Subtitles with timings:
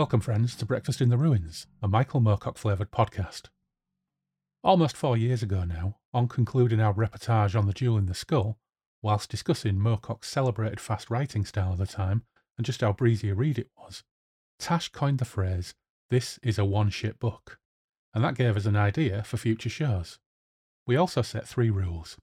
[0.00, 3.50] Welcome, friends, to Breakfast in the Ruins, a Michael Moorcock flavoured podcast.
[4.64, 8.58] Almost four years ago now, on concluding our reportage on the Jewel in the Skull,
[9.02, 12.22] whilst discussing Moorcock's celebrated fast writing style of the time
[12.56, 14.02] and just how breezy a read it was,
[14.58, 15.74] Tash coined the phrase,
[16.08, 17.58] This is a one shit book,
[18.14, 20.18] and that gave us an idea for future shows.
[20.86, 22.16] We also set three rules.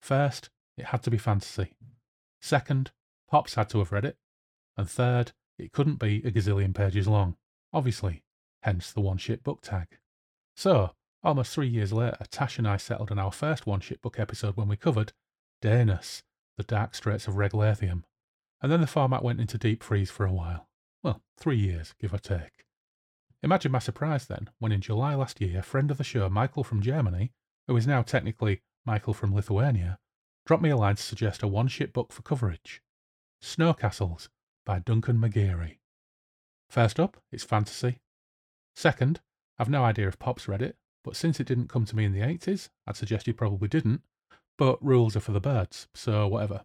[0.00, 1.74] First, it had to be fantasy.
[2.40, 2.92] Second,
[3.28, 4.18] Pops had to have read it.
[4.76, 7.36] And third, it couldn't be a gazillion pages long,
[7.72, 8.22] obviously,
[8.62, 9.86] hence the one shit book tag.
[10.56, 14.18] So, almost three years later, Tash and I settled on our first one shit book
[14.18, 15.12] episode when we covered
[15.62, 16.22] Daenus,
[16.56, 18.04] the Dark Straits of Reglathium,
[18.60, 20.68] and then the format went into deep freeze for a while.
[21.02, 22.64] Well, three years, give or take.
[23.42, 26.64] Imagine my surprise then, when in July last year, a friend of the show Michael
[26.64, 27.32] from Germany,
[27.68, 29.98] who is now technically Michael from Lithuania,
[30.46, 32.80] dropped me a line to suggest a one shit book for coverage
[33.40, 34.30] Snow Castles
[34.64, 35.78] by Duncan McGeary.
[36.68, 38.00] First up, it's fantasy.
[38.74, 39.20] Second,
[39.58, 42.12] I've no idea if Pops read it, but since it didn't come to me in
[42.12, 44.02] the 80s, I'd suggest he probably didn't,
[44.58, 46.64] but rules are for the birds, so whatever.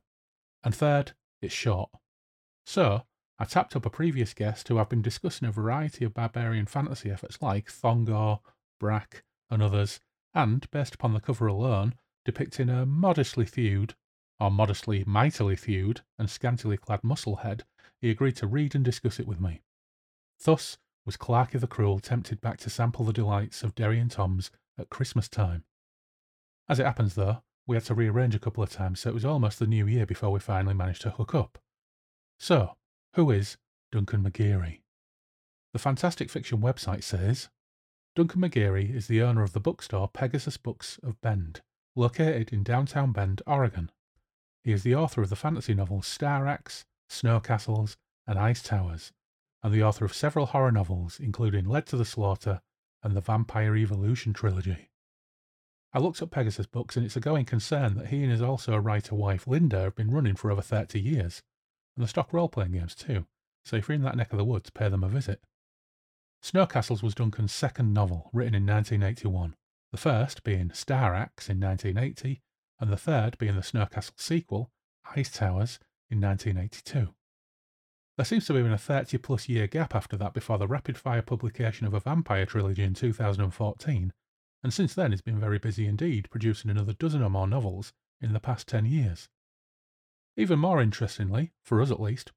[0.63, 1.89] And third, it's short.
[2.65, 3.03] So,
[3.37, 7.09] I tapped up a previous guest who I've been discussing a variety of barbarian fantasy
[7.11, 8.39] efforts like Thongor,
[8.79, 9.99] Brak, and others,
[10.33, 13.95] and, based upon the cover alone, depicting a modestly thewed,
[14.39, 17.61] or modestly mightily thewed, and scantily clad musclehead,
[18.01, 19.61] he agreed to read and discuss it with me.
[20.43, 24.51] Thus was Clarky the Cruel tempted back to sample the delights of Derry and Tom's
[24.77, 25.63] at Christmas time.
[26.67, 29.25] As it happens, though, we had to rearrange a couple of times, so it was
[29.25, 31.57] almost the new year before we finally managed to hook up.
[32.39, 32.75] So,
[33.15, 33.57] who is
[33.91, 34.81] Duncan McGeary?
[35.73, 37.49] The fantastic fiction website says
[38.15, 41.61] Duncan McGeary is the owner of the bookstore Pegasus Books of Bend,
[41.95, 43.91] located in downtown Bend, Oregon.
[44.63, 47.97] He is the author of the fantasy novels Star Axe, Snow Castles,
[48.27, 49.11] and Ice Towers,
[49.63, 52.61] and the author of several horror novels, including Led to the Slaughter
[53.03, 54.89] and the Vampire Evolution trilogy.
[55.91, 58.77] I looked up Pegasus Books, and it's a going concern that he and his also
[58.77, 61.41] writer wife Linda have been running for over 30 years,
[61.95, 63.25] and the stock role playing games too,
[63.65, 65.41] so if you're in that neck of the woods, pay them a visit.
[66.41, 69.55] Snow Castles was Duncan's second novel, written in 1981,
[69.91, 72.41] the first being Star Axe in 1980,
[72.79, 74.71] and the third being the Snow Castle sequel,
[75.15, 77.13] Ice Towers, in 1982.
[78.17, 80.97] There seems to have been a 30 plus year gap after that before the rapid
[80.97, 84.13] fire publication of a vampire trilogy in 2014,
[84.61, 88.33] and since then he's been very busy indeed, producing another dozen or more novels in
[88.33, 89.29] the past 10 years.
[90.35, 92.31] Even more interestingly, for us at least,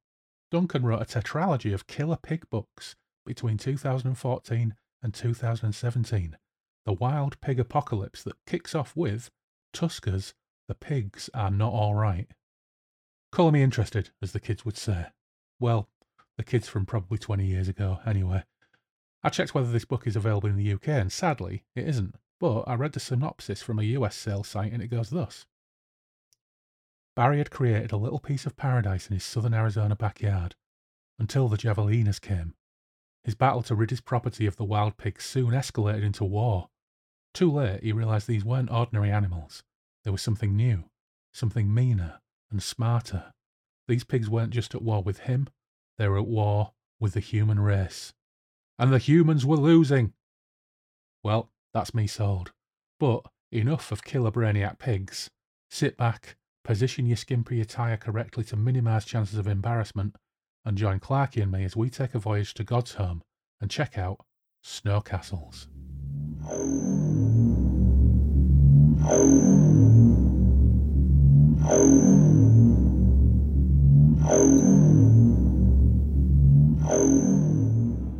[0.50, 2.94] Duncan wrote a tetralogy of killer pig books
[3.24, 6.36] between 2014 and 2017,
[6.84, 9.30] The Wild Pig Apocalypse, that kicks off with
[9.72, 10.34] Tuskers,
[10.68, 12.28] the pigs are not all right.
[13.32, 15.06] Call me interested, as the kids would say.
[15.58, 15.88] Well,
[16.36, 18.44] the kids from probably 20 years ago, anyway.
[19.24, 22.14] I checked whether this book is available in the UK, and sadly, it isn't.
[22.38, 25.46] But I read the synopsis from a US sales site, and it goes thus
[27.14, 30.54] Barry had created a little piece of paradise in his southern Arizona backyard
[31.18, 32.54] until the Javelinas came.
[33.24, 36.68] His battle to rid his property of the wild pigs soon escalated into war.
[37.32, 39.62] Too late, he realized these weren't ordinary animals.
[40.04, 40.84] There was something new,
[41.32, 42.21] something meaner,
[42.52, 43.32] and smarter.
[43.88, 45.48] These pigs weren't just at war with him,
[45.98, 48.12] they were at war with the human race.
[48.78, 50.12] And the humans were losing.
[51.22, 52.52] Well, that's me sold.
[53.00, 55.28] But enough of killer brainiac pigs.
[55.70, 60.16] Sit back, position your skimpy attire correctly to minimise chances of embarrassment,
[60.64, 63.22] and join Clarky and me as we take a voyage to God's home
[63.60, 64.24] and check out
[64.62, 65.68] Snow Castles.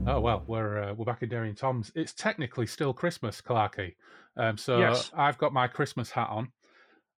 [0.04, 1.93] Oh well, we're uh, we're back in Derry and Tom's.
[1.94, 3.94] It's technically still Christmas, Clarky.
[4.37, 5.10] Um, so Yes.
[5.14, 6.50] I've got my Christmas hat on.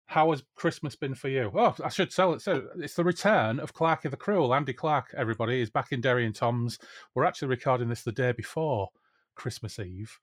[0.07, 1.51] How has Christmas been for you?
[1.55, 2.43] Oh, I should sell it.
[2.43, 4.55] So it's the return of Clarky the Cruel.
[4.55, 6.79] Andy Clark, everybody, is back in Derry and Tom's.
[7.15, 8.91] We're actually recording this the day before
[9.35, 10.19] Christmas Eve,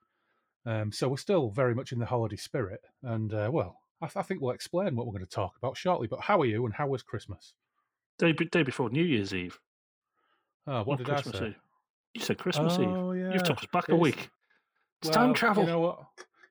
[0.67, 2.81] um, so we're still very much in the holiday spirit.
[3.01, 5.77] And uh, well, I, th- I think we'll explain what we're going to talk about
[5.77, 6.07] shortly.
[6.07, 7.53] But how are you, and how was Christmas?
[8.21, 9.59] Day, day before New Year's Eve.
[10.67, 11.47] Oh, what Not did Christmas I say?
[11.47, 11.55] Eve.
[12.13, 12.87] You said Christmas Eve.
[12.87, 13.33] Oh, yeah.
[13.33, 14.29] You've took us back a week.
[15.01, 15.63] It's time Well, travel.
[15.63, 15.99] You know what?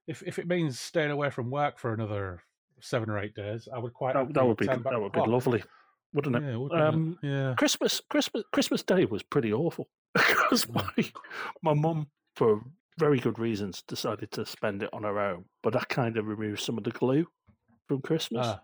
[0.09, 2.43] If if it means staying away from work for another
[2.81, 4.15] seven or eight days, I would quite.
[4.15, 5.29] that, that would be that would be clock.
[5.29, 5.63] lovely,
[6.13, 6.43] wouldn't it?
[6.43, 6.95] Yeah, would, wouldn't it?
[6.95, 7.55] Um, yeah.
[7.57, 10.91] Christmas, Christmas, Christmas Day was pretty awful because my
[11.63, 12.61] my mum, for
[12.99, 15.45] very good reasons, decided to spend it on her own.
[15.63, 17.29] But that kind of removed some of the glue
[17.87, 18.47] from Christmas.
[18.49, 18.63] Ah,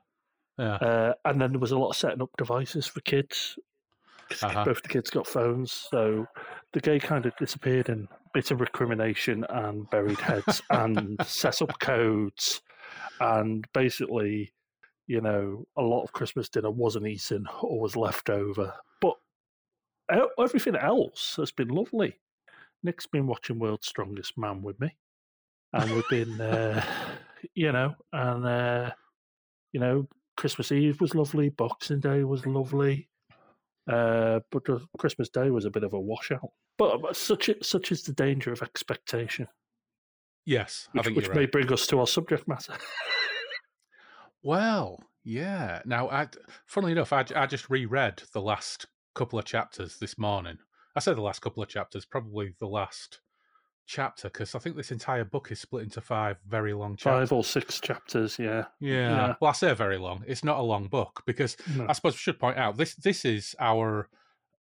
[0.59, 0.75] yeah.
[0.75, 3.59] Uh, and then there was a lot of setting up devices for kids.
[4.43, 4.65] Uh-huh.
[4.65, 6.27] Both the kids got phones, so
[6.73, 11.79] the gay kind of disappeared in bit of recrimination and buried heads and set up
[11.81, 12.61] codes
[13.19, 14.53] and basically
[15.07, 19.15] you know a lot of christmas dinner wasn't eaten or was left over but
[20.39, 22.21] everything else has been lovely
[22.83, 24.95] nick's been watching world's strongest man with me
[25.73, 26.85] and we've been uh,
[27.55, 28.91] you know and uh,
[29.73, 30.07] you know
[30.37, 33.09] christmas eve was lovely boxing day was lovely
[33.89, 34.65] uh, but
[34.99, 36.51] Christmas Day was a bit of a washout.
[36.77, 39.47] But, but such such is the danger of expectation.
[40.45, 41.53] Yes, which, which may right.
[41.53, 42.75] bring us to our subject matter.
[44.43, 45.83] well, yeah.
[45.85, 46.29] Now, I,
[46.67, 50.59] funnily enough, I, I just reread the last couple of chapters this morning.
[50.95, 53.21] I say the last couple of chapters, probably the last
[53.87, 57.29] chapter because I think this entire book is split into five very long chapters.
[57.29, 58.65] Five or six chapters, yeah.
[58.81, 59.11] yeah.
[59.11, 59.35] yeah.
[59.41, 60.25] Well, I say very long.
[60.27, 61.87] It's not a long book because no.
[61.89, 64.09] I suppose we should point out this this is our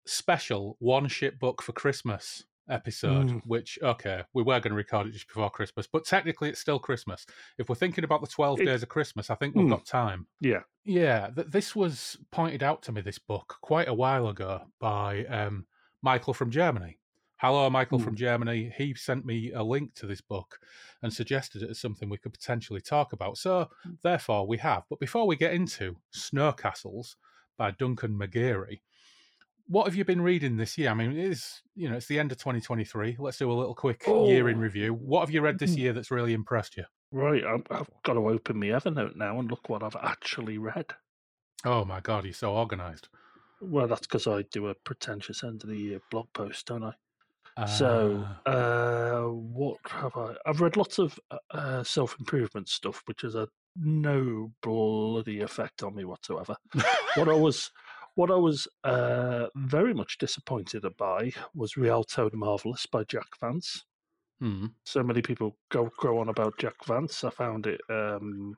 [0.06, 3.43] special one ship book for Christmas episode, mm.
[3.44, 6.79] which okay, we were going to record it just before Christmas, but technically it's still
[6.79, 7.26] Christmas.
[7.58, 9.70] If we're thinking about the twelve it, days of Christmas, I think we've mm.
[9.70, 10.26] got time.
[10.40, 11.31] Yeah, yeah.
[11.34, 15.67] Th- this was pointed out to me this book quite a while ago by um,
[16.02, 16.99] Michael from Germany.
[17.38, 18.05] Hello, Michael mm.
[18.05, 18.73] from Germany.
[18.79, 20.59] He sent me a link to this book
[21.03, 23.37] and suggested it as something we could potentially talk about.
[23.37, 23.99] So, mm.
[24.03, 24.85] therefore, we have.
[24.88, 27.17] But before we get into Snow Castles
[27.59, 28.81] by Duncan McGeary,
[29.69, 30.91] what have you been reading this year?
[30.91, 33.17] I mean, it is you know it's the end of 2023.
[33.19, 34.29] Let's do a little quick oh.
[34.29, 34.61] year in oh.
[34.61, 34.94] review.
[34.94, 35.79] What have you read this mm.
[35.79, 36.85] year that's really impressed you?
[37.12, 40.87] Right, I've got to open my Evernote now and look what I've actually read.
[41.65, 43.09] Oh my god, you're so organised.
[43.61, 46.94] Well, that's because I do a pretentious end of the year blog post, don't I?
[47.64, 48.50] So, ah.
[48.50, 50.35] uh, what have I?
[50.44, 55.82] I've read lots of uh, uh self improvement stuff, which has had no bloody effect
[55.82, 56.56] on me whatsoever.
[57.14, 57.70] what I was,
[58.14, 63.85] what I was uh, very much disappointed by was Rialto the Marvelous by Jack Vance.
[64.41, 64.67] Hmm.
[64.85, 67.25] So many people go grow on about Jack Vance.
[67.25, 68.55] I found it um,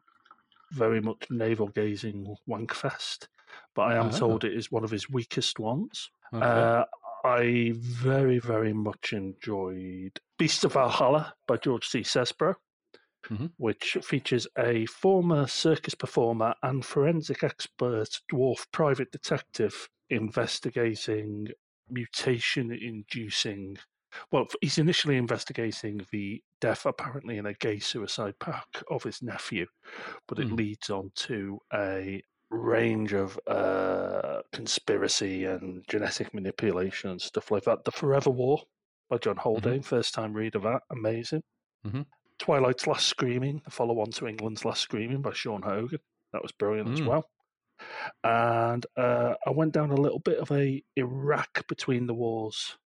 [0.72, 3.28] very much navel gazing wankfest,
[3.76, 4.18] but I am oh.
[4.18, 6.10] told it is one of his weakest ones.
[6.34, 6.44] Okay.
[6.44, 6.84] Uh,
[7.24, 12.00] I very, very much enjoyed Beast of Valhalla by George C.
[12.00, 12.54] Chesbro,
[13.28, 13.46] mm-hmm.
[13.56, 21.48] which features a former circus performer and forensic expert dwarf private detective investigating
[21.90, 23.76] mutation inducing.
[24.32, 29.66] Well, he's initially investigating the death, apparently in a gay suicide pact, of his nephew,
[30.26, 30.56] but it mm.
[30.56, 37.84] leads on to a range of uh, conspiracy and genetic manipulation and stuff like that.
[37.84, 38.60] The Forever War
[39.10, 39.82] by Joe Haldeman, mm-hmm.
[39.82, 41.42] first time read of that, amazing.
[41.86, 42.02] Mm-hmm.
[42.38, 45.98] Twilight's Last Screaming, the follow on to England's Last Screaming by Sean Hogan,
[46.32, 46.92] that was brilliant mm.
[46.94, 47.28] as well.
[48.24, 52.76] And uh, I went down a little bit of a Iraq between the wars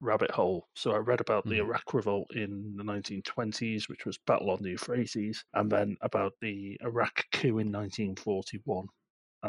[0.00, 0.68] rabbit hole.
[0.74, 1.50] So I read about mm.
[1.50, 6.32] the Iraq revolt in the 1920s, which was Battle on the Euphrates, and then about
[6.40, 8.86] the Iraq coup in 1941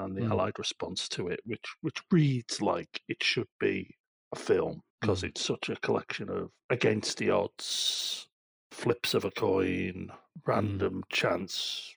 [0.04, 0.32] and the mm.
[0.32, 3.96] Allied response to it, which which reads like it should be
[4.34, 5.30] a film because mm.
[5.30, 8.28] it's such a collection of against the odds,
[8.71, 10.12] flips of a coin, mm.
[10.45, 11.10] random mm.
[11.10, 11.95] chance,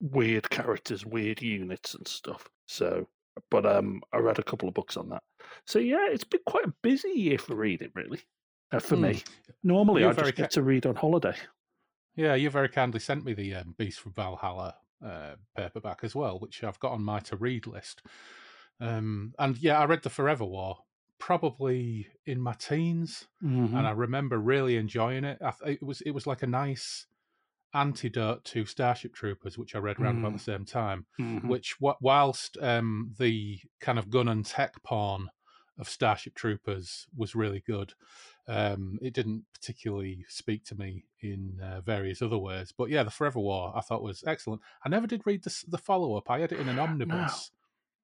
[0.00, 2.48] weird characters, weird units and stuff.
[2.66, 3.08] So,
[3.50, 5.22] but um, I read a couple of books on that.
[5.66, 8.20] So yeah, it's been quite a busy year for reading, really,
[8.72, 9.14] uh, for me.
[9.14, 9.24] Mm.
[9.64, 11.36] Normally, I just get to read on holiday.
[12.14, 16.38] Yeah, you very kindly sent me the um, Beast from Valhalla uh, paperback as well,
[16.38, 18.02] which I've got on my to read list.
[18.80, 20.78] Um, and yeah, I read the Forever War
[21.18, 23.76] probably in my teens, mm-hmm.
[23.76, 25.38] and I remember really enjoying it.
[25.40, 27.06] Th- it was it was like a nice
[27.74, 30.20] antidote to Starship Troopers, which I read around mm.
[30.20, 31.06] about the same time.
[31.20, 31.48] Mm-hmm.
[31.48, 35.28] Which, whilst um, the kind of gun and tech porn
[35.78, 37.94] of Starship Troopers was really good.
[38.48, 43.10] Um, it didn't particularly speak to me in uh, various other ways, but yeah, the
[43.10, 44.60] Forever War I thought was excellent.
[44.84, 46.30] I never did read the, the follow up.
[46.30, 47.50] I had it in an omnibus.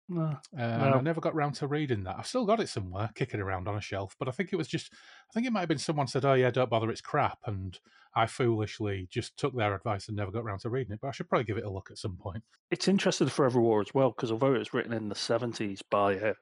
[0.08, 0.38] No.
[0.56, 0.94] Uh, no.
[0.94, 2.16] I never got round to reading that.
[2.18, 4.16] I've still got it somewhere, kicking around on a shelf.
[4.18, 6.32] But I think it was just, I think it might have been someone said, "Oh
[6.32, 7.78] yeah, don't bother, it's crap," and
[8.14, 11.00] I foolishly just took their advice and never got round to reading it.
[11.02, 12.42] But I should probably give it a look at some point.
[12.70, 15.82] It's interesting, the Forever War as well, because although it was written in the seventies
[15.82, 16.34] by a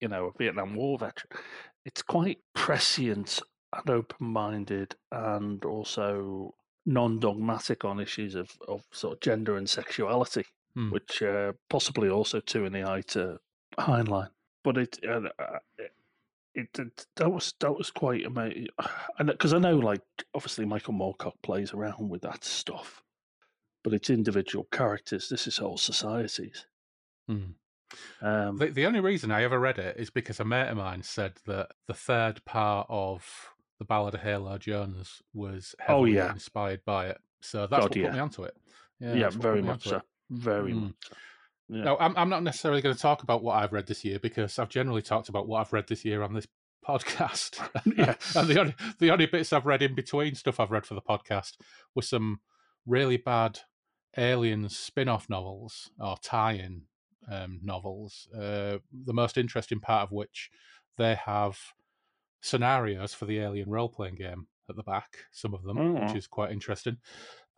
[0.00, 1.30] you know, a Vietnam War veteran,
[1.84, 3.40] it's quite prescient
[3.72, 6.54] and open minded and also
[6.86, 10.90] non dogmatic on issues of, of sort of gender and sexuality, hmm.
[10.90, 13.38] which uh, possibly also too in the eye to
[13.78, 14.28] Heinlein.
[14.62, 15.58] But it, uh, uh
[16.54, 18.66] it, it, that was that was quite amazing,
[19.18, 20.02] and because I know like
[20.34, 23.02] obviously Michael Moorcock plays around with that stuff,
[23.84, 25.28] but it's individual characters.
[25.28, 26.66] This is whole societies.
[27.28, 27.52] Hmm.
[28.22, 31.02] Um, the, the only reason I ever read it is because a mate of mine
[31.02, 33.24] said that the third part of
[33.78, 36.32] the Ballad of Halo Jones was Oh, heavily yeah.
[36.32, 37.18] inspired by it.
[37.40, 38.04] So that's God, what yeah.
[38.06, 38.54] put me onto it.
[39.00, 39.96] Yeah, yeah, that's what put very much so.
[39.96, 40.02] it.
[40.30, 40.82] Very Mm.
[40.82, 41.14] much so.
[41.72, 41.84] Yeah.
[41.84, 44.58] No, I'm, I'm not necessarily going to talk about what I've read this year because
[44.58, 46.46] I've generally talked about what I've read this year on this
[46.86, 47.58] podcast.
[47.96, 48.34] Yes.
[48.36, 51.00] and the only the only bits I've read in between stuff I've read for the
[51.02, 51.52] podcast
[51.94, 52.40] were some
[52.86, 53.60] really bad
[54.18, 56.82] Alien spin-off novels or tie-in
[57.28, 58.28] um, novels.
[58.34, 60.50] Uh, the most interesting part of which
[60.96, 61.58] they have
[62.40, 65.18] scenarios for the Alien role-playing game at the back.
[65.32, 66.16] Some of them, which Oh.
[66.16, 66.98] is quite interesting.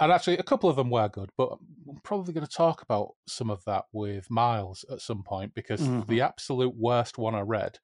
[0.01, 3.11] And actually, a couple of them were good, but I'm probably going to talk about
[3.27, 6.09] some of that with Miles at some point because Mhm.
[6.09, 7.79] the absolute worst one I read,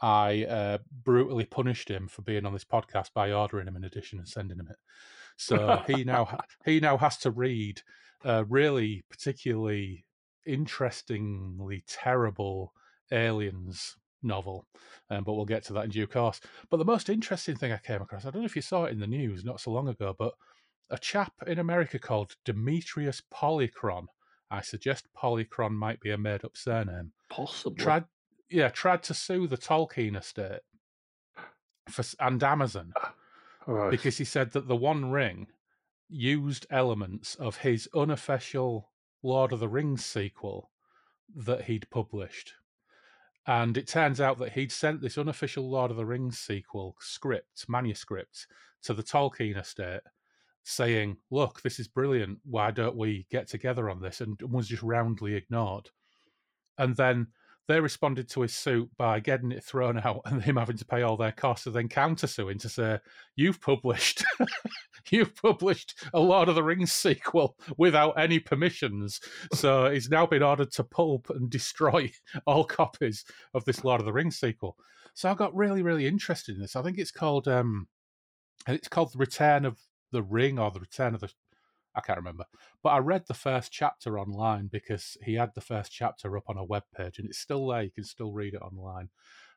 [0.00, 4.18] I uh, brutally punished him for being on this podcast by ordering him an edition
[4.18, 4.76] and sending him it.
[5.36, 7.82] So he now ha- he now has to read
[8.22, 10.04] a really particularly
[10.46, 12.72] interestingly terrible
[13.12, 14.66] aliens novel,
[15.10, 16.40] um, but we'll get to that in due course.
[16.70, 18.92] But the most interesting thing I came across, I don't know if you saw it
[18.92, 20.34] in the news not so long ago, but
[20.90, 24.06] a chap in America called Demetrius Polychron.
[24.50, 27.12] I suggest Polychron might be a made up surname.
[27.30, 27.82] Possibly.
[27.82, 28.04] Tried,
[28.50, 30.60] yeah, tried to sue the Tolkien estate
[31.88, 32.92] for and Amazon
[33.66, 33.90] right.
[33.90, 35.48] because he said that the One Ring
[36.08, 38.90] used elements of his unofficial
[39.24, 40.70] Lord of the Rings sequel
[41.34, 42.52] that he'd published.
[43.46, 47.64] And it turns out that he'd sent this unofficial Lord of the Rings sequel script,
[47.68, 48.46] manuscript,
[48.82, 50.02] to the Tolkien estate,
[50.62, 52.38] saying, Look, this is brilliant.
[52.44, 54.20] Why don't we get together on this?
[54.20, 55.90] And was just roundly ignored.
[56.78, 57.28] And then
[57.66, 61.02] they responded to his suit by getting it thrown out and him having to pay
[61.02, 62.98] all their costs and then countersuing to say,
[63.36, 64.24] You've published
[65.10, 69.20] you've published a Lord of the Rings sequel without any permissions.
[69.52, 72.10] So he's now been ordered to pulp and destroy
[72.46, 74.76] all copies of this Lord of the Rings sequel.
[75.14, 76.76] So I got really, really interested in this.
[76.76, 77.88] I think it's called um
[78.66, 79.78] it's called The Return of
[80.12, 81.30] the Ring or The Return of the
[81.94, 82.44] I can't remember.
[82.82, 86.56] But I read the first chapter online because he had the first chapter up on
[86.56, 87.82] a web page and it's still there.
[87.82, 89.10] You can still read it online.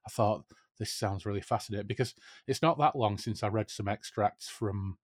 [0.06, 0.46] I thought
[0.80, 2.14] this sounds really fascinating because
[2.48, 4.98] it's not that long since I read some extracts from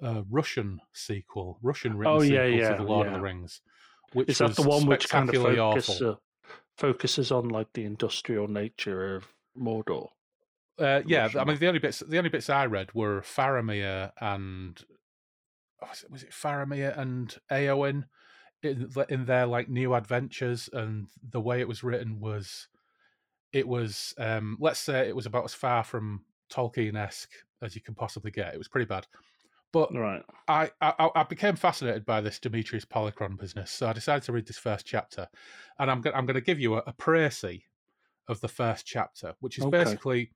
[0.00, 3.60] a Russian sequel, Russian written Oh, yeah, sequel yeah, to The Lord of the Rings.
[4.12, 6.14] Which Is that the one which kind of focus, uh,
[6.76, 9.26] focuses on like the industrial nature of
[9.58, 10.10] Mordor?
[10.78, 14.12] Uh, yeah, Russian I mean the only bits the only bits I read were Faramir
[14.20, 14.82] and
[15.88, 18.04] was it, was it Faramir and Eowyn
[18.62, 22.68] in in their like new adventures, and the way it was written was
[23.52, 27.80] it was um, let's say it was about as far from Tolkien esque as you
[27.82, 28.54] can possibly get.
[28.54, 29.06] It was pretty bad,
[29.72, 30.24] but Right.
[30.48, 34.46] I, I I became fascinated by this Demetrius Polychron business, so I decided to read
[34.46, 35.28] this first chapter,
[35.78, 37.62] and I'm going I'm going to give you a, a précis
[38.28, 39.66] of the first chapter, which is Okay.
[39.66, 40.32] basically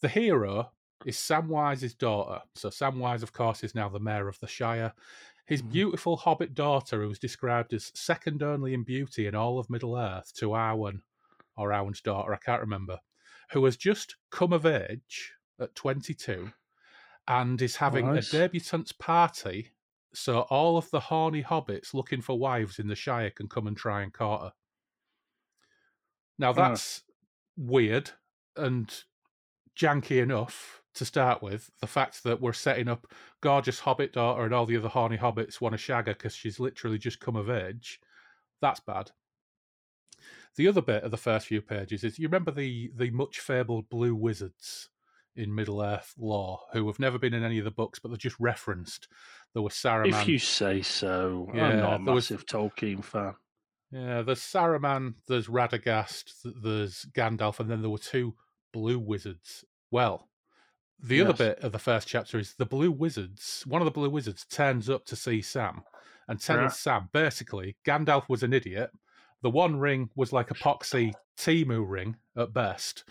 [0.00, 0.72] the hero
[1.06, 2.42] is Samwise's daughter.
[2.54, 4.92] So Samwise, of course, is now the mayor of the Shire.
[5.46, 5.70] His Mhm.
[5.72, 9.96] beautiful hobbit daughter, who was described as second only in beauty in all of Middle
[9.96, 11.02] Earth to Arwen,
[11.56, 13.00] or Arwen's daughter, I can't remember,
[13.52, 16.52] who has just come of age at 22
[17.28, 18.34] and is having Nice.
[18.34, 19.72] a debutante's party
[20.12, 23.76] so all of the horny hobbits looking for wives in the Shire can come and
[23.76, 24.52] try and court her.
[26.38, 26.54] Now Oh.
[26.54, 27.04] that's
[27.56, 28.10] weird
[28.56, 29.04] and
[29.76, 31.70] janky enough to start with.
[31.80, 33.06] The fact that we're setting up
[33.40, 36.60] gorgeous hobbit daughter and all the other horny hobbits want to shag her because she's
[36.60, 38.00] literally just come of age.
[38.60, 39.12] That's bad.
[40.56, 43.88] The other bit of the first few pages is you remember the the much fabled
[43.90, 44.88] blue wizards
[45.34, 48.16] in Middle Earth lore who have never been in any of the books, but they're
[48.16, 49.06] just referenced.
[49.52, 50.22] There was Saruman.
[50.22, 51.50] If you say so.
[51.54, 53.34] Yeah, I'm not a there was- massive Tolkien fan.
[53.92, 58.34] Yeah, there's Saruman, there's Radagast, there's Gandalf, and then there were two
[58.72, 59.64] blue wizards.
[59.92, 60.28] Well,
[61.02, 63.62] the other bit of the first chapter is the blue wizards.
[63.66, 65.82] One of the blue wizards turns up to see Sam
[66.28, 66.68] and tells Yeah.
[66.68, 68.90] Sam basically Gandalf was an idiot.
[69.42, 73.04] The one ring was like a poxy Temu ring at best.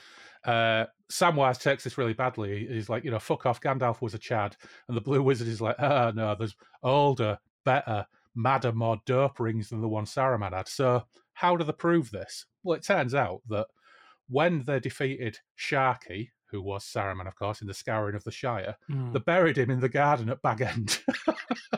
[0.43, 2.67] Uh, Samwise takes this really badly.
[2.67, 3.61] He's like, you know, fuck off.
[3.61, 4.55] Gandalf was a Chad,
[4.87, 9.69] and the Blue Wizard is like, ah, no, there's older, better, madder, more dope rings
[9.69, 10.67] than the one Saruman had.
[10.67, 12.45] So how do they prove this?
[12.63, 13.67] Well, it turns out that
[14.29, 18.75] when they defeated Sharky, who was Saruman, of course, in the Scouring of the Shire,
[18.87, 19.11] Hmm.
[19.11, 20.99] they buried him in the garden at Bag End.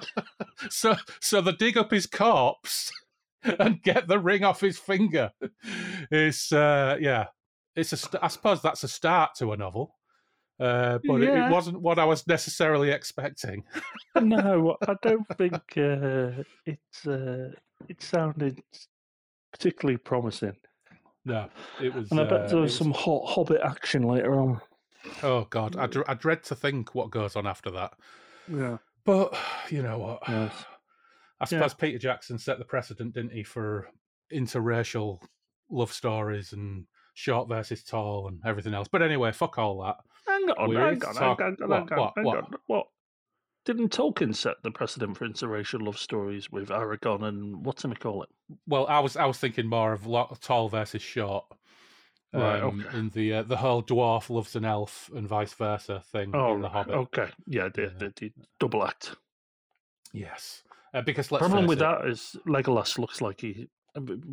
[0.69, 2.91] so, so they dig up his corpse
[3.43, 5.31] and get the ring off his finger.
[6.11, 7.27] It's uh, yeah,
[7.75, 7.97] it's a.
[7.97, 9.95] St- I suppose that's a start to a novel,
[10.59, 11.47] uh, but it, Yeah.
[11.47, 13.63] it wasn't what I was necessarily expecting.
[14.19, 17.05] no, I don't think uh, it's.
[17.07, 17.51] Uh,
[17.87, 18.61] it sounded
[19.53, 20.55] particularly promising.
[21.27, 21.49] No,
[21.81, 22.09] it was.
[22.09, 24.61] And I bet uh, there it was some hot Hobbit action later on.
[25.23, 27.93] Oh God, I, dread to think what goes on after that.
[28.49, 28.77] Yeah.
[29.03, 29.37] But
[29.69, 30.19] you know what?
[30.27, 30.53] Yes.
[31.41, 33.89] I suppose Peter Jackson set the precedent, didn't he, for
[34.33, 35.19] interracial
[35.69, 38.87] love stories and short versus tall and everything else.
[38.89, 39.97] But anyway, fuck all that.
[40.25, 42.55] Hang on, We're hang on, talk- hang on, what, hang on, what, hang on.
[42.67, 42.87] What?
[43.67, 48.23] Didn't Tolkien set the precedent for interracial love stories with Aragorn and what's him call
[48.23, 48.29] it?
[48.65, 50.07] Well, I was I was thinking more of
[50.39, 51.43] tall versus short.
[52.31, 52.97] Right, um, okay.
[52.97, 56.61] In the uh, the whole dwarf loves an elf and vice versa thing Oh, in
[56.61, 56.95] the Hobbit.
[56.95, 57.27] okay.
[57.45, 58.07] Yeah, the, Yeah.
[58.15, 59.17] the, double act.
[60.13, 63.67] Yes, uh, because let's problem with it, that is Legolas looks like he.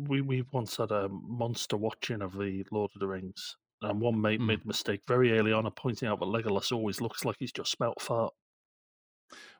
[0.07, 4.21] We we once had a monster watching of the Lord of the Rings, and one
[4.21, 4.47] mate Hmm.
[4.47, 7.51] made a mistake very early on of pointing out that Legolas always looks like he's
[7.51, 8.33] just smelt fart,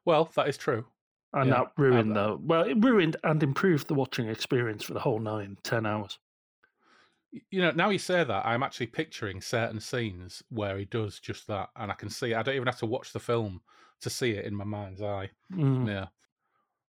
[0.06, 0.86] Well, that is true.
[1.34, 5.00] and Yeah, that ruined the well, it ruined and improved the watching experience for the
[5.00, 6.18] whole nine ten hours.
[7.52, 11.48] You know, now you say that, I'm actually picturing certain scenes where he does just
[11.48, 12.38] that, and I can see it.
[12.38, 13.62] I don't even have to watch the film
[14.02, 15.30] to see it in my mind's eye.
[15.52, 15.88] Mm.
[15.88, 16.06] Yeah.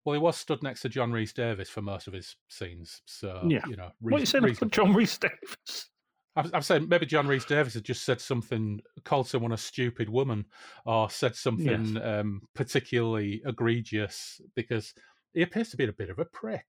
[0.04, 3.44] Well, he was stood next to John Rhys Davis for most of his scenes, so
[3.48, 3.66] Yeah.
[3.68, 3.90] you know.
[3.98, 4.70] What are you saying about.
[4.70, 5.90] John Rhys Davis?
[6.36, 10.08] I'm, I'm saying maybe John Rhys Davis had just said something, called someone a stupid
[10.08, 10.44] woman,
[10.84, 14.94] or said something um, particularly egregious because
[15.32, 16.66] he appears to be a bit of a prick.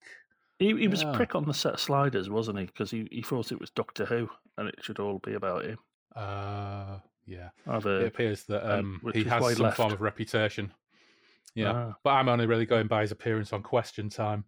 [0.59, 1.11] He, he was Yeah.
[1.11, 2.65] a prick on the set of Sliders, wasn't he?
[2.65, 5.77] Because he, he thought it was Doctor Who, and it should all be about him.
[6.15, 7.49] Uh, yeah.
[7.67, 9.77] Either, It appears that um, um, he has some left.
[9.77, 10.73] form of reputation.
[11.53, 11.95] Yeah, Ah.
[12.03, 14.45] but I'm only really going by his appearance on Question Time,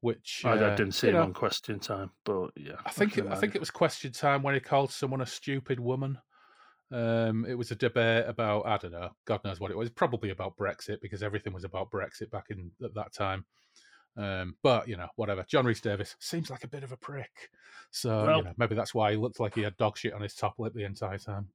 [0.00, 2.76] which I uh, didn't see him know, on Question Time, but yeah.
[2.84, 5.80] I think it, I think it was Question Time when he called someone a stupid
[5.80, 6.18] woman.
[6.90, 9.90] Um, it was a debate about I don't know, God knows what it was.
[9.90, 13.44] Probably about Brexit because everything was about Brexit back in at that time.
[14.16, 15.44] Um, but you know, whatever.
[15.48, 17.50] John Rhys Davis seems like a bit of a prick,
[17.90, 20.22] so Well- you know maybe that's why he looked like he had dog shit on
[20.22, 21.48] his top lip the entire time.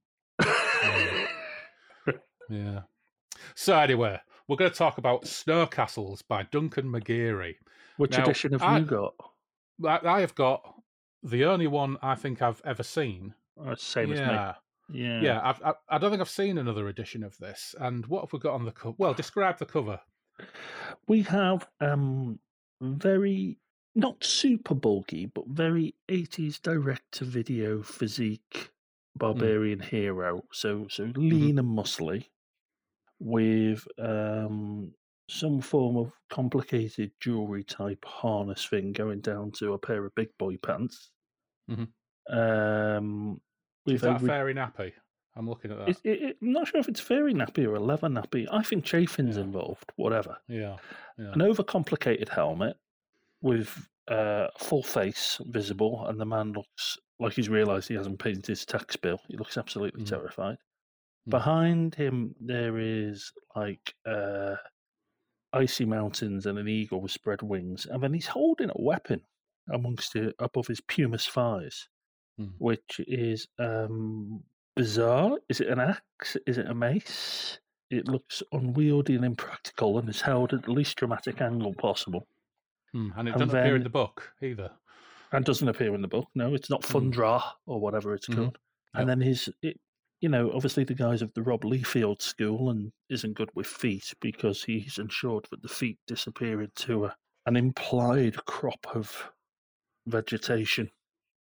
[2.48, 2.80] Yeah.
[3.54, 7.54] So anyway, we're going to talk about Snow Castles by Duncan McGeary.
[7.96, 9.14] Which Now, edition have I- you got?
[9.84, 10.62] I, I have got
[11.22, 13.34] the only one I think I've ever seen.
[13.58, 14.26] Oh, same as me.
[14.92, 15.20] Yeah.
[15.22, 15.40] yeah.
[15.42, 17.74] I've, I, I don't think I've seen another edition of this.
[17.80, 18.94] And what have we got on the cover?
[18.98, 20.00] Well, describe the cover.
[21.06, 22.38] We have um
[22.80, 23.58] very
[23.94, 28.70] not super bulky, but very eighties direct to video physique
[29.16, 30.44] barbarian hero.
[30.52, 32.26] So so lean and muscly
[33.20, 34.92] with um
[35.28, 40.28] some form of complicated jewelry type harness thing going down to a pair of big
[40.38, 41.10] boy pants.
[41.70, 41.88] Mhm.
[42.30, 43.40] Um
[43.86, 44.92] Is that a fairy nappy?
[45.36, 45.88] I'm looking at that.
[45.88, 48.46] It, it, it- I'm not sure if it's fairy nappy or a leather nappy.
[48.52, 49.42] I think chafing's Yeah.
[49.42, 49.92] involved.
[49.96, 50.36] Whatever.
[50.48, 50.76] Yeah,
[51.18, 51.32] yeah.
[51.32, 52.76] An overcomplicated helmet
[53.42, 58.46] with uh, full face visible, and the man looks like he's realised he hasn't paid
[58.46, 59.18] his tax bill.
[59.28, 60.08] He looks absolutely Mm.
[60.08, 60.58] terrified.
[61.26, 61.30] Mm.
[61.30, 64.56] Behind him, there is like uh,
[65.54, 69.22] icy mountains and an eagle with spread wings, and then he's holding a weapon
[69.72, 71.88] amongst it above his pumice thighs,
[72.40, 72.52] Mm.
[72.58, 74.42] which is um,
[74.74, 75.38] bizarre.
[75.48, 76.36] Is it an axe?
[76.46, 77.60] Is it a mace?
[77.90, 82.26] It looks unwieldy and impractical, and is held at the least dramatic angle possible,
[82.92, 84.70] Hmm, And it doesn't appear in the book either.
[85.32, 86.28] and doesn't appear in the book.
[86.34, 87.12] No, it's not Mm.
[87.12, 88.34] Fundra or whatever it's Mhm.
[88.36, 88.58] called.
[88.94, 89.00] Yep.
[89.00, 89.80] And then his, it,
[90.24, 94.14] you know, obviously the guys of the Rob Liefeld school and isn't good with feet
[94.22, 99.30] because he's ensured that the feet disappear into a, an implied crop of
[100.06, 100.90] vegetation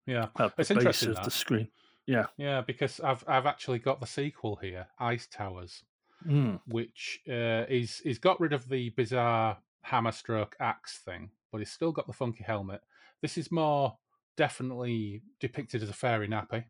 [0.07, 1.69] Yeah, at It's the base interesting, of the screen.
[2.07, 2.25] yeah.
[2.39, 5.83] Yeah, because I've I've actually got the sequel here, Ice Towers.
[6.27, 6.61] Mm.
[6.69, 11.71] which uh, is he's got rid of the bizarre hammer stroke axe thing, but he's
[11.71, 12.81] still got the funky helmet.
[13.21, 13.99] This is more
[14.39, 16.65] definitely depicted as a fairy nappy.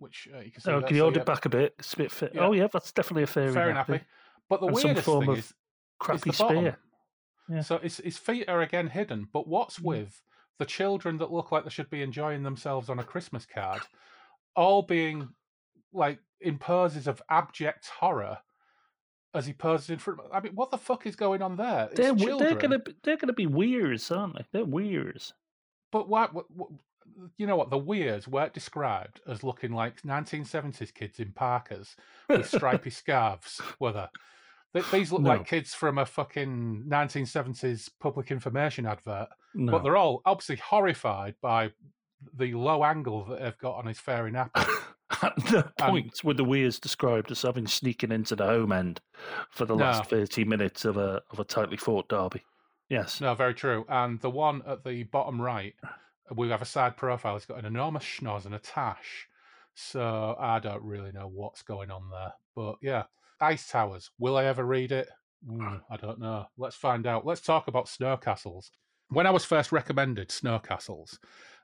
[0.00, 0.70] Which uh, you can see.
[0.70, 1.74] Oh, can you so hold yeah, it back a bit?
[1.78, 2.32] It's a bit fit.
[2.34, 2.46] Yeah.
[2.46, 3.86] Oh, yeah, that's definitely a fairy, Fairy nappy.
[3.86, 4.00] nappy.
[4.48, 5.54] But the And some weirdest form thing of is, is
[6.00, 6.76] Crappy the spear.
[7.48, 7.60] Yeah.
[7.62, 9.84] So his, his feet are again hidden, but what's Mm.
[9.84, 10.22] with
[10.58, 13.80] the children that look like they should be enjoying themselves on a Christmas card,
[14.56, 15.28] all being
[15.92, 18.38] like in poses of abject horror
[19.34, 20.20] as he poses in front.
[20.32, 21.88] I mean, what the fuck is going on there?
[21.90, 22.38] It's They're, children.
[22.38, 24.44] they're gonna be, they're gonna be weirds, aren't they?
[24.52, 25.32] They're weirds.
[25.92, 26.46] But what, what
[27.36, 31.96] you know what the weirds weren't described as looking like 1970s kids in parkas
[32.28, 34.82] with stripy scarves, were they?
[34.92, 35.30] These look No.
[35.30, 39.72] like kids from a fucking 1970s public information advert, No.
[39.72, 41.70] but they're all obviously horrified by
[42.36, 44.64] the low angle that they've got on his fairy nappy.
[45.22, 49.00] At the Um, point were the Weirds described as having sneaking into the home end
[49.50, 50.18] for the last No.
[50.18, 52.44] thirty minutes of a of a tightly fought derby.
[52.88, 53.20] Yes.
[53.20, 53.84] no, very true.
[53.88, 55.74] And the one at the bottom right
[56.36, 57.36] we have a side profile.
[57.36, 59.28] It's got an enormous schnoz and a tash.
[59.74, 62.32] So I don't really know what's going on there.
[62.54, 63.04] But yeah,
[63.40, 64.10] Ice Towers.
[64.18, 65.08] Will I ever read it?
[65.48, 66.46] Mm, I don't know.
[66.58, 67.26] Let's find out.
[67.26, 68.70] Let's talk about snow castles.
[69.08, 71.18] When I was first recommended snow castles,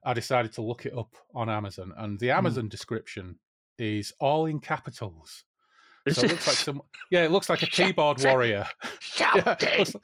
[0.05, 2.38] I decided to look it up on Amazon, and the hmm.
[2.38, 2.70] Amazon mm.
[2.70, 3.38] description
[3.79, 5.44] is all in capitals.
[6.09, 8.66] So it looks like some, yeah, it looks like a keyboard warrior.
[9.18, 9.96] yeah, looks,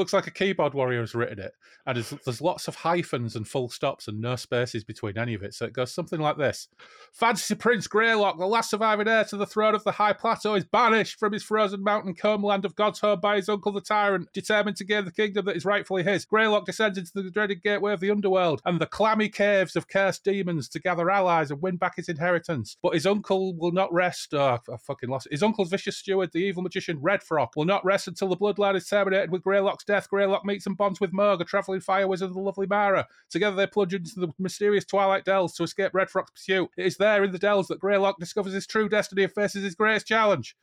[0.00, 1.52] looks, like a keyboard warrior has written it,
[1.86, 5.42] and there's, there's lots of hyphens and full stops and no spaces between any of
[5.42, 5.54] it.
[5.54, 6.68] So it goes something like this:
[7.12, 10.64] Fantasy Prince Greylock, the last surviving heir to the throne of the High Plateau, is
[10.64, 14.32] banished from his frozen mountain comb land of God's home by his uncle the tyrant,
[14.32, 16.24] determined to gain the kingdom that is rightfully his.
[16.24, 20.24] Greylock descends into the dreaded gateway of the underworld and the clammy caves of cursed
[20.24, 22.76] demons to gather allies and win back his inheritance.
[22.82, 24.34] But his uncle will not rest.
[24.34, 28.08] Oh, I fucking lost his uncle's vicious steward, the evil magician Redfrock, will not rest
[28.08, 30.08] until the bloodline is terminated with Greylock's death.
[30.08, 33.06] Greylock meets and bonds with Mohg, a travelling fire wizard of the lovely Mara.
[33.28, 36.70] Together they plunge into the mysterious Twilight Dells to escape Redfrock's pursuit.
[36.76, 39.74] It is there in the Dells that Greylock discovers his true destiny and faces his
[39.74, 40.56] greatest challenge.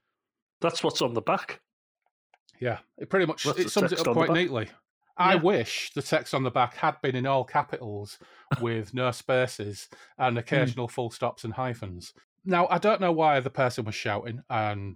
[0.62, 1.62] That's what's on the back.
[2.60, 4.70] Yeah, it pretty much it sums it up quite neatly.
[5.18, 5.42] I yeah.
[5.42, 8.20] wish the text on the back had been in all capitals
[8.62, 10.40] with no spaces and hmm.
[10.40, 10.92] occasional mm.
[10.92, 12.14] full stops and hyphens.
[12.46, 14.96] Now, I don't know why the person was shouting, and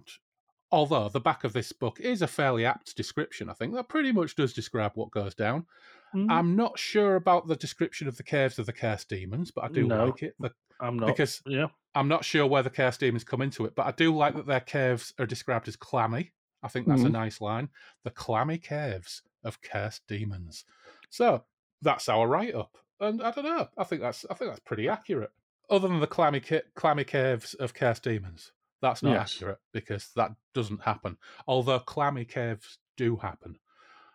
[0.72, 4.10] although the back of this book is a fairly apt description, I think that pretty
[4.10, 5.66] much does describe what goes down.
[6.14, 6.30] Mm.
[6.30, 9.68] I'm not sure about the description of the caves of the Curse Demons, but I
[9.68, 10.34] do no, like it.
[10.40, 11.66] The, I'm not because yeah.
[11.94, 14.46] I'm not sure where the Curse Demons come into it, but I do like that
[14.46, 16.32] their caves are described as clammy.
[16.62, 17.04] I think that's mm.
[17.04, 17.14] a mm-hmm.
[17.14, 17.68] nice line.
[18.04, 20.64] The clammy caves of Cursed Demons.
[21.10, 21.44] So
[21.80, 23.68] that's our write up, and I don't know.
[23.76, 25.32] I think that's I think that's pretty accurate
[25.72, 28.52] other than the clammy, ca- clammy caves of cursed Demons.
[28.82, 29.36] That's not yes.
[29.36, 31.16] accurate because that doesn't happen.
[31.46, 33.56] Although clammy caves do happen.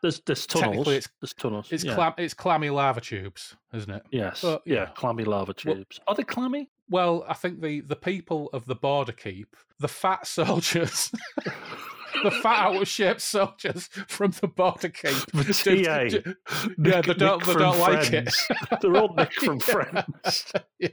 [0.01, 0.87] There's there's tunnels.
[0.87, 1.69] It's, there's tunnels.
[1.71, 1.95] It's yeah.
[1.95, 4.03] clam, it's clammy lava tubes, isn't it?
[4.11, 4.41] Yes.
[4.41, 5.99] But, yeah, yeah, clammy lava tubes.
[5.99, 6.69] Well, Are they clammy?
[6.89, 11.11] Well, I think the the people of the border keep the fat soldiers
[12.23, 15.13] the fat out of shape soldiers from the border keep.
[15.33, 16.03] The TA.
[16.03, 16.35] Do, do,
[16.77, 18.33] Nick, yeah, they don't, they don't like it.
[18.81, 20.51] They're all Nick from Friends.
[20.79, 20.89] yeah.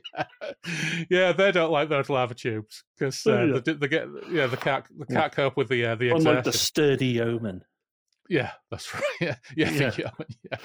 [1.11, 3.61] yeah, they don't like those lava tubes because uh, yeah.
[3.65, 5.29] they, they, get yeah the cat the cat yeah.
[5.29, 7.63] cope with the uh, the Unlike the sturdy yeoman.
[8.29, 9.03] Yeah, that's right.
[9.21, 9.93] Yeah, yeah, yeah.
[9.97, 10.59] Yeoman, yeah.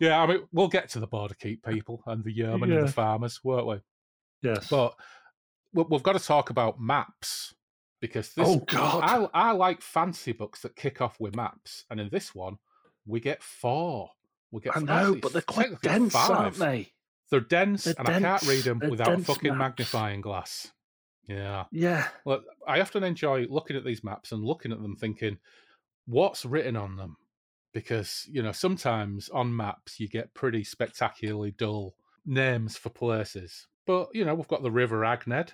[0.00, 0.22] yeah.
[0.22, 2.78] I mean, we'll get to the border keep people and the yeoman yeah.
[2.78, 3.76] and the farmers, won't we?
[4.42, 4.94] Yes, but
[5.72, 7.54] we've got to talk about maps
[8.00, 12.00] because this, oh god, I, I like fancy books that kick off with maps, and
[12.00, 12.58] in this one
[13.08, 14.10] we get four.
[14.50, 16.92] We get I know, but they're quite dense, are aren't they?
[17.30, 18.24] They're dense, they're and dense.
[18.24, 19.58] I can't read them they're without a fucking maps.
[19.58, 20.70] magnifying glass.
[21.26, 22.08] Yeah, yeah.
[22.24, 25.38] Look, I often enjoy looking at these maps and looking at them, thinking,
[26.06, 27.16] what's written on them?
[27.74, 33.66] Because you know, sometimes on maps you get pretty spectacularly dull names for places.
[33.86, 35.50] But you know, we've got the River Agned.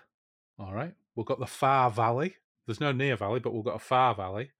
[0.58, 2.36] All right, We've got the Far Valley.
[2.66, 4.50] There's no Near Valley, but we've got a Far Valley.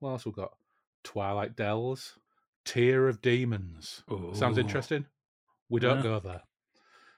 [0.00, 0.52] What else we've got?
[1.02, 2.18] Twilight Dells,
[2.64, 4.02] Tear of Demons.
[4.10, 4.32] Ooh.
[4.34, 5.06] Sounds interesting.
[5.68, 6.02] We don't yeah.
[6.02, 6.42] go there.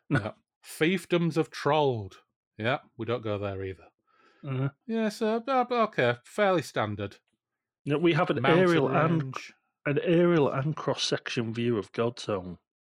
[0.09, 0.35] No.
[0.65, 2.19] Fiefdoms of Trolled.
[2.59, 3.87] Yeah, we don't go there either.
[4.47, 4.69] Uh-huh.
[4.87, 7.17] Yeah, so okay, fairly standard.
[7.85, 9.53] Yeah, we have an Mountain aerial range.
[9.87, 12.29] and an aerial and cross section view of God's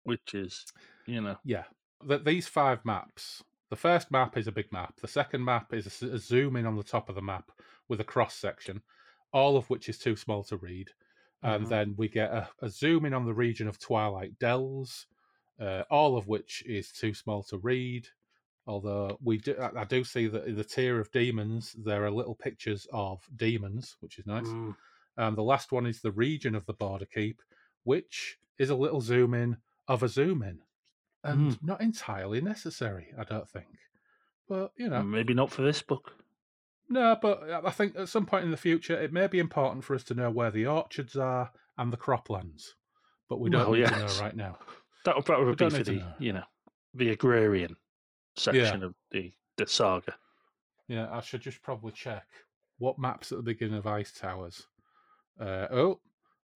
[0.05, 0.65] which is
[1.07, 1.65] you know yeah.
[2.07, 4.95] That these five maps the first map is a big map.
[5.01, 7.51] The second map is a, a zoom in on the top of the map
[7.89, 8.83] with a cross section,
[9.33, 10.91] all of which is too small to read.
[11.43, 11.71] And mm-hmm.
[11.71, 15.07] then we get a, a, zoom in on the region of Twilight Dells,
[15.61, 18.09] uh, all of which is too small to read.
[18.67, 22.35] Although we do, I, do see that in the tier of demons, there are little
[22.35, 24.47] pictures of demons, which is nice.
[24.47, 24.77] Mm.
[25.17, 27.41] And the last one is the region of the border keep,
[27.85, 30.61] which is a little zoom in of a zoom in
[31.25, 31.59] and mm.
[31.63, 33.67] not entirely necessary, I don't think.
[34.49, 36.13] But you know, maybe not for this book.
[36.89, 39.85] No, but uh, I think at some point in the future, it may be important
[39.85, 42.71] for us to know where the orchards are and the croplands,
[43.29, 43.93] but we don't well, need yes.
[43.93, 44.59] to know right now.
[45.05, 46.13] That would probably be for the know.
[46.19, 46.45] you know
[46.95, 47.77] the agrarian
[48.37, 48.87] section yeah.
[48.87, 50.15] of the the saga.
[50.89, 52.27] Yeah, I should just probably check
[52.79, 54.67] what maps at the beginning of Ice Towers.
[55.39, 56.01] Uh, oh,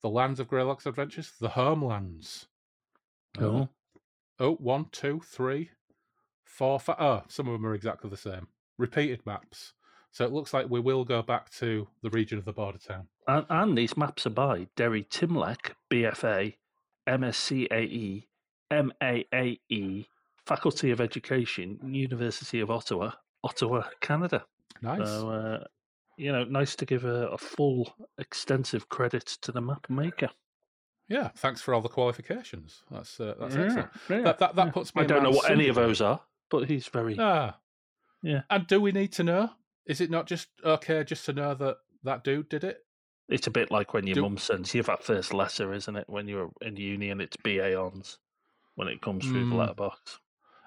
[0.03, 2.47] the lands of Greylock's adventures, the homelands.
[3.39, 3.69] Oh,
[4.39, 5.71] Oh, one, two, three,
[6.45, 6.97] four, five.
[6.99, 8.49] Oh, some of them are exactly the same.
[8.79, 9.75] Repeated maps.
[10.11, 13.09] So it looks like we will go back to the region of the border town.
[13.27, 16.55] And, and these maps are by Derry Timlek, BFA,
[17.09, 18.27] MSCAE,
[18.71, 20.07] MAAE,
[20.47, 24.45] Faculty of Education, University of Ottawa, Ottawa, Canada.
[24.83, 25.09] Nice.
[25.09, 25.65] So, uh,
[26.19, 30.29] you know, nice to give a, a full, extensive credit to the map maker.
[31.13, 32.83] Yeah, thanks for all the qualifications.
[32.91, 33.91] That's uh, that's Yeah, excellent.
[34.09, 34.73] yeah, That that, that yeah.
[34.73, 35.03] puts me.
[35.03, 36.21] I don't know what any of those are,
[36.51, 37.17] but he's very.
[37.19, 37.59] Ah,
[38.23, 38.43] Yeah.
[38.51, 39.51] And do we need to know?
[39.87, 42.79] Is it not just okay just to know that that dude did it?
[43.29, 46.05] It's a bit like when your Do- mum sends you that first letter, isn't it?
[46.09, 48.19] When you're in uni and it's BA ons
[48.75, 49.59] when it comes through the Mm.
[49.59, 50.19] letterbox.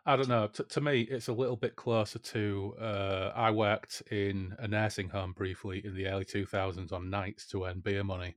[0.05, 0.47] I don't know.
[0.47, 2.75] T- to me, it's a little bit closer to.
[2.79, 7.65] Uh, I worked in a nursing home briefly in the early 2000s on nights to
[7.65, 8.35] earn beer money.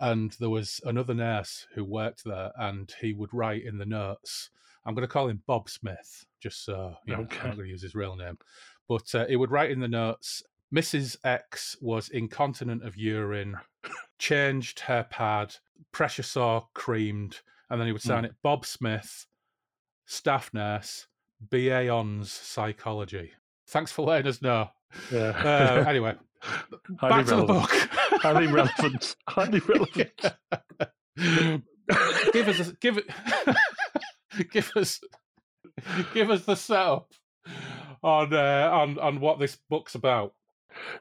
[0.00, 4.50] And there was another nurse who worked there, and he would write in the notes.
[4.84, 7.38] I'm going to call him Bob Smith, just so you know, Okay.
[7.40, 8.38] I'm not going to use his real name.
[8.88, 10.42] But uh, he would write in the notes
[10.74, 11.16] Mrs.
[11.24, 13.56] X was incontinent of urine,
[14.18, 15.56] changed her pad,
[15.92, 19.26] pressure sore creamed, and then he would sign it Bob Smith,
[20.04, 21.06] staff nurse,
[21.40, 23.32] BA Ons Psychology.
[23.68, 24.70] Thanks for letting us know.
[25.12, 25.30] Yeah.
[25.30, 26.14] Uh, anyway,
[27.00, 27.70] back to the book.
[28.24, 29.16] highly relevant.
[29.28, 30.20] Highly relevant.
[32.32, 33.04] give us, a, give it,
[34.50, 35.00] give us,
[36.14, 37.12] give us the setup
[38.02, 40.32] on uh, on on what this book's about.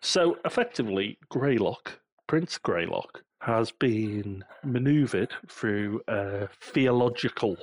[0.01, 7.57] So effectively, Greylock, Prince Greylock, has been manoeuvred through uh, theological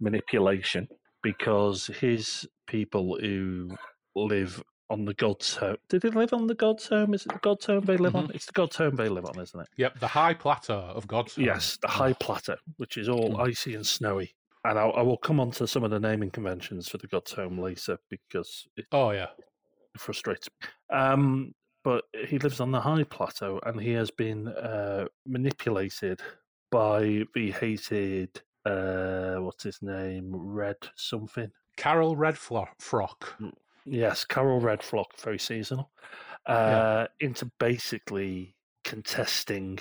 [0.00, 0.88] manipulation
[1.22, 3.70] because his people who
[4.14, 5.76] live on the God's home.
[5.88, 7.14] Did they live on the God's home?
[7.14, 8.30] Is it the God's home they live on?
[8.34, 9.66] It's the God's home they live on, isn't it?
[9.78, 11.46] Yep, the high plateau of God's home.
[11.46, 13.48] Yes, the high plateau, which is all Mm.
[13.48, 14.34] icy and snowy.
[14.64, 17.32] And I'll, I will come on to some of the naming conventions for the God's
[17.32, 19.28] home later because it Oh yeah.
[19.96, 20.68] frustrates me.
[20.96, 26.20] Um, but he lives on the high plateau and he has been uh, manipulated
[26.70, 30.30] by the hated, uh, what's his name?
[30.34, 31.50] Red something.
[31.76, 33.24] Carol Redfrock.
[33.84, 35.90] Yes, Carol Redfrock, very seasonal,
[36.46, 39.78] uh, into basically contesting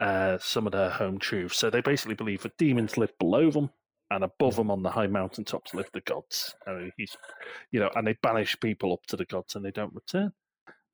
[0.00, 1.58] uh, some of their home truths.
[1.58, 3.70] So they basically believe that demons live below them,
[4.10, 6.54] and above them on the high mountaintops live the gods.
[6.66, 7.16] And he's,
[7.70, 10.32] you know, and they banish people up to the gods, and they don't return.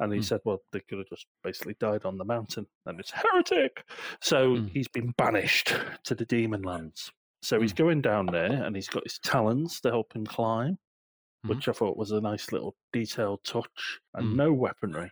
[0.01, 0.23] And he Hmm.
[0.23, 3.85] said, well, they could have just basically died on the mountain, and it's heretic.
[4.21, 4.67] So Hmm.
[4.67, 7.11] he's been banished to the demon lands.
[7.43, 7.77] So he's Hmm.
[7.77, 10.79] going down there, and he's got his talons to help him climb
[11.47, 11.49] Mhm.
[11.49, 14.37] which I thought was a nice little detailed touch, and Mm.
[14.37, 15.11] no weaponry.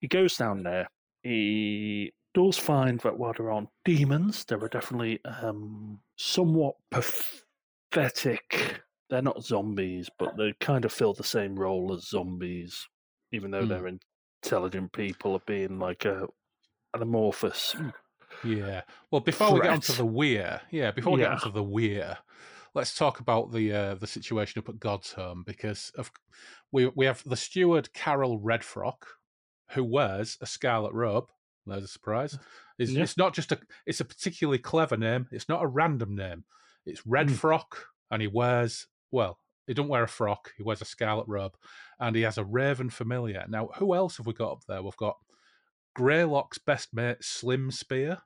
[0.00, 0.88] He goes down there.
[1.22, 6.76] He does find that while there aren't demons, there are definitely um, somewhat
[7.90, 8.82] pathetic.
[9.10, 12.86] They're not zombies, but they kind of fill the same role as zombies,
[13.32, 13.68] even though Mm.
[13.68, 13.98] they're
[14.42, 16.28] intelligent people, of being like a
[16.94, 17.74] an amorphous.
[18.44, 18.82] Yeah.
[19.10, 22.18] Well, before we get onto the weir, yeah, before we get onto the weir,
[22.78, 26.10] let's talk about the uh, the situation up at God's home because of
[26.72, 29.02] we we have the steward Carol Redfrock,
[29.72, 31.26] who wears a scarlet robe.
[31.66, 32.38] There's a surprise.
[32.78, 33.02] It's, Yeah.
[33.02, 33.58] it's not just a.
[33.84, 35.26] It's a particularly clever name.
[35.30, 36.44] It's not a random name.
[36.86, 37.84] It's Redfrock, Mm.
[38.12, 39.38] And he wears well.
[39.66, 40.52] He don't wear a frock.
[40.56, 41.54] He wears a scarlet robe,
[42.00, 43.44] and he has a raven familiar.
[43.48, 44.82] Now, who else have we got up there?
[44.82, 45.16] We've got
[45.94, 48.22] Greylock's best mate, Slim Spear.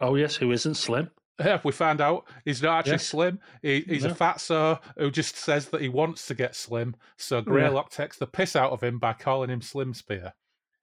[0.00, 1.10] Oh yes, who isn't slim?
[1.38, 3.06] Yeah, we found out he's not actually Yes.
[3.08, 3.40] slim.
[3.60, 4.14] He, he's a No.
[4.14, 6.96] fatso who just says that he wants to get slim.
[7.18, 10.32] So Greylock takes the piss out of him by calling him Slim Spear.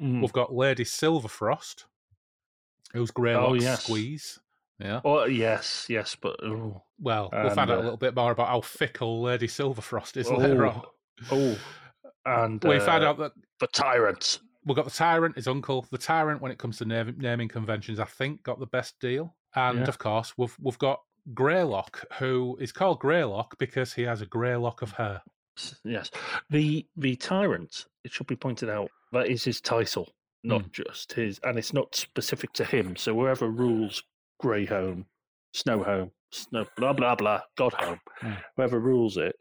[0.01, 0.21] Mm.
[0.21, 1.85] We've got Lady Silverfrost,
[2.93, 3.83] who's Greylock's yes.
[3.83, 4.39] squeeze.
[4.79, 5.01] Yeah.
[5.03, 8.31] Oh yes, yes, but oh, Well, we'll And, find out a uh, little bit more
[8.31, 10.81] about how fickle Lady Silverfrost is later on.
[11.31, 11.57] oh,
[12.25, 14.39] and We found uh, out that the tyrant.
[14.65, 15.85] we've got the Tyrant, his uncle.
[15.89, 19.35] The Tyrant, when it comes to naming conventions, I think got the best deal.
[19.55, 19.85] And Yeah.
[19.85, 21.01] of course, we've we've got
[21.33, 25.21] Greylock, who is called Greylock because he has a grey lock of hair.
[25.83, 26.09] Yes,
[26.49, 27.85] the the tyrant.
[28.03, 30.13] It should be pointed out that is his title,
[30.43, 30.67] not Hmm.
[30.71, 32.95] just his, and it's not specific to him.
[32.95, 34.03] So whoever rules
[34.39, 35.05] Grey Home,
[35.53, 38.33] Snow Home, Snow blah blah blah, God Home, Hmm.
[38.57, 39.35] whoever rules it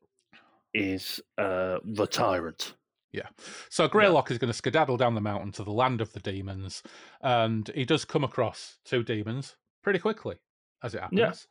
[0.74, 2.74] is uh, the tyrant.
[3.12, 3.28] Yeah.
[3.68, 6.82] So Greylock is going to skedaddle down the mountain to the land of the demons,
[7.20, 10.36] and he does come across two demons pretty quickly,
[10.82, 11.46] as it happens.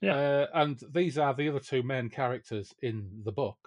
[0.00, 0.14] Yeah.
[0.14, 3.58] Uh, and these are the other two main characters in the book.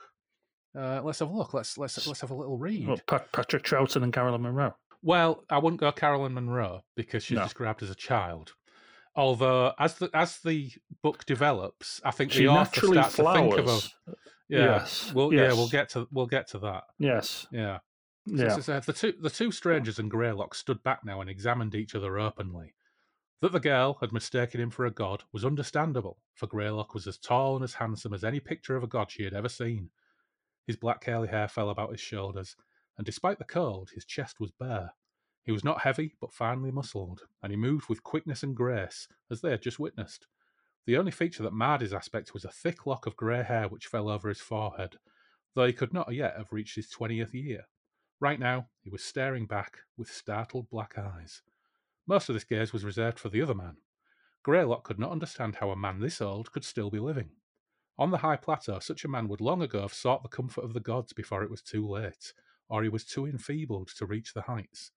[0.78, 1.54] Uh, let's have a look.
[1.54, 2.88] Let's let's let's have a little read.
[2.88, 4.74] Well, Pat- Patrick Troughton and Carolyn Monroe.
[5.04, 7.43] Well, I wouldn't go Carolyn Monroe because she's No.
[7.43, 8.54] described as a child.
[9.15, 10.71] Although, as the as the
[11.04, 13.95] book develops, I think She the author starts to think of a flowers.
[14.47, 14.60] yeah.
[14.65, 15.12] Yes.
[15.13, 16.84] Well, yeah, we'll get to we'll get to that.
[16.97, 17.45] Yes.
[17.52, 17.80] Yeah.
[18.30, 18.50] So Yeah.
[18.56, 21.93] says, uh, the two the two strangers and Greylock stood back now and examined each
[21.95, 22.74] other openly.
[23.42, 27.18] That the girl had mistaken him for a god was understandable, for Greylock was as
[27.18, 29.90] tall and as handsome as any picture of a god she had ever seen.
[30.68, 32.56] His black curly hair fell about his shoulders,
[32.98, 34.94] and despite the cold, his chest was bare.
[35.44, 39.42] He was not heavy, but finely muscled, and he moved with quickness and grace, as
[39.42, 40.28] they had just witnessed.
[40.86, 43.88] The only feature that marred his aspect was a thick lock of grey hair which
[43.88, 45.00] fell over his forehead,
[45.56, 47.68] though he could not yet have reached his twentieth year.
[48.20, 51.42] Right now, he was staring back with startled black eyes.
[52.12, 53.78] Most of this gaze was reserved for the other man.
[54.43, 57.30] Greylock could not understand how a man this old could still be living.
[57.97, 60.74] On the high plateau, such a man would long ago have sought the comfort of
[60.74, 62.34] the gods before it was too late,
[62.67, 64.91] or he was too enfeebled to reach the heights.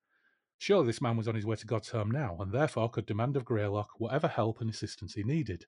[0.58, 3.36] Surely this man was on his way to God's home now, and therefore could demand
[3.36, 5.66] of Greylock whatever help and assistance he needed.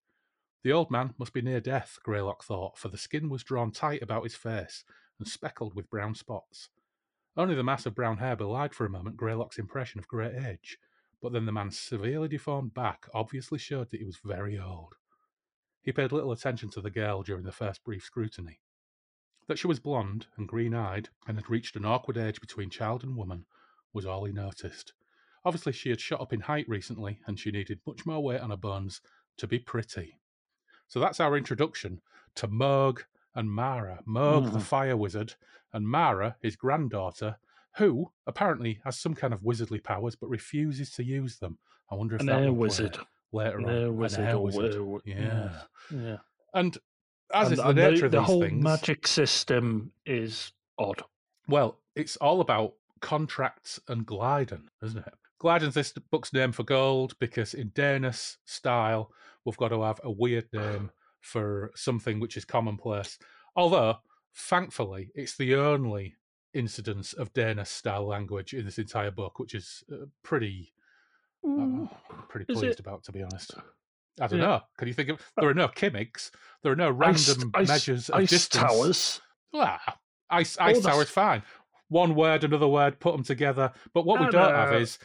[0.64, 4.02] The old man must be near death, Greylock thought, for the skin was drawn tight
[4.02, 4.82] about his face
[5.20, 6.70] and speckled with brown spots.
[7.36, 10.78] Only the mass of brown hair belied for a moment Greylock's impression of great age,
[11.26, 14.94] but then the man's severely deformed back obviously showed that he was very old.
[15.82, 18.60] He paid little attention to the girl during the first brief scrutiny.
[19.48, 23.02] That she was blonde and green eyed and had reached an awkward age between child
[23.02, 23.44] and woman
[23.92, 24.92] was all he noticed.
[25.44, 28.50] Obviously, she had shot up in height recently and she needed much more weight on
[28.50, 29.00] her bones
[29.38, 30.20] to be pretty.
[30.86, 32.02] So that's our introduction
[32.36, 33.00] to Mohg
[33.34, 33.98] and Mara.
[34.06, 34.52] Mohg, mm.
[34.52, 35.34] the fire wizard,
[35.72, 37.38] and Mara, his granddaughter,
[37.78, 41.58] who apparently has some kind of wizardly powers but refuses to use them.
[41.90, 42.98] I wonder if An that air wizard
[43.32, 43.70] later An on.
[43.74, 44.20] air wizard.
[44.20, 44.80] An air wizard.
[44.80, 45.62] were- Yeah.
[45.90, 46.16] Yeah.
[46.54, 46.76] And
[47.34, 51.02] as And- is the and nature of the whole things, magic system is odd.
[51.48, 55.14] well, it's all about contracts and Glyden, isn't it?
[55.38, 59.12] Glyden's this book's name for gold because in Danish style,
[59.44, 63.18] we've got to have a weird name for something which is commonplace.
[63.54, 63.98] Although,
[64.34, 66.16] thankfully, it's the only
[66.56, 70.72] incidence of Danish style language in this entire book, which is uh, pretty,
[71.44, 71.88] I'm
[72.28, 72.80] pretty Is pleased it?
[72.80, 73.54] about, to be honest.
[74.20, 74.46] I don't Yeah.
[74.46, 74.60] know.
[74.78, 75.20] Can you think of?
[75.36, 76.30] There are no gimmicks.
[76.62, 78.64] There are no random ice, measures of ice distance.
[78.64, 79.20] towers.
[79.52, 79.78] Well,
[80.30, 81.42] ice, Oh, ice that's- tower's fine.
[81.88, 83.72] One word, another word, put them together.
[83.94, 84.56] But what we don't no.
[84.56, 84.98] have is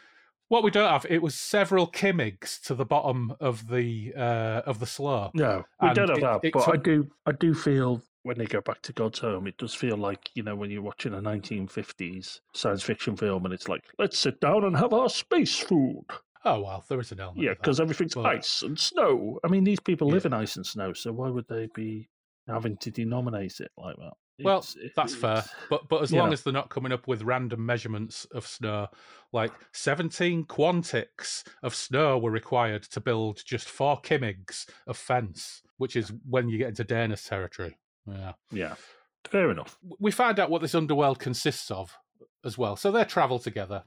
[0.47, 1.05] what we don't have.
[1.09, 5.35] It was several kimmigs to the bottom of the uh, of the slope.
[5.35, 6.39] No, we And don't have it- that.
[6.45, 9.47] it but took- I do, I do feel when they go back to God's home,
[9.47, 13.53] it does feel like you know when you're watching a 1950s science fiction film, and
[13.53, 16.03] it's like, let's sit down and have our space food.
[16.43, 17.43] Oh well, there is an element.
[17.43, 19.39] Yeah, because everything's But- ice and snow.
[19.43, 20.29] I mean, these people live Yeah.
[20.29, 22.09] in ice and snow, so why would they be
[22.47, 24.13] having to denominate it like that?
[24.43, 25.43] Well, It's- it- that's fair.
[25.69, 26.33] But but as long know.
[26.33, 28.87] as they're not coming up with random measurements of snow,
[29.31, 35.95] like seventeen quantics of snow were required to build just four kimmigs of fence, which
[35.95, 37.77] is when you get into Danish territory.
[38.07, 38.33] Yeah.
[38.51, 38.75] Yeah,
[39.25, 39.77] fair enough.
[39.99, 41.95] we find out what this underworld consists of
[42.43, 42.75] as well.
[42.75, 43.83] So they travel together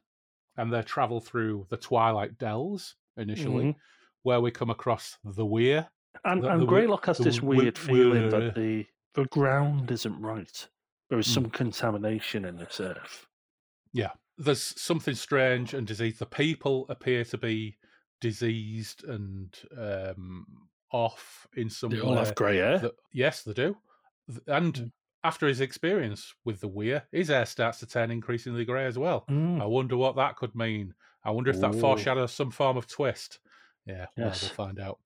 [0.57, 3.77] and they travel through the Twilight Dells initially, Mhm.
[4.23, 5.89] where we come across the Weir.
[6.25, 10.21] And, The- and the Greylock has the this weird feeling that the the ground isn't
[10.21, 10.69] right.
[11.09, 11.35] There is Mm.
[11.35, 13.27] some contamination in this earth.
[13.93, 14.11] Yeah.
[14.37, 16.19] There's something strange and disease.
[16.19, 17.79] The people appear to be
[18.21, 20.47] diseased and um,
[20.91, 22.03] off in some They way.
[22.03, 22.79] all have grey hair.
[22.79, 23.77] that- yes, they do.
[24.47, 24.93] And Mm.
[25.23, 29.25] after his experience with the Weir, his hair starts to turn increasingly grey as well.
[29.29, 29.61] Mm.
[29.61, 30.95] I wonder what that could mean.
[31.25, 33.39] I wonder if that foreshadows some form of twist.
[33.87, 34.43] Yeah, well, Yes.
[34.43, 34.99] we'll find out.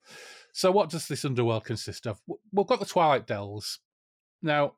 [0.53, 2.21] So, what does this underworld consist of?
[2.53, 3.81] We've got the Twilight Dells.
[4.43, 4.75] Now,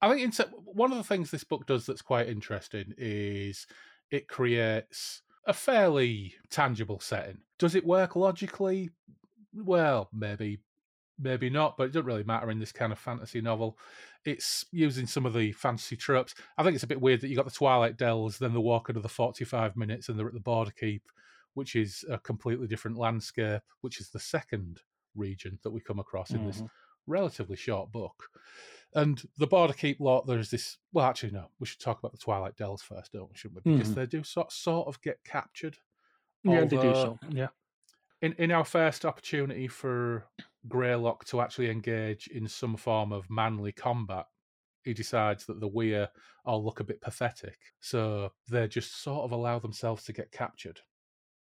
[0.00, 3.66] I think in, one of the things this book does that's quite interesting is
[4.10, 7.42] it creates a fairly tangible setting.
[7.58, 8.90] Does it work logically?
[9.52, 10.60] Well, maybe,
[11.20, 13.78] maybe not, but it doesn't really matter in this kind of fantasy novel.
[14.24, 16.34] It's using some of the fantasy tropes.
[16.58, 18.88] I think it's a bit weird that you got the Twilight Dells, then the walk
[18.88, 21.08] another 45 minutes and they're at the Border Keep,
[21.54, 24.80] which is a completely different landscape, which is the second
[25.14, 26.70] region that we come across in this Mhm.
[27.06, 28.28] relatively short book.
[28.94, 30.78] And the Border Keep lot, there's this.
[30.92, 31.50] Well, actually, no.
[31.60, 33.36] We should talk about the Twilight Dells first, don't we?
[33.36, 33.72] Shouldn't we?
[33.76, 33.94] Because Mhm.
[33.94, 35.78] they do sort sort of get captured.
[36.42, 37.18] Yeah, they do so.
[37.28, 37.48] Yeah.
[38.22, 40.26] In in our first opportunity for
[40.68, 44.26] Greylock to actually engage in some form of manly combat,
[44.82, 46.08] he decides that the Weir
[46.44, 50.80] all look a bit pathetic, so they just sort of allow themselves to get captured.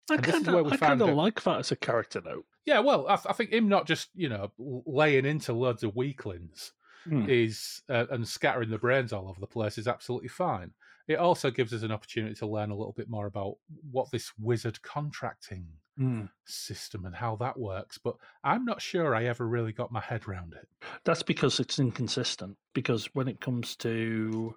[0.09, 2.45] I And this is kind of I kind of like that as a character note.
[2.65, 5.95] Yeah, well, I, th- I think him not just you know laying into loads of
[5.95, 6.73] weaklings
[7.07, 7.27] Mm.
[7.27, 10.71] is uh, and scattering the brains all over the place is absolutely fine.
[11.07, 13.55] It also gives us an opportunity to learn a little bit more about
[13.91, 15.67] what this wizard contracting
[15.99, 16.31] Mm.
[16.45, 17.97] system and how that works.
[17.97, 20.67] But I'm not sure I ever really got my head around it.
[21.03, 22.57] That's because it's inconsistent.
[22.73, 24.55] Because when it comes to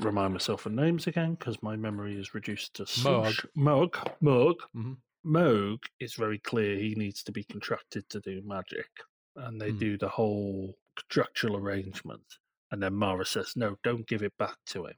[0.00, 3.44] remind myself of names again, because my memory is reduced to slush.
[3.54, 4.96] Mug, Mug, Mhm.
[5.24, 8.88] Moog is very clear he needs to be contracted to do magic,
[9.36, 9.78] and they Hmm.
[9.78, 12.38] do the whole contractual arrangement.
[12.70, 14.96] And then Mara says, "No, don't give it back to him.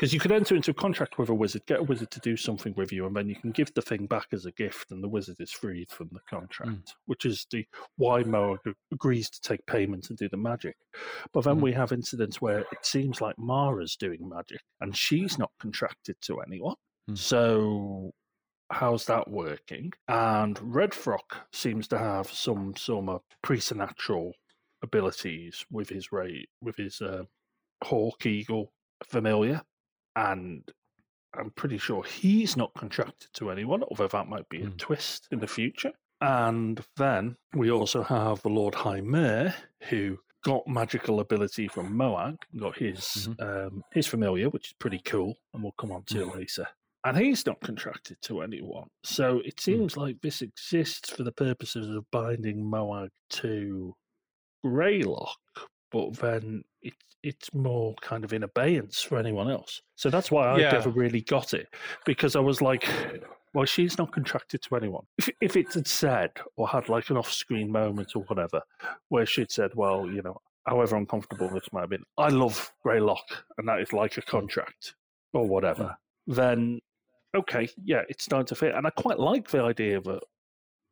[0.00, 2.34] Because you could enter into a contract with a wizard, get a wizard to do
[2.34, 5.04] something with you, and then you can give the thing back as a gift, and
[5.04, 6.92] the wizard is freed from the contract, mm.
[7.04, 7.66] which is the
[7.98, 8.60] why Moag
[8.94, 10.74] agrees to take payment and do the magic.
[11.34, 11.60] But then mm.
[11.60, 16.40] we have incidents where it seems like Mara's doing magic, and she's not contracted to
[16.40, 16.76] anyone.
[17.10, 17.18] Mm.
[17.18, 18.12] So
[18.70, 19.92] how's that working?
[20.08, 24.32] And Redfrock seems to have some some preternatural
[24.82, 27.24] abilities with his ray with his uh,
[27.84, 28.72] hawk eagle
[29.04, 29.62] familiar,
[30.16, 30.62] and
[31.34, 34.78] I'm pretty sure he's not contracted to anyone, although that might be a mm.
[34.78, 35.92] twist in the future.
[36.20, 39.54] And then we also have the Lord High Mayor,
[39.88, 43.66] who got magical ability from Moag, got his mm-hmm.
[43.66, 46.38] um, his familiar, which is pretty cool, and we'll come on to mm-hmm.
[46.38, 46.66] later.
[47.04, 48.88] And he's not contracted to anyone.
[49.04, 49.62] So it hmm.
[49.62, 49.96] seems mm.
[49.96, 53.94] like this exists for the purposes of binding Moag to
[54.62, 55.38] Greylock,
[55.90, 59.82] but then it's it's more kind of in abeyance for anyone else.
[59.96, 60.72] So that's why I yeah.
[60.72, 61.68] never really got it
[62.06, 62.88] because I was like,
[63.54, 65.04] well, she's not contracted to anyone.
[65.18, 68.62] If if it had said or had like an off-screen moment or whatever,
[69.08, 73.44] where she'd said, well, you know, however uncomfortable this might have been, I love Greylock,
[73.58, 74.94] and that is like a contract
[75.32, 75.96] or whatever.
[76.28, 76.34] Mm.
[76.34, 76.80] Then
[77.36, 80.20] okay, yeah, it's starting to fit, and I quite like the idea that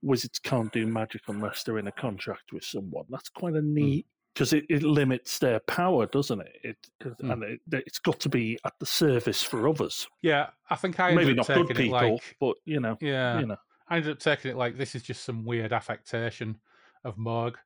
[0.02, 3.04] wizards can't do magic unless they're in a contract with someone.
[3.08, 3.74] That's quite a hmm.
[3.74, 4.06] neat
[4.38, 6.56] because it, it limits their power, doesn't it?
[6.62, 7.32] It mm.
[7.32, 10.06] and it, has got to be at the service for others.
[10.22, 13.56] Yeah, I think I maybe not good people, like, but you know, yeah, you know,
[13.88, 16.56] I ended up taking it like this is just some weird affectation
[17.02, 17.56] of Moag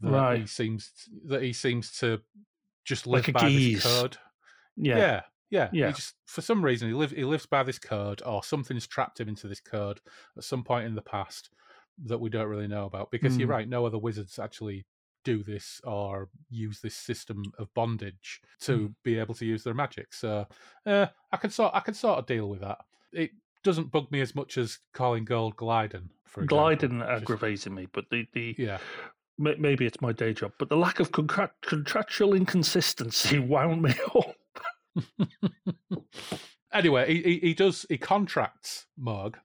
[0.00, 0.40] that right.
[0.40, 0.92] he seems
[1.26, 2.20] that he seems to
[2.84, 4.16] just live like by this code.
[4.76, 4.96] Yeah.
[4.96, 5.20] yeah,
[5.50, 5.86] yeah, yeah.
[5.88, 9.18] He just for some reason he lives he lives by this code, or something's trapped
[9.18, 9.98] him into this code
[10.38, 11.50] at some point in the past
[12.04, 13.10] that we don't really know about.
[13.10, 13.40] Because mm.
[13.40, 14.86] you're right, no other wizards actually
[15.24, 18.94] do this or use this system of bondage to mm.
[19.02, 20.12] be able to use their magic.
[20.12, 20.46] So
[20.86, 22.78] uh, I can sort I can sort of deal with that.
[23.12, 23.30] It
[23.62, 26.08] doesn't bug me as much as calling gold Glyden.
[26.24, 28.78] For Glyden aggravated me, but the the yeah.
[29.38, 34.36] Maybe it's my day job, but the lack of contractual inconsistency wound me up.
[36.72, 39.36] anyway, he, he, he does he contracts Moag.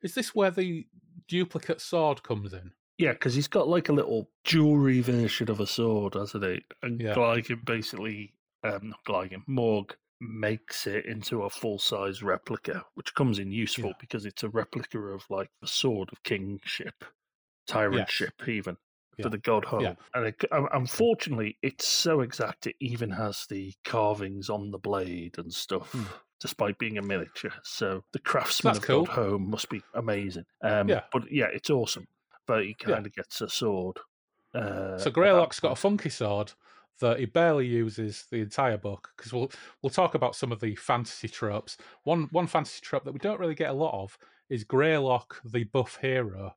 [0.00, 0.86] Is this where the
[1.28, 2.70] duplicate sword comes in?
[3.02, 6.62] Yeah, because he's got like a little jewelry version of a sword, hasn't he?
[6.84, 7.14] And yeah.
[7.14, 8.32] Gligan basically,
[8.62, 13.88] um, not Gligan, Morg makes it into a full size replica, which comes in useful
[13.88, 13.96] yeah.
[13.98, 17.04] because it's a replica of like the sword of kingship,
[17.68, 18.48] tyrantship, yes.
[18.48, 18.76] even
[19.18, 19.24] yeah.
[19.24, 19.80] for the god home.
[19.80, 19.94] Yeah.
[20.14, 25.52] And it, unfortunately, it's so exact it even has the carvings on the blade and
[25.52, 25.90] stuff.
[25.90, 26.04] Hmm.
[26.40, 29.04] Despite being a miniature, so the craftsman That's of cool.
[29.04, 30.44] God Home must be amazing.
[30.60, 32.08] Um, yeah, but yeah, it's awesome
[32.46, 33.98] but he kind of gets a sword.
[34.54, 36.52] Uh, so Greylock's got a funky sword
[37.00, 39.50] that he barely uses the entire book because we'll
[39.82, 41.76] we'll talk about some of the fantasy tropes.
[42.04, 44.16] One one fantasy trope that we don't really get a lot of
[44.50, 46.54] is Greylock, the buff hero,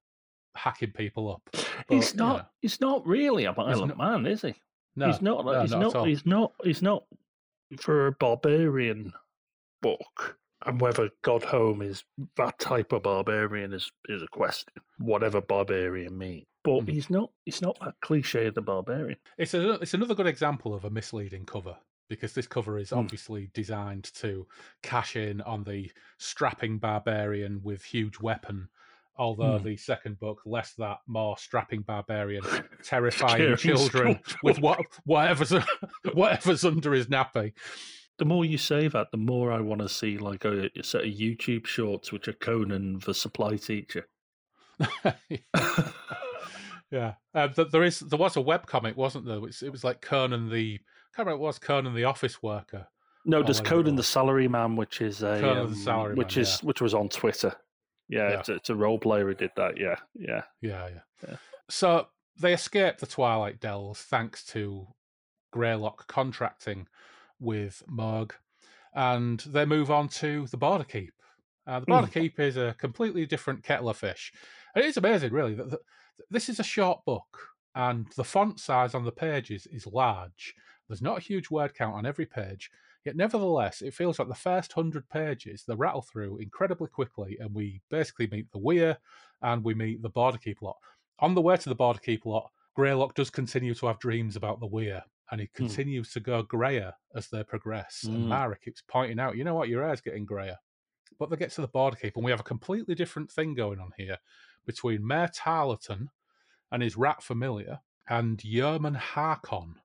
[0.55, 1.41] hacking people up.
[1.51, 2.31] But, he's not.
[2.31, 4.55] You know, he's not really a violent man, is he?
[4.95, 5.45] No, he's not.
[5.45, 5.93] No, he's not.
[5.93, 6.51] not he's not.
[6.63, 7.03] He's not
[7.79, 9.13] for a barbarian
[9.81, 12.03] book and whether Godhome is
[12.37, 14.73] that type of barbarian is, is a question.
[14.97, 16.45] Whatever barbarian means.
[16.63, 16.89] But mm.
[16.89, 19.17] he's not he's not that cliche of the barbarian.
[19.37, 21.75] It's a, it's another good example of a misleading cover
[22.09, 22.97] because this cover is mm.
[22.97, 24.47] obviously designed to
[24.81, 28.69] cash in on the strapping barbarian with huge weapon.
[29.17, 29.63] Although mm.
[29.63, 32.43] the second book, less that, more strapping barbarian,
[32.83, 35.53] terrifying children with what, whatever's
[36.13, 37.53] whatever's under his nappy
[38.17, 41.03] the more you say that, the more I want to see like a, a set
[41.03, 44.07] of YouTube shorts, which are Conan the supply teacher.
[46.91, 49.37] yeah, uh, there is there was a web comic, wasn't there?
[49.37, 52.87] It was like Conan the I can't remember it was Conan the office worker.
[53.25, 56.43] No, there's Conan the salary man, which is a Conan um, the salary which man,
[56.43, 56.67] is yeah.
[56.67, 57.53] which was on Twitter.
[58.07, 58.39] Yeah, yeah.
[58.39, 59.77] It's, a, it's, a, role player who did that.
[59.79, 60.99] Yeah, yeah, yeah, yeah.
[61.27, 61.35] yeah.
[61.69, 62.07] So
[62.39, 64.87] they escape the Twilight Dells thanks to
[65.51, 66.87] Greylock contracting
[67.39, 68.31] with Moag,
[68.93, 71.13] and they move on to the Border Keep.
[71.67, 72.13] Uh, the Border mm.
[72.13, 74.31] Keep is a completely different kettle of fish.
[74.75, 75.55] And it is amazing, really.
[75.55, 75.79] That
[76.29, 80.53] this is a short book, and the font size on the pages is large.
[80.87, 82.69] There's not a huge word count on every page,
[83.05, 87.53] yet nevertheless, it feels like the first hundred pages they rattle through incredibly quickly, and
[87.53, 88.97] we basically meet the Weir
[89.41, 90.77] and we meet the Border Keep lot.
[91.19, 94.59] On the way to the Border Keep lot, Greylock does continue to have dreams about
[94.59, 95.63] the Weir, and he hmm.
[95.63, 96.13] continues mm.
[96.13, 98.05] to go grayer as they progress.
[98.07, 98.13] Mm.
[98.13, 98.29] And.
[98.29, 100.57] Mara keeps pointing out, you know what, your hair's getting grayer.
[101.17, 103.79] But they get to the border keep, and we have a completely different thing going
[103.79, 104.17] on here
[104.65, 106.09] between Mayor Tarleton
[106.71, 109.75] and his rat familiar and Yeoman Harkon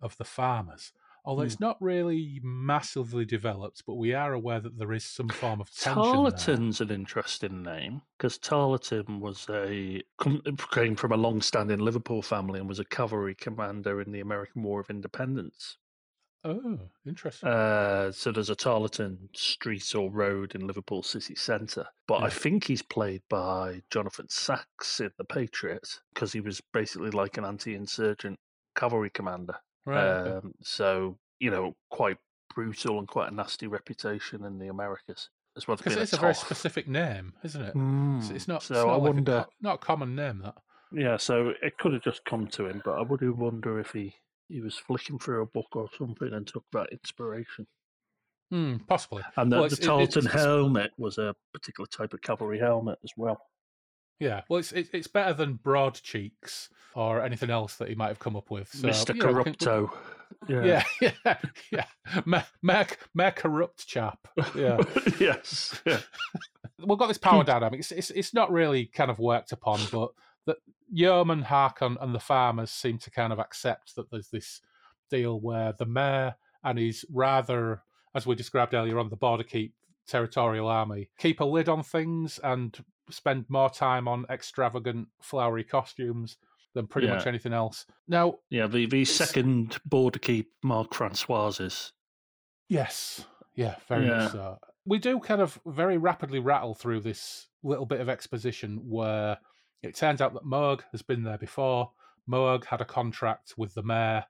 [0.00, 0.92] of the farmers.
[1.26, 1.46] Although mm.
[1.46, 5.68] it's not really massively developed, but we are aware that there is some form of
[5.74, 6.00] tension.
[6.00, 10.02] Tarleton's an interesting name because Tarleton was a
[10.72, 14.78] came from a long-standing Liverpool family and was a cavalry commander in the American War
[14.78, 15.78] of Independence.
[16.44, 17.48] Oh, interesting.
[17.48, 22.26] Uh, so there's a Tarleton street or road in Liverpool city centre, but yeah.
[22.26, 27.36] I think he's played by Jonathan Sacks in The Patriots because he was basically like
[27.36, 28.38] an anti-insurgent
[28.76, 29.56] cavalry commander.
[29.86, 30.06] Right.
[30.06, 32.18] Um, so you know, quite
[32.54, 35.76] brutal and quite a nasty reputation in the Americas as well.
[35.76, 37.74] Because it's a, a very specific name, isn't it?
[37.74, 38.18] Mm.
[38.18, 38.62] It's, it's, not.
[38.62, 39.32] So it's not I like wonder.
[39.32, 40.54] A, not a common name that.
[40.92, 44.14] Yeah, so it could have just come to him, but I would wonder if he
[44.48, 47.66] he was flicking through a book or something and took that inspiration.
[48.50, 49.24] Hmm, possibly.
[49.36, 53.40] And the, well, the Tarleton helmet was a particular type of cavalry helmet as well.
[54.18, 58.18] Yeah, well, it's it's better than broad cheeks or anything else that he might have
[58.18, 58.72] come up with.
[58.72, 59.14] So, Mr.
[59.16, 59.90] Corrupto.
[59.90, 61.12] Can, yeah, yeah,
[61.70, 61.84] yeah,
[62.24, 62.42] yeah.
[62.62, 64.26] Mayor, corrupt chap.
[64.54, 64.78] Yeah.
[65.20, 65.80] yes.
[65.84, 66.00] Yeah.
[66.84, 67.80] We've got this power dynamic.
[67.80, 70.10] It's, it's it's not really kind of worked upon, but
[70.46, 70.56] that
[70.90, 74.60] Yeoman, Harkon, and the farmers seem to kind of accept that there's this
[75.10, 77.82] deal where the mayor and his rather,
[78.14, 79.74] as we described earlier on, the border keep
[80.06, 86.36] territorial army keep a lid on things and spend more time on extravagant flowery costumes
[86.74, 87.14] than pretty yeah.
[87.14, 87.86] much anything else.
[88.06, 91.92] Now, yeah, the the second border keep Mark Francoises.
[92.68, 94.18] Yes, yeah, very yeah.
[94.18, 94.58] much so.
[94.84, 99.38] We do kind of very rapidly rattle through this little bit of exposition where
[99.82, 101.90] it turns out that Moog has been there before.
[102.30, 104.24] Moog had a contract with the mayor.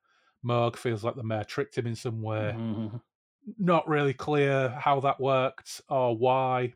[0.44, 2.54] Moog feels like the mayor tricked him in some way.
[2.56, 2.96] Mm-hmm.
[3.58, 6.72] Not really clear how that worked or why,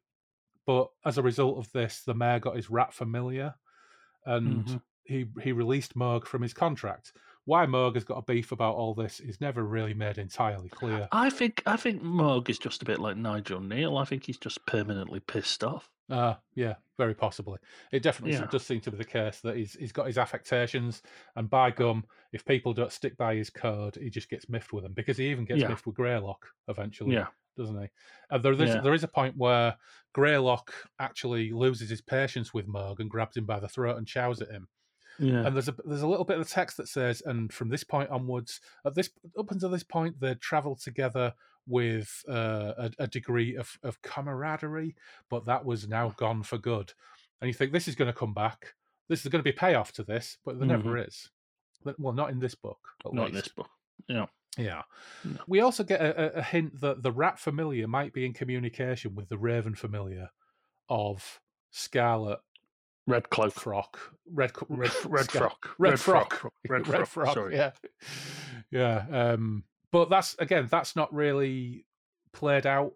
[0.71, 3.57] but as a result of this, the mayor got his rat familiar,
[4.25, 4.77] and mm-hmm.
[5.03, 7.13] he he released Moog from his contract.
[7.45, 11.09] Why Moog has got a beef about all this is never really made entirely clear.
[11.11, 13.99] I think I think Moog is just a bit like Nigel Neal.
[13.99, 15.91] I think he's just permanently pissed off.
[16.09, 17.59] Uh, yeah, very possibly.
[17.91, 18.47] It definitely yeah.
[18.47, 21.03] does seem to be the case that he's he's got his affectations,
[21.35, 24.85] and by gum, if people don't stick by his code, he just gets miffed with
[24.85, 25.69] them because he even gets yeah.
[25.69, 27.15] miffed with Greylock eventually.
[27.15, 27.89] Yeah, doesn't he?
[28.31, 28.81] And there is yeah.
[28.81, 29.77] there is a point where
[30.13, 34.41] Greylock actually loses his patience with Moog and grabs him by the throat and chows
[34.41, 34.69] at him.
[35.19, 35.47] Yeah.
[35.47, 37.85] And there's a there's a little bit of the text that says, and from this
[37.85, 41.35] point onwards, at this up until this point, they travelled together
[41.67, 44.97] with uh, a, a, degree of, of camaraderie,
[45.29, 46.93] but that was now gone for good.
[47.41, 48.75] And you think this is going to come back.
[49.09, 50.85] This is going to be payoff to this, but there mm-hmm.
[50.85, 51.31] never is.
[51.99, 52.79] Well, not in this book.
[53.05, 53.29] not least.
[53.29, 53.71] in this book.
[54.09, 54.27] Yeah.
[54.59, 54.83] Yeah.
[55.25, 55.39] No.
[55.47, 59.29] We also get a, a, hint that the rat familiar might be in communication with
[59.29, 60.31] the raven familiar
[60.89, 61.41] of
[61.71, 62.41] Scarlet
[63.07, 63.99] Red cloak, frock,
[64.33, 67.35] red, red, red frock, red, red frock, frock, red, red frock.
[67.35, 67.57] Sorry.
[67.57, 67.73] Yeah,
[68.71, 69.05] yeah.
[69.11, 71.87] Um, but that's again, that's not really
[72.33, 72.93] played out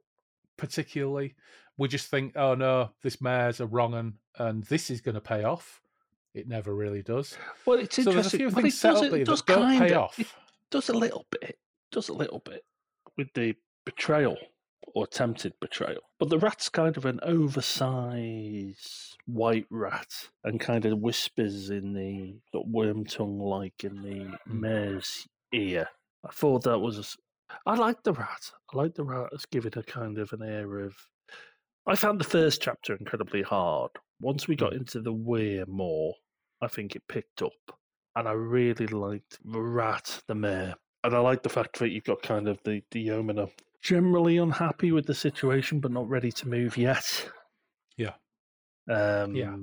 [0.57, 1.35] particularly.
[1.79, 5.21] We just think, oh no, this mayor's a wrong un, and this is going to
[5.21, 5.81] pay off.
[6.33, 7.37] It never really does.
[7.67, 8.15] Well, it's so interesting.
[8.15, 10.19] There's a few things set up it does that don't pay off.
[10.19, 10.27] It
[10.75, 11.57] does a little bit.
[11.93, 12.65] Does a little bit
[13.17, 13.55] with the
[13.87, 14.37] betrayal
[14.93, 16.01] or attempted betrayal.
[16.19, 20.13] But the rat's kind of an oversized white rat
[20.43, 24.61] and kind of whispers in the worm tongue like in the hmm.
[24.61, 25.89] mare's ear
[26.27, 27.17] I thought that was.
[27.67, 28.51] I like the rat.
[28.73, 30.97] I like the rat as giving a kind of an air of.
[31.87, 33.93] I found the first chapter incredibly hard.
[34.21, 34.79] Once we got mm.
[34.79, 36.15] into the weir more,
[36.61, 37.79] I think it picked up.
[38.17, 40.75] And I really liked the rat, the Mayor.
[41.03, 43.51] And I like the fact that you've got kind of the, the yeoman are
[43.83, 47.31] generally unhappy with the situation, but not ready to move yet.
[47.97, 48.15] Yeah.
[48.89, 49.57] Um, yeah.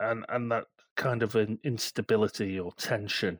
[0.00, 0.64] And, and that
[0.96, 3.38] kind of an instability or tension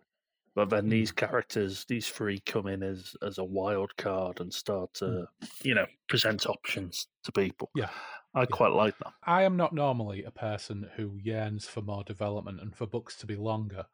[0.54, 0.90] but then mm.
[0.90, 5.26] these characters, these three, come in as as a wild card and start to, mm.
[5.62, 7.70] you know, present options to people.
[7.74, 7.90] Yeah,
[8.34, 8.46] I yeah.
[8.46, 9.12] quite like that.
[9.24, 13.26] I am not normally a person who yearns for more development and for books to
[13.26, 13.86] be longer,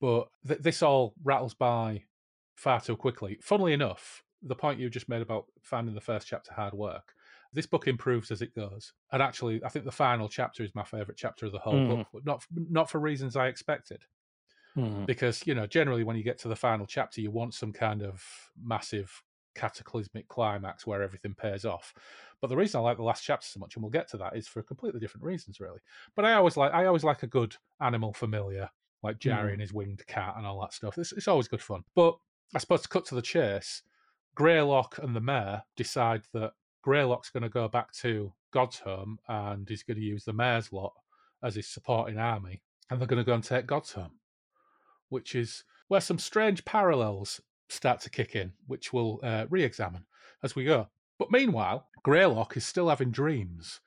[0.00, 2.02] but th- this all rattles by
[2.54, 3.38] far too quickly.
[3.42, 7.14] Funnily enough, the point you just made about finding the first chapter hard work.
[7.52, 10.82] This book improves as it goes, and actually, I think the final chapter is my
[10.82, 11.88] favourite chapter of the whole mm.
[11.88, 12.24] book.
[12.24, 14.04] Not not for reasons I expected.
[14.76, 15.06] Mm.
[15.06, 18.02] Because, you know, generally when you get to the final chapter, you want some kind
[18.02, 18.24] of
[18.60, 19.22] massive
[19.54, 21.94] cataclysmic climax where everything pays off.
[22.40, 24.36] But the reason I like the last chapter so much, and we'll get to that,
[24.36, 25.78] is for completely different reasons, really.
[26.16, 28.68] But I always like I always like a good animal familiar,
[29.04, 29.52] like Jerry mm.
[29.52, 30.98] and his winged cat and all that stuff.
[30.98, 31.84] It's, it's always good fun.
[31.94, 32.16] But
[32.54, 33.82] I suppose to cut to the chase,
[34.34, 36.52] Greylock and the mayor decide that
[36.82, 40.92] Greylock's going to go back to God's-Home and he's going to use the mayor's lot
[41.42, 44.12] as his supporting army, and they're going to go and take God's-Home
[45.14, 50.04] which is where some strange parallels start to kick in, which we'll uh, re examine
[50.42, 50.88] as we go.
[51.20, 53.78] But meanwhile, Greylock is still having dreams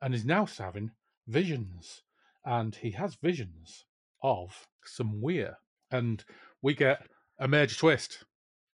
[0.00, 0.92] and is now having
[1.26, 2.02] visions.
[2.44, 3.85] And he has visions
[4.22, 5.58] of some weir.
[5.90, 6.24] And
[6.62, 7.06] we get
[7.38, 8.24] a major twist.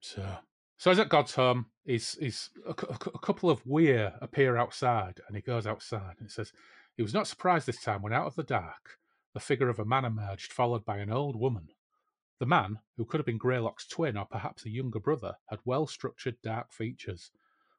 [0.02, 0.26] So,
[0.78, 1.68] so he's at God's home.
[1.86, 6.52] He's, he's a, a, couple of weir appear outside, and he goes outside and says,
[6.96, 8.98] He was not surprised this time when out of the dark
[9.34, 11.68] the figure of a man emerged, followed by an old woman.
[12.40, 15.88] The man, who could have been Greylock's twin or perhaps a younger brother, had well
[15.88, 17.32] structured dark features.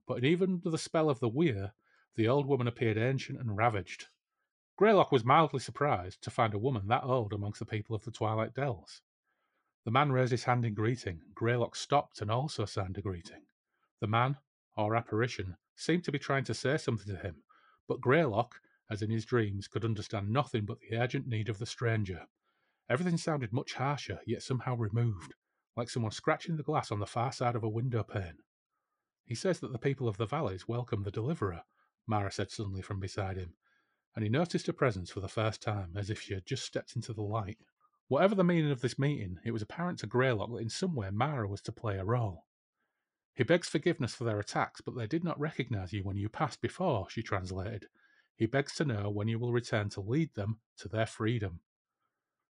[0.07, 1.75] But even under the spell of the weir,
[2.17, 4.07] the old woman appeared ancient and ravaged.
[4.79, 8.13] Greylock was mildly surprised to find a woman that old amongst the people of the
[8.13, 9.03] Twilight Dells.
[9.85, 11.21] The man raised his hand in greeting.
[11.35, 13.43] Greylock stopped and also signed a greeting.
[14.01, 14.37] The man,
[14.77, 17.43] or apparition, seemed to be trying to say something to him,
[17.89, 21.67] but Greylock, as in his dreams, could understand nothing but the urgent need of the
[21.67, 22.29] stranger.
[22.89, 25.35] Everything sounded much harsher, yet somehow removed,
[25.77, 28.39] like someone scratching the glass on the far side of a window pane.
[29.25, 31.63] He says that the people of the valleys welcome the deliverer,
[32.07, 33.55] Mara said suddenly from beside him,
[34.15, 36.97] and he noticed her presence for the first time, as if she had just stepped
[36.97, 37.59] into the light.
[38.09, 41.11] Whatever the meaning of this meeting, it was apparent to Greylock that in some way
[41.11, 42.47] Mara was to play a role.
[43.35, 46.61] He begs forgiveness for their attacks, but they did not recognize you when you passed
[46.61, 47.87] before, she translated.
[48.35, 51.61] He begs to know when you will return to lead them to their freedom.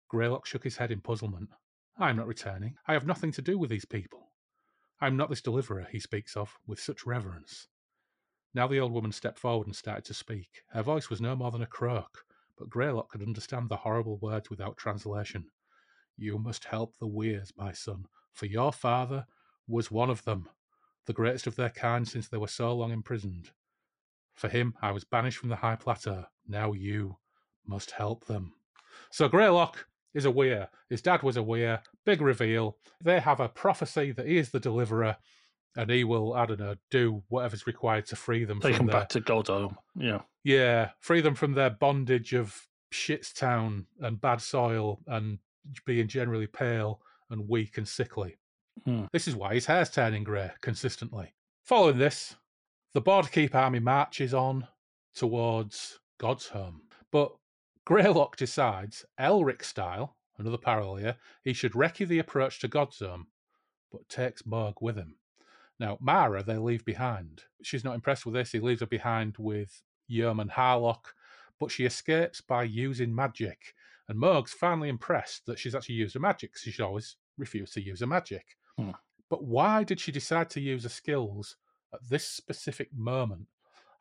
[0.09, 1.51] Greylock shook his head in puzzlement.
[1.97, 2.77] I am not returning.
[2.87, 4.33] I have nothing to do with these people.
[5.01, 7.69] I am not this deliverer he speaks of with such reverence.
[8.53, 10.63] Now the old woman stepped forward and started to speak.
[10.73, 12.25] Her voice was no more than a croak,
[12.59, 15.47] but Greylock could understand the horrible words without translation.
[16.17, 19.27] You must help the Weirs, my son, for your father
[19.69, 20.49] was one of them,
[21.07, 23.51] the greatest of their kind since they were so long imprisoned.
[24.35, 26.25] For him, I was banished from the high plateau.
[26.49, 27.17] Now you
[27.67, 28.55] must help them.
[29.11, 30.69] So Greylock is a weir.
[30.89, 31.83] His dad was a weir.
[32.05, 32.77] Big reveal.
[33.03, 35.17] They have a prophecy that he is the deliverer,
[35.77, 38.61] and he will, I don't know, do whatever's required to free them.
[38.61, 39.77] Take them their, back to Godhome.
[39.95, 40.21] Yeah.
[40.43, 45.39] Yeah, free them from their bondage of Shitstown and bad soil and
[45.87, 47.01] being generally pale
[47.31, 48.39] and weak and sickly.
[48.85, 49.05] Hmm.
[49.13, 51.35] This is why his hair's turning grey consistently.
[51.65, 52.37] Following this,
[52.95, 54.67] the Border Keep army marches on
[55.15, 56.83] towards God's home.
[57.13, 57.33] But
[57.85, 63.29] Greylock decides, Elric style, another parallel here, he should recce the approach to God's home,
[63.93, 65.17] but takes Morg with him.
[65.81, 67.43] Now, Mara, they leave behind.
[67.63, 68.53] She's not impressed with this.
[68.53, 71.07] He leaves her behind with Yeoman Harlock,
[71.59, 73.75] but she escapes by using magic.
[74.07, 76.57] And Morg's finally impressed that she's actually used her magic.
[76.59, 78.45] She's always refused to use her magic.
[78.79, 78.91] Hmm.
[79.31, 81.57] But why did she decide to use her skills
[81.95, 83.47] at this specific moment?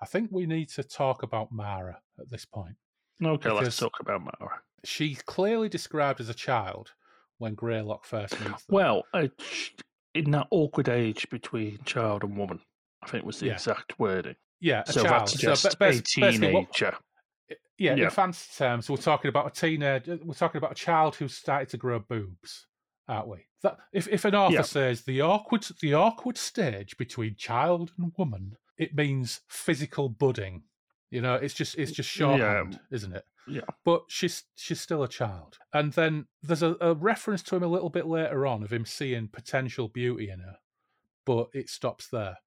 [0.01, 2.75] I think we need to talk about Mara at this point.
[3.23, 4.61] Okay, let's talk about Mara.
[4.83, 6.91] She's clearly described as a child
[7.37, 8.75] when Greylock first meets them.
[8.75, 9.27] Well, uh,
[10.25, 12.59] in that awkward age between child and woman,
[13.03, 13.53] I think was the Yeah.
[13.53, 14.35] exact wording.
[14.61, 15.21] yeah, a so child.
[15.21, 16.97] that's just ba- a basically what- teenager.
[17.77, 18.03] yeah, Yeah.
[18.05, 20.19] in fancy terms, we're talking about a teenager.
[20.23, 22.67] We're talking about a child who's started to grow boobs,
[23.07, 23.45] aren't we?
[23.63, 24.61] That if, if an author Yeah.
[24.63, 30.63] says the awkward the awkward stage between child and woman, it means physical budding.
[31.09, 32.19] You know, it's just it's just Yeah.
[32.37, 33.25] shorthand, isn't it?
[33.49, 33.61] Yeah.
[33.83, 35.57] But she's she's still a child.
[35.73, 38.85] And then there's a, a reference to him a little bit later on of him
[38.85, 40.57] seeing potential beauty in her,
[41.25, 42.37] but it stops there.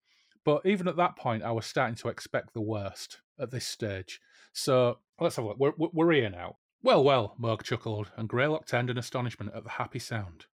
[0.45, 4.21] But even at that point, I was starting to expect the worst at this stage.
[4.53, 5.59] So let's have a look.
[5.59, 6.57] We're, we're- here now.
[6.83, 10.47] Well, well, Morg chuckled, and Greylock turned in astonishment at the happy sound.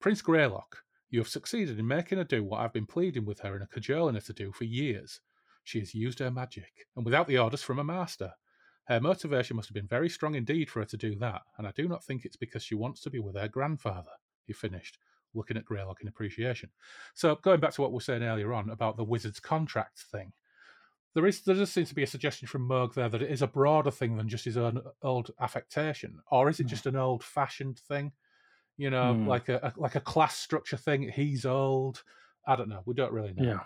[0.00, 0.78] Prince Greylock,
[1.10, 4.16] you have succeeded in making her do what I've been pleading with her and cajoling
[4.16, 5.20] her to do for years.
[5.62, 8.32] She has used her magic, and without the orders from a master.
[8.84, 11.72] Her motivation must have been very strong indeed for her to do that, and I
[11.72, 14.10] do not think it's because she wants to be with her grandfather,
[14.46, 14.98] he finished,
[15.32, 16.70] looking at Greylock in appreciation.
[17.14, 20.32] So, going back to what we were saying earlier on about the wizard's contract thing,
[21.14, 23.42] there is there does seem to be a suggestion from Morg there that it is
[23.42, 26.68] a broader thing than just his own old affectation, or is it Hmm.
[26.68, 28.12] just an old-fashioned thing?
[28.76, 29.26] You know, Hmm.
[29.26, 31.08] like a, a like a class structure thing.
[31.10, 32.02] He's old.
[32.46, 32.82] I don't know.
[32.86, 33.44] We don't really know.
[33.44, 33.64] Yeah.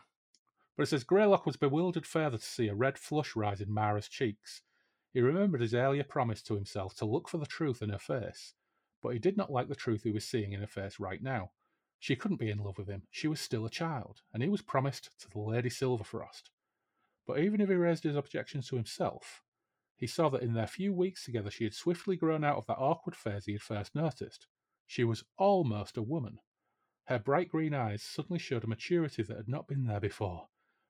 [0.77, 4.09] But it says Greylock was bewildered further to see a red flush rise in Mara's
[4.09, 4.63] cheeks.
[5.15, 8.55] He remembered his earlier promise to himself to look for the truth in her face,
[9.01, 11.53] but he did not like the truth he was seeing in her face right now.
[12.01, 13.05] She couldn't be in love with him.
[13.13, 16.51] She was still a child, and he was promised to the Lady Silverfrost.
[17.29, 19.41] But even if he raised his objections to himself,
[19.97, 22.79] he saw that in their few weeks together she had swiftly grown out of that
[22.79, 24.49] awkward phase he had first noticed.
[24.85, 26.41] She was almost a woman.
[27.05, 30.49] Her bright green eyes suddenly showed a maturity that had not been there before.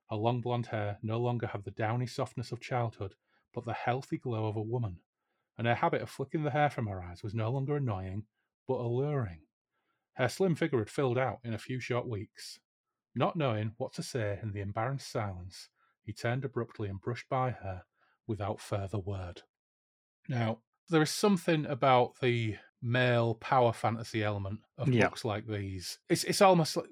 [0.09, 3.13] Her long blonde hair no longer had the downy softness of childhood,
[3.55, 4.97] but the healthy glow of a woman,
[5.57, 8.23] and her habit of flicking the hair from her eyes was no longer annoying,
[8.67, 9.39] but alluring.
[10.13, 12.59] Her slim figure had filled out in a few short weeks.
[13.15, 15.69] Not knowing what to say in the embarrassed silence,
[16.03, 17.83] he turned abruptly and brushed by her
[18.27, 19.41] without further word.
[20.27, 25.05] Now, there is something about the male power fantasy element of Yeah.
[25.07, 25.97] books like these.
[26.09, 26.85] It's it's almost like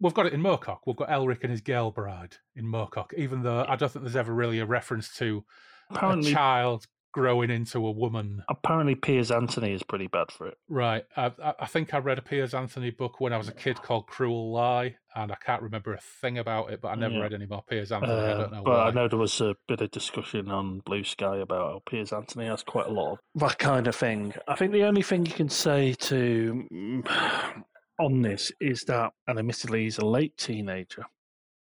[0.00, 0.80] we've got it in Moorcock.
[0.86, 4.16] We've got Elric and his girl bride in Moorcock, even though I don't think there's
[4.16, 5.44] ever really a reference to
[5.90, 8.40] Apparently, a child growing into a woman.
[8.48, 10.56] apparently Piers Anthony is pretty bad for it.
[10.68, 11.04] Right.
[11.16, 13.76] I, I- I think I read a Piers Anthony book when I was a kid
[13.82, 17.22] called Cruel Lie, and I can't remember a thing about it, but I never Yeah.
[17.22, 18.12] read any more Piers Anthony.
[18.12, 18.86] I Uh, don't know but why.
[18.86, 22.62] I know there was a bit of discussion on Bluesky about how Piers Anthony has
[22.62, 24.32] quite a lot of that kind of thing.
[24.46, 27.64] I think the only thing you can say to mm,
[27.98, 31.04] on this is that, and admittedly, he's a late teenager.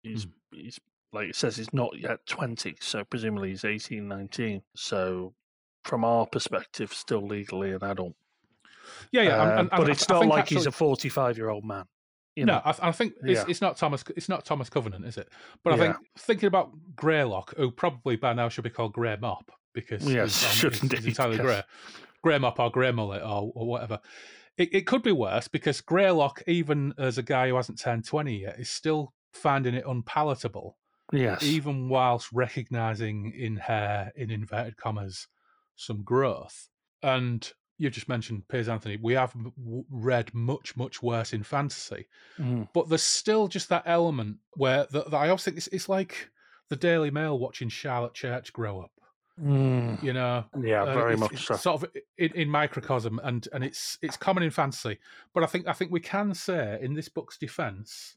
[0.02, 0.80] He's he's
[1.16, 4.62] like it says, he's not yet twenty, so presumably he's 18, 19.
[4.76, 5.34] So
[5.84, 8.14] from our perspective, still legally an adult.
[9.12, 9.42] Yeah, yeah.
[9.42, 11.86] And- and- um, but it's I not think like he's a forty-five-year-old man.
[12.36, 12.62] You no.
[12.66, 13.46] I, I think it's, Yeah.
[13.48, 14.04] it's not Thomas.
[14.16, 15.30] It's not Thomas Covenant, is it?
[15.64, 15.94] But I Yeah.
[15.94, 20.42] think thinking about Greylock, who probably by now should be called Grey Mop because Yes,
[20.44, 21.46] he's, should he's- he's entirely yes.
[21.46, 21.62] grey,
[22.24, 24.00] Grey Mop or Grey Mullet or, or whatever.
[24.58, 28.40] It, it could be worse because Greylock, even as a guy who hasn't turned twenty
[28.42, 30.78] yet, is still finding it unpalatable,
[31.12, 35.28] yes, even whilst recognizing in her, in inverted commas,
[35.76, 36.70] some growth.
[37.04, 38.98] And you just mentioned Piers Anthony.
[39.02, 42.08] We have w- read much, much worse in fantasy
[42.40, 42.70] Mm.
[42.74, 46.30] but there's still just that element where that, that I always think it's, it's like
[46.70, 48.92] the Daily Mail watching Charlotte Church grow up.
[49.42, 50.02] Mm.
[50.02, 51.56] You know, yeah, Uh, very it's- much it's so.
[51.58, 54.98] Sort of in, in microcosm, and and it's it's common in fantasy.
[55.34, 58.16] But I think I think we can say in this book's defence,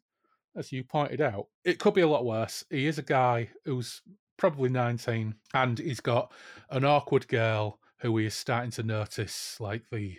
[0.57, 2.65] as you pointed out, it could be a lot worse.
[2.71, 4.03] He is a guy who's
[4.37, 6.33] probably 19, and he's got
[6.71, 10.19] an awkward girl who he is starting to notice, like the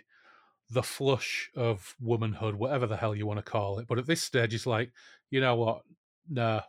[0.70, 3.88] the flush of womanhood, whatever the hell you want to call it.
[3.88, 4.92] But at this stage, he's like,
[5.30, 5.82] you know what?
[6.28, 6.60] Nah,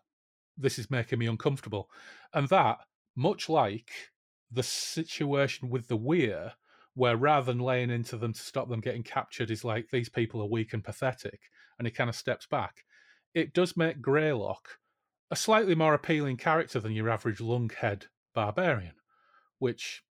[0.58, 1.90] this is making me uncomfortable.
[2.34, 2.80] And that,
[3.16, 3.92] much like
[4.52, 6.54] the situation with the Weir,
[6.96, 10.42] where rather than laying into them to stop them getting captured, is like, these people
[10.42, 11.42] are weak and pathetic,
[11.78, 12.84] and he kind of steps back.
[13.34, 14.78] It does make Greylock
[15.30, 18.04] a slightly more appealing character than your average lunghead
[18.36, 18.94] barbarian,
[19.60, 20.04] which,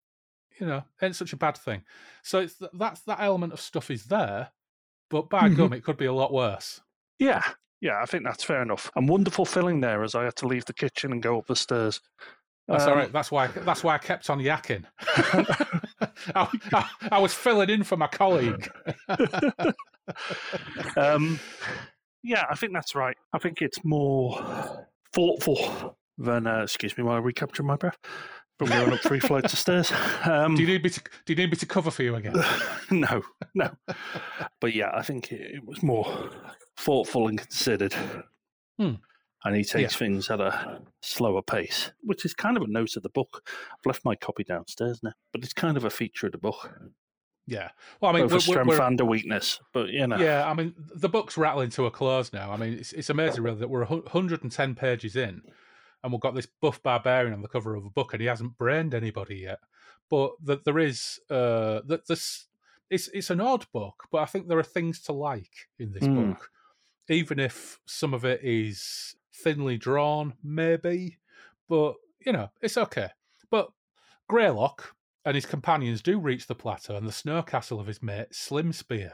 [0.59, 1.83] you know, ain't such a bad thing.
[2.23, 4.51] So it's th- that's that element of stuff is there,
[5.09, 5.55] but by Mhm.
[5.57, 6.81] gum, it could be a lot worse.
[7.17, 7.43] Yeah,
[7.81, 8.89] yeah, I think that's fair enough.
[8.95, 11.55] And wonderful filling there as I had to leave the kitchen and go up the
[11.55, 11.99] stairs.
[12.67, 13.11] That's Um, all right.
[13.11, 13.47] That's why.
[13.47, 14.85] That's why I kept on yakking.
[16.35, 18.69] I, I, I was filling in for my colleague.
[20.97, 21.39] um,
[22.23, 23.15] yeah, I think that's right.
[23.33, 27.97] I think it's more thoughtful than, uh, excuse me while I recapture my breath,
[28.57, 29.91] from going up three flights of stairs.
[30.25, 31.01] Um, Do you need me to?
[31.25, 32.35] Do you need me to cover for you again?
[32.91, 33.21] no,
[33.55, 33.71] no.
[34.59, 36.29] But yeah, I think it, it was more
[36.77, 37.93] thoughtful and considered.
[38.77, 38.95] Hmm.
[39.45, 43.03] And he takes things at a slower pace, which is kind of a note of
[43.03, 43.41] the book.
[43.47, 46.77] I've left my copy downstairs now, but it's kind of a feature of the book.
[47.49, 47.69] Yeah.
[47.99, 50.17] Well, I mean, Both we're, strength we're, and a weakness, but you know.
[50.17, 50.49] yeah.
[50.49, 52.51] I mean, the book's rattling to a close now.
[52.51, 55.41] I mean, it's it's amazing really that we're 110 pages in,
[56.03, 58.57] and we've got this buff barbarian on the cover of a book, and he hasn't
[58.57, 59.59] brained anybody yet.
[60.09, 62.47] But that there is uh that this
[62.89, 66.03] it's it's an odd book, but I think there are things to like in this
[66.03, 66.29] Mm.
[66.29, 66.49] book,
[67.09, 71.17] even if some of it is thinly drawn, maybe.
[71.67, 71.95] But
[72.25, 73.09] you know, it's okay.
[73.51, 73.69] But
[74.27, 74.95] Greylock
[75.29, 78.73] and his companions do reach the plateau and the snow castle of his mate Slim
[78.73, 79.13] Spear,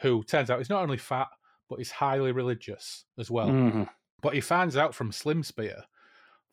[0.00, 1.28] who turns out is not only fat
[1.68, 3.46] but is highly religious as well.
[3.46, 3.88] Mhm.
[4.20, 5.84] But he finds out from Slim Spear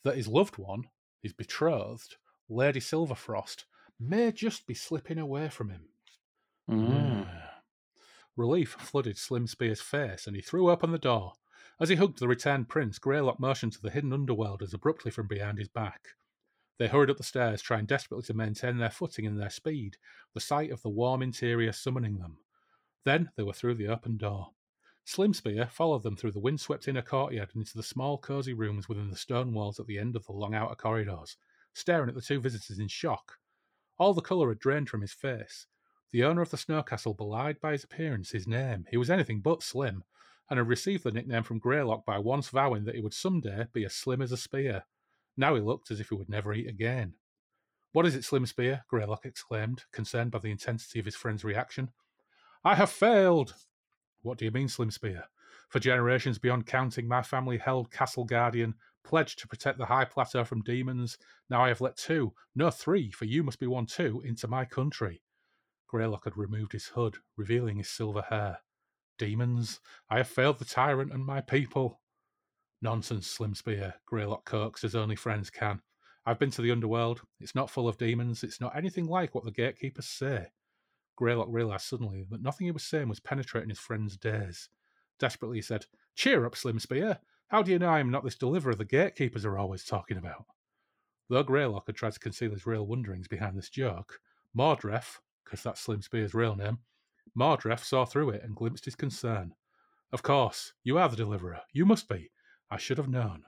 [0.04, 0.84] that his loved one,
[1.24, 2.18] his betrothed,
[2.48, 3.66] Lady Silverfrost,
[4.00, 5.90] may just be slipping away from him.
[6.70, 7.58] Mm.
[8.36, 11.34] Relief flooded Slim Spear's face, and he threw open the door.
[11.80, 15.26] As he hugged the returned prince, Greylock motioned to the hidden underworld as abruptly from
[15.28, 16.10] behind his back.
[16.78, 19.98] They hurried up the stairs, trying desperately to maintain their footing and their speed,
[20.34, 22.38] the sight of the warm interior summoning them.
[23.06, 24.52] Then they were through the open door.
[25.06, 28.90] Slim Spear followed them through the windswept inner courtyard and into the small, cosy rooms
[28.90, 31.38] within the stone walls at the end of the long outer corridors,
[31.74, 33.38] staring at the two visitors in shock.
[33.98, 35.68] All the colour had drained from his face.
[36.12, 38.86] The owner of the snow castle belied by his appearance his name.
[38.90, 40.04] He was anything but slim,
[40.50, 43.66] and had received the nickname from Greylock by once vowing that he would some day
[43.72, 44.86] be as slim as a spear.
[45.38, 47.14] Now he looked as if he would never eat again.
[47.92, 48.84] What is it, Slim Spear?
[48.90, 51.92] Greylock exclaimed, concerned by the intensity of his friend's reaction.
[52.64, 53.54] I have failed!
[54.22, 55.26] What do you mean, Slim Spear?
[55.70, 60.44] For generations beyond counting, my family held Castle Guardian, pledged to protect the high plateau
[60.44, 61.18] from demons.
[61.50, 64.66] Now I have let two, no three, for you must be one too, into my
[64.66, 65.22] country.
[65.88, 68.60] Greylock had removed his hood, revealing his silver hair.
[69.18, 69.80] Demons.
[70.10, 72.02] I have failed the tyrant and my people.
[72.86, 75.82] Nonsense, Slim Spear, Greylock coaxed as only friends can.
[76.24, 77.22] I've been to the underworld.
[77.40, 78.44] It's not full of demons.
[78.44, 80.46] It's not anything like what the gatekeepers say.
[81.16, 84.70] Greylock realised suddenly that nothing he was saying was penetrating his friend's daze.
[85.18, 87.18] Desperately he said, Cheer up, Slim Spear.
[87.48, 90.46] How do you know I am not this deliverer the gatekeepers are always talking about?
[91.28, 94.20] Though Greylock had tried to conceal his real wonderings behind this joke,
[94.56, 96.78] Mordref, because that's Slim Spear's real name,
[97.36, 99.56] Mordref saw through it and glimpsed his concern.
[100.12, 101.62] Of course, you are the deliverer.
[101.74, 102.30] You must be.
[102.70, 103.43] I should have known.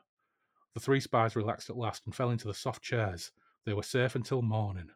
[0.73, 3.31] The three spies relaxed at last and fell into the soft chairs.
[3.65, 4.89] They were safe until morning.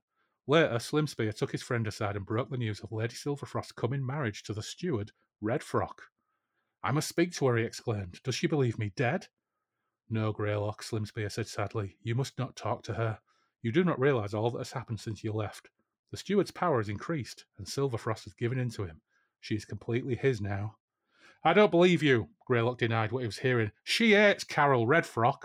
[0.48, 4.06] Later, Slim Spear took his friend aside and broke the news of Lady Silverfrost's coming
[4.06, 5.12] marriage to the steward,
[5.42, 6.00] Redfrock.
[6.84, 8.22] I must speak to her, he exclaimed.
[8.24, 9.28] Does she believe me dead?
[10.10, 11.98] No, Greylock, Slim Spear said sadly.
[12.02, 13.20] You must not talk to her.
[13.62, 15.70] You do not realize all that has happened since you left.
[16.12, 19.02] The steward's power has increased, and Silverfrost has given in to him.
[19.40, 20.76] She is completely his now.
[21.44, 23.72] I don't believe you, Greylock denied what he was hearing.
[23.84, 25.44] She hates Carol Redfrock.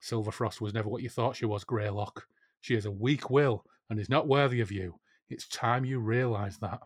[0.00, 2.26] Silverfrost was never what you thought she was, Greylock.
[2.60, 5.00] She has a weak will and is not worthy of you.
[5.28, 6.80] It's time you realise that.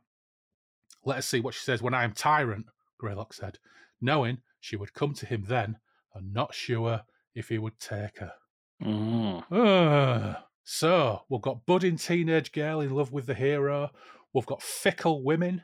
[1.05, 2.67] Let us see what she says when I am tyrant,
[2.99, 3.59] Greylock said,
[4.01, 5.79] knowing she would come to him then
[6.15, 7.03] and not sure
[7.35, 8.33] if he would take her.
[8.83, 9.45] Mm.
[9.51, 13.91] Uh, so, we've got budding teenage girl in love with the hero.
[14.33, 15.63] We've got fickle women,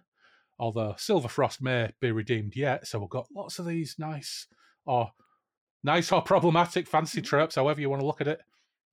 [0.61, 2.87] although Silverfrost may be redeemed yet.
[2.87, 4.47] So, we've got lots of these nice
[4.87, 5.11] or
[5.83, 8.41] nice or problematic fancy tropes, however you want to look at it.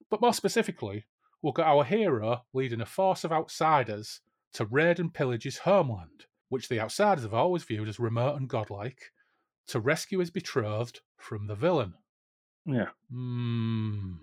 [0.10, 1.06] But more specifically,
[1.42, 4.22] we've got our hero leading a force of outsiders
[4.54, 8.50] to raid and pillage his homeland, which the outsiders have always viewed as remote and
[8.50, 9.12] godlike,
[9.68, 11.94] to rescue his betrothed from the villain.
[12.66, 12.88] Yeah.
[13.12, 14.14] Hmm.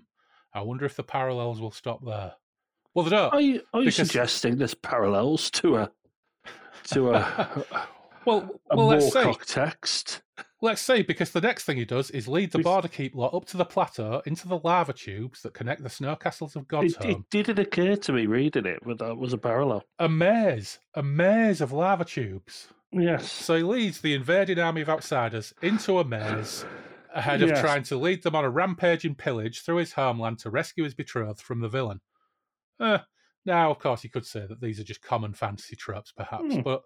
[0.54, 2.32] I wonder if the parallels will stop there.
[2.94, 3.32] Well, they don't.
[3.32, 5.90] Are you, are you suggesting there's parallels to a
[6.84, 7.64] to a,
[8.26, 10.22] Well, a well, let's say, text?
[10.62, 13.44] let's say, because the next thing he does is lead the border keep lot up
[13.46, 17.02] to the plateau into the lava tubes that connect the snow castles of God's It,
[17.02, 17.10] home.
[17.10, 19.84] it didn't occur to me reading it, but that was a parallel.
[19.98, 22.68] A maze, a maze of lava tubes.
[22.92, 23.30] Yes.
[23.30, 26.64] So he leads the invading army of outsiders into a maze
[27.14, 27.60] ahead of Yes.
[27.60, 31.42] trying to lead them on a rampaging pillage through his homeland to rescue his betrothed
[31.42, 32.00] from the villain.
[32.80, 32.98] Uh,
[33.44, 36.60] now, of course, you could say that these are just common fantasy tropes, perhaps, Hmm.
[36.62, 36.82] but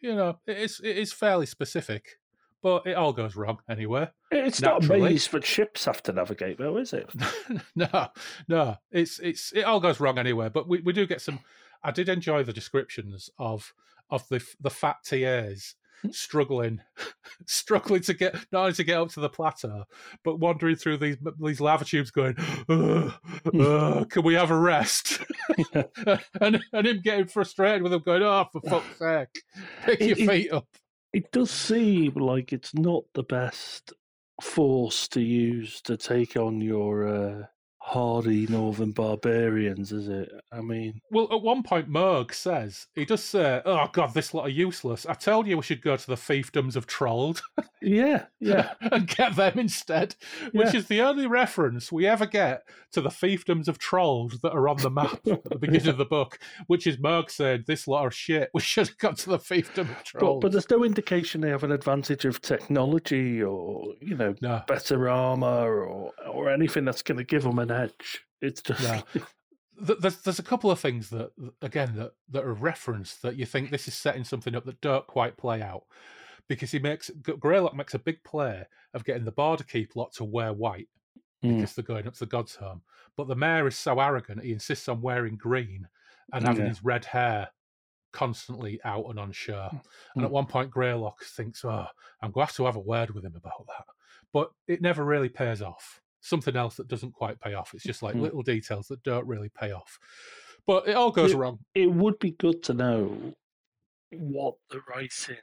[0.00, 2.18] you know, it is it is fairly specific.
[2.62, 4.08] But it all goes wrong anyway.
[4.30, 5.10] It's not a Naturally.
[5.14, 7.10] maze that ships have to navigate, though, is it?
[7.74, 8.08] no,
[8.46, 10.48] no, it's it's it all goes wrong anyway.
[10.48, 11.40] But we, we do get some.
[11.82, 13.74] I did enjoy the descriptions of
[14.10, 15.74] of the the fat TAs
[16.10, 16.80] struggling,
[17.46, 19.84] struggling to get not only to get up to the plateau,
[20.24, 22.34] but wandering through these these lava tubes, going,
[22.68, 23.12] "Ugh,
[23.54, 25.20] ugh, "Can we have a rest?"
[26.40, 29.28] and and him getting frustrated with them, going, "Oh, for fuck's sake,
[29.84, 30.66] pick your It- it- feet up."
[31.12, 33.92] It does seem like it's not the best
[34.40, 37.46] force to use to take on your uh,
[37.84, 40.30] hardy northern barbarians, is it?
[40.52, 44.46] I mean, Well, at one point, Merg says, he does say, Oh, God, this lot
[44.46, 45.04] are useless.
[45.04, 47.42] I told you we should go to the fiefdoms of Trolled
[47.82, 48.74] yeah, yeah.
[48.80, 50.14] and get them instead,
[50.52, 50.78] which Yeah.
[50.78, 52.62] is the only reference we ever get
[52.92, 56.04] to the fiefdoms of Trolled that are on the map at the beginning of the
[56.04, 58.50] book, which is Merg said, This lot are shit.
[58.54, 60.40] We should have gone to the fiefdom of But, Trolled.
[60.42, 64.62] but there's no indication they have an advantage of technology or, you know, no.
[64.68, 68.24] better armor or, or anything that's going to give them an edge.
[68.40, 68.82] It's just.
[69.86, 71.30] Th- There's, there's a couple of things that,
[71.62, 75.06] again, that, that are referenced that you think this is setting something up that don't
[75.06, 75.84] quite play out.
[76.48, 78.64] Because he makes, Greylock makes a big play
[78.94, 80.88] of getting the border keep lot to wear white
[81.42, 81.56] Mm.
[81.56, 82.82] because they're going up to the god's home.
[83.16, 85.88] But the mayor is so arrogant, he insists on wearing green
[86.32, 86.68] and having Yeah.
[86.68, 87.48] his red hair
[88.12, 89.68] constantly out and on show.
[90.14, 90.26] And Mm.
[90.26, 91.86] at one point, Greylock thinks, oh,
[92.20, 93.86] I'm going to have to have a word with him about that.
[94.32, 96.01] But it never really pays off.
[96.22, 97.74] Something else that doesn't quite pay off.
[97.74, 98.22] It's just like Mm.
[98.22, 99.98] little details that don't really pay off.
[100.66, 101.38] But it all goes Yeah.
[101.38, 101.58] wrong.
[101.74, 103.34] It would be good to know
[104.10, 105.38] what the writing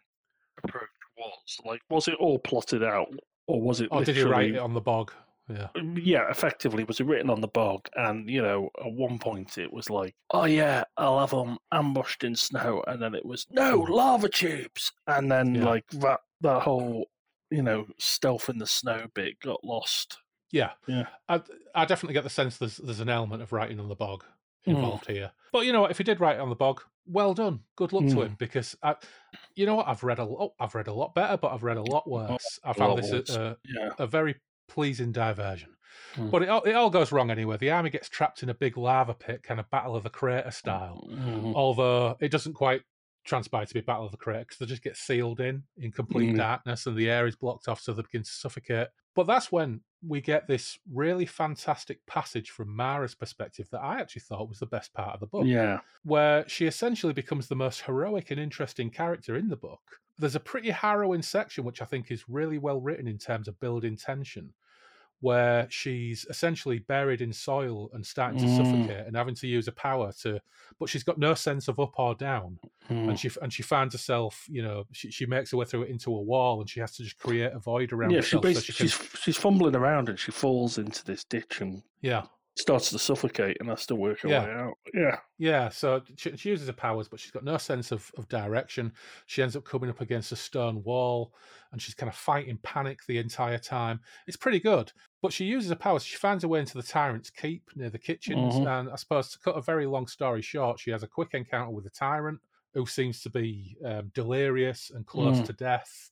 [0.64, 1.60] approach was.
[1.66, 3.10] Like, was it all plotted out?
[3.48, 5.12] Or was it Oh, did he write it on the bog?
[5.50, 5.70] Yeah.
[5.96, 7.90] yeah, effectively, was it written on the bog?
[7.96, 12.24] And you know, at one point it was like, "Oh yeah, I'll have them ambushed
[12.24, 15.66] in snow," and then it was, "No, lava tubes," and then Yeah.
[15.66, 17.08] like that that whole
[17.50, 20.20] you know stealth in the snow bit got lost.
[20.52, 20.72] Yeah.
[20.88, 21.08] Yeah.
[21.28, 21.41] I,
[21.76, 24.24] I definitely get the sense there's there's an element of writing on the bog
[24.68, 24.76] Mm.
[24.76, 25.32] involved here.
[25.54, 25.91] But you know what?
[25.91, 27.62] If he did write it on the bog, well done.
[27.78, 28.26] Good luck to Mm.
[28.26, 28.95] him because I,
[29.56, 29.88] you know what?
[29.88, 30.52] I've read a lot.
[30.60, 32.60] I've read a lot better, but I've read a lot worse.
[32.64, 33.30] I found this worse.
[33.30, 34.36] a, Yeah, a, a very
[34.68, 35.70] pleasing diversion.
[36.16, 36.30] Mm.
[36.30, 37.56] But it all, it all goes wrong anyway.
[37.56, 40.52] The army gets trapped in a big lava pit, kind of Battle of the Crater
[40.52, 41.08] style.
[41.10, 41.56] Mhm.
[41.56, 42.82] Although it doesn't quite
[43.24, 46.34] transpire to be Battle of the Crater because they just get sealed in in complete
[46.34, 46.38] mm.
[46.38, 48.89] darkness and the air is blocked off, so they begin to suffocate.
[49.16, 54.22] But that's when we get this really fantastic passage from Mara's perspective that I actually
[54.22, 55.45] thought was the best part of the book.
[55.45, 55.80] Yeah.
[56.04, 59.82] Where she essentially becomes the most heroic and interesting character in the book.
[60.18, 63.60] There's a pretty harrowing section, which I think is really well written in terms of
[63.60, 64.54] building tension,
[65.22, 68.58] where she's essentially buried in soil and starting to mm.
[68.58, 70.40] suffocate and having to use a power to
[70.80, 72.58] but she's got no sense of up or down
[72.90, 73.10] mm.
[73.10, 75.90] and she and she finds herself you know she, she makes her way through it
[75.90, 78.88] into a wall and she has to just create a void around yeah she basically
[78.88, 82.24] so she she's she's fumbling around and she falls into this ditch and yeah
[82.60, 84.45] starts to suffocate and has to work her yeah.
[84.45, 84.74] way out.
[84.93, 85.18] Yeah.
[85.38, 85.70] Yeah.
[85.70, 88.91] So she, she, uses her powers, but she's got no sense of, of direction.
[89.28, 91.34] She ends up coming up against a stone wall
[91.72, 94.01] and she's kind of fighting panic the entire time.
[94.28, 94.91] It's pretty good.
[95.22, 96.03] But she uses her powers.
[96.03, 98.55] She finds her way into the tyrant's keep near the kitchens.
[98.55, 98.68] Mm-hmm.
[98.68, 101.72] And I suppose to cut a very long story short, she has a quick encounter
[101.72, 102.39] with the tyrant
[102.74, 105.45] who seems to be um, delirious and close mm.
[105.45, 106.12] to death.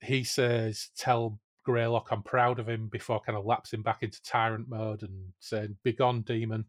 [0.00, 4.68] He says, Tell Greylock, I'm proud of him before kind of lapsing back into tyrant
[4.68, 6.66] mode and saying, Begone, demon.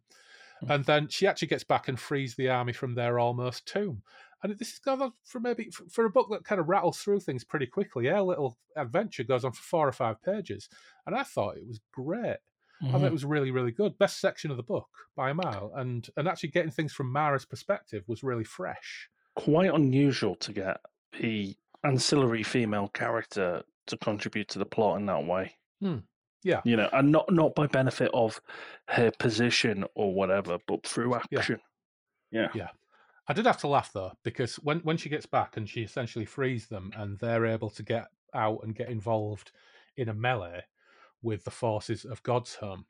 [0.63, 0.75] Mm.
[0.75, 4.03] And then she actually gets back and frees the army from their almost tomb.
[4.43, 7.21] And this is kind of for maybe for a book that kind of rattles through
[7.21, 8.05] things pretty quickly.
[8.05, 10.67] Yeah, little adventure goes on for four or five pages,
[11.07, 12.37] and I thought it was great.
[12.83, 12.87] Mm-hmm.
[12.87, 13.13] I thought it mm-hmm.
[13.13, 13.97] was really, really good.
[13.97, 17.45] Best section of the book by a mile, and and actually getting things from Mara's
[17.45, 19.07] perspective was really fresh.
[19.35, 20.81] Quite unusual to get
[21.21, 25.55] the ancillary female character to contribute to the plot in that way.
[25.81, 25.97] Hmm.
[26.43, 28.41] Yeah, you know, and not not by benefit of
[28.89, 31.59] her position or whatever, but through action.
[32.31, 32.47] Yeah, yeah.
[32.53, 32.67] yeah.
[33.29, 36.25] I did have to laugh though because when when she gets back and she essentially
[36.25, 39.51] frees them and they're able to get out and get involved
[39.95, 40.63] in a melee
[41.21, 42.85] with the forces of God's-Home.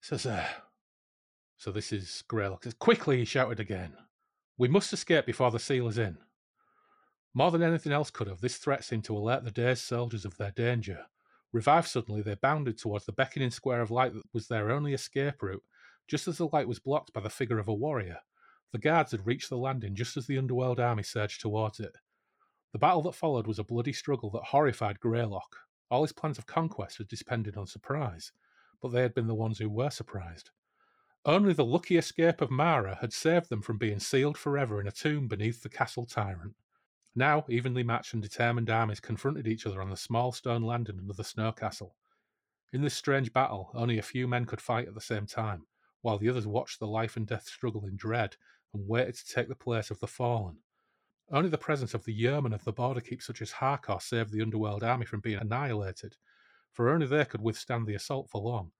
[0.00, 0.46] Says, uh,
[1.56, 2.64] so this is Greylock.
[2.78, 3.92] Quickly, he shouted again.
[4.56, 6.18] We must escape before the seal is in.
[7.32, 10.36] More than anything else could have, this threat seemed to alert the dazed soldiers of
[10.36, 11.06] their danger.
[11.52, 15.42] Revived suddenly, they bounded towards the beckoning square of light that was their only escape
[15.42, 15.62] route,
[16.08, 18.18] just as the light was blocked by the figure of a warrior.
[18.72, 21.96] The guards had reached the landing just as the underworld army surged towards it.
[22.72, 25.56] The battle that followed was a bloody struggle that horrified Greylock.
[25.90, 28.32] All his plans of conquest had depended on surprise,
[28.80, 30.50] but they had been the ones who were surprised.
[31.24, 34.92] Only the lucky escape of Mara had saved them from being sealed forever in a
[34.92, 36.54] tomb beneath the castle tyrant.
[37.14, 41.12] Now, evenly matched and determined armies confronted each other on the small stone landing under
[41.12, 41.96] the snow castle.
[42.72, 45.66] In this strange battle, only a few men could fight at the same time,
[46.02, 48.36] while the others watched the life and death struggle in dread
[48.72, 50.58] and waited to take the place of the fallen.
[51.32, 54.42] Only the presence of the yeomen of the border keep such as Harkor saved the
[54.42, 56.16] underworld army from being annihilated,
[56.70, 58.70] for only they could withstand the assault for long.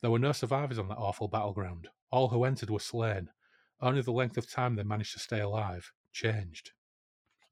[0.00, 1.88] There were no survivors on that awful battleground.
[2.10, 3.30] All who entered were slain.
[3.80, 6.72] Only the length of time they managed to stay alive changed.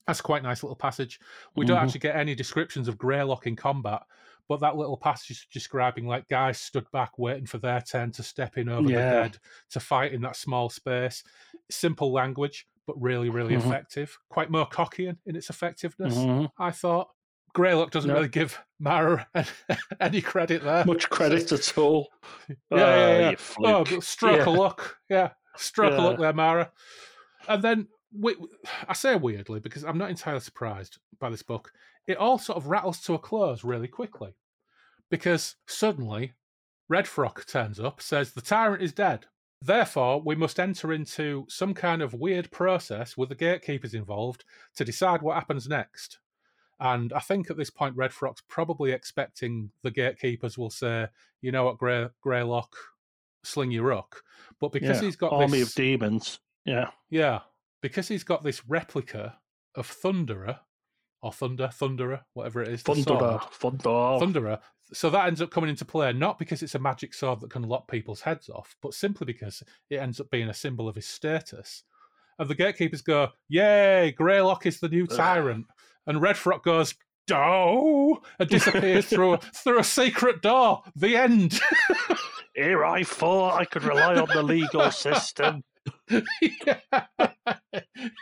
[0.08, 1.20] That's quite a nice little passage.
[1.54, 1.84] We don't mm-hmm.
[1.84, 4.00] actually get any descriptions of Greylock in combat,
[4.48, 8.56] but that little passage describing like guys stood back waiting for their turn to step
[8.56, 8.96] in over yeah.
[8.96, 9.38] the dead
[9.72, 11.22] to fight in that small space.
[11.70, 13.68] Simple language, but really, really mm-hmm.
[13.68, 14.18] effective.
[14.30, 16.46] Quite Moorcockian in its effectiveness, mm-hmm.
[16.60, 17.08] I thought.
[17.52, 18.14] Greylock doesn't no.
[18.14, 19.28] really give Mara
[20.00, 20.86] any credit there.
[20.86, 22.08] Much credit at all.
[22.48, 23.36] Yeah, yeah, yeah.
[23.62, 24.48] Oh, stroke yeah.
[24.48, 24.96] a look.
[25.10, 26.00] Yeah, stroke yeah.
[26.00, 26.72] a look there, Mara.
[27.46, 28.36] And then we,
[28.86, 31.72] I say weirdly because I'm not entirely surprised by this book.
[32.06, 34.34] It all sort of rattles to a close really quickly
[35.10, 36.34] because suddenly
[36.90, 39.26] Redfrock turns up, says the tyrant is dead.
[39.60, 44.44] Therefore, we must enter into some kind of weird process with the gatekeepers involved
[44.76, 46.18] to decide what happens next.
[46.80, 51.08] And I think at this point, Redfrock's probably expecting the gatekeepers will say,
[51.40, 52.72] you know what, Grey, Greylock,
[53.42, 54.22] sling your rook.
[54.60, 55.06] But because yeah.
[55.06, 57.40] he's got army this, of demons, yeah, yeah,
[57.82, 59.38] because he's got this replica
[59.74, 60.58] of Thunderer
[61.22, 62.82] or Thunder, Thunderer, whatever it is.
[62.82, 64.20] Thunderer, Thunderer.
[64.20, 64.60] Thunderer.
[64.92, 67.62] So that ends up coming into play not because it's a magic sword that can
[67.62, 71.06] lop people's heads off, but simply because it ends up being a symbol of his
[71.06, 71.82] status.
[72.38, 75.66] And the gatekeepers go, Yay, Greylock is the new tyrant.
[76.06, 76.94] and Redfrock goes,
[77.28, 80.82] Do and disappears through a, through a secret door.
[80.96, 81.60] The end.
[82.54, 85.62] Here I thought I could rely on the legal system.
[86.10, 86.80] yeah.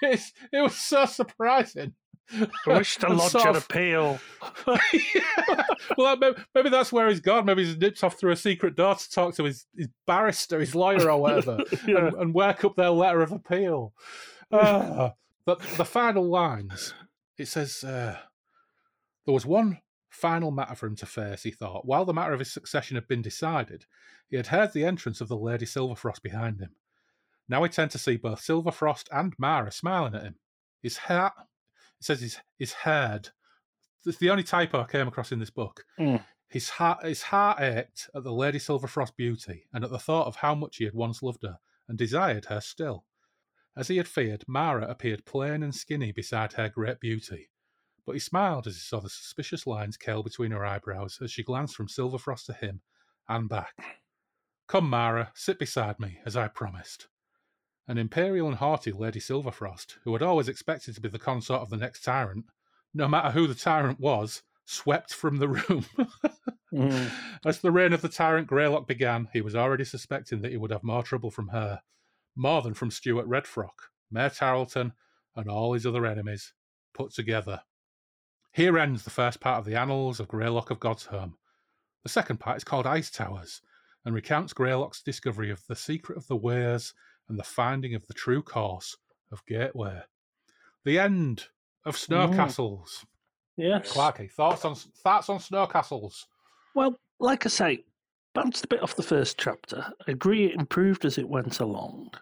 [0.02, 1.94] It was so surprising.
[2.32, 4.18] I wish to lodge an appeal.
[4.66, 5.62] yeah.
[5.96, 7.46] Well, maybe, maybe, that's where he's gone.
[7.46, 10.74] Maybe he's nipped off through a secret door to talk to his, his barrister, his
[10.74, 12.08] lawyer, or whatever, yeah.
[12.08, 13.92] and, and, work up their letter of appeal.
[14.50, 15.10] Uh,
[15.44, 16.92] but the final lines,
[17.38, 18.18] it says, uh,
[19.26, 21.84] there was one final matter for him to face, he thought.
[21.84, 23.84] While the matter of his succession had been decided,
[24.28, 26.70] he had heard the entrance of the Lady Silverfrost behind him.
[27.48, 30.36] Now he turned to see both Silverfrost and Mara smiling at him.
[30.82, 33.28] His heart, it says his, his head,
[34.04, 35.84] it's the only typo I came across in this book.
[35.98, 36.24] Mm.
[36.48, 40.36] His heart, his heart ached at the Lady Silverfrost beauty and at the thought of
[40.36, 41.58] how much he had once loved her
[41.88, 43.04] and desired her still.
[43.76, 47.50] As he had feared, Mara appeared plain and skinny beside her great beauty,
[48.06, 51.42] but he smiled as he saw the suspicious lines curl between her eyebrows as she
[51.42, 52.80] glanced from Silverfrost to him
[53.28, 53.74] and back.
[54.68, 57.08] Come, Mara, sit beside me, as I promised.
[57.88, 61.70] An imperial and haughty Lady Silverfrost, who had always expected to be the consort of
[61.70, 62.46] the next tyrant,
[62.94, 65.86] no matter who the tyrant was, swept from the room.
[66.72, 67.10] mm.
[67.44, 70.72] As the reign of the tyrant Greylock began, he was already suspecting that he would
[70.72, 71.80] have more trouble from her,
[72.34, 74.92] more than from Stuart Redfrock, Mayor Tarleton,
[75.36, 76.52] and all his other enemies
[76.92, 77.60] put together.
[78.56, 81.36] Here ends the first part of the annals of Greylock of God's Home.
[82.04, 83.60] The second part is called Ice Towers
[84.06, 86.94] and recounts Greylock's discovery of the secret of the weirs
[87.28, 88.96] and the finding of the true course
[89.30, 90.00] of Gateway.
[90.86, 91.48] The end
[91.84, 92.34] of Snow mm.
[92.34, 93.04] Castles.
[93.58, 93.92] Yes.
[93.92, 96.26] Clarky, thoughts on thoughts on Snow Castles?
[96.74, 97.84] Well, like I say,
[98.32, 99.84] bounced a bit off the first chapter.
[100.08, 102.12] I agree it improved as it went along.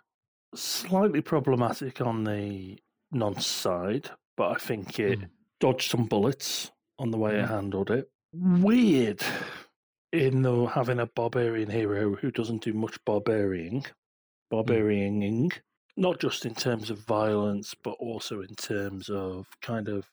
[0.57, 2.81] Slightly problematic on the
[3.13, 5.29] nonce side, but I think it mm.
[5.65, 7.43] Dodged some bullets on the way mm.
[7.43, 8.11] it handled it.
[8.35, 9.23] Weird
[10.13, 13.83] in though having a barbarian hero who doesn't do much barbarian
[14.51, 15.59] barbarianing, mm.
[15.97, 20.05] not just in terms of violence, but also in terms of kind of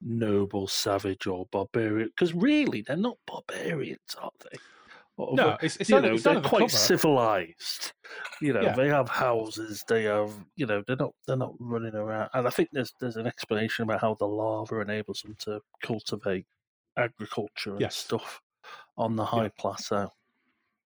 [0.00, 2.08] noble, savage, or barbarian.
[2.08, 4.58] Because really, they're not barbarians, are they?
[5.16, 6.70] No, it's, it's only, know, it's they're quite cover.
[6.70, 7.92] civilized.
[8.40, 8.74] You know, yeah.
[8.74, 9.84] they have houses.
[9.86, 12.30] They have, you know, they're not they're not running around.
[12.34, 16.46] And I think there's there's an explanation about how the lava enables them to cultivate
[16.96, 17.96] agriculture and yes.
[17.96, 18.40] stuff
[18.96, 19.48] on the high yeah.
[19.56, 20.10] plateau.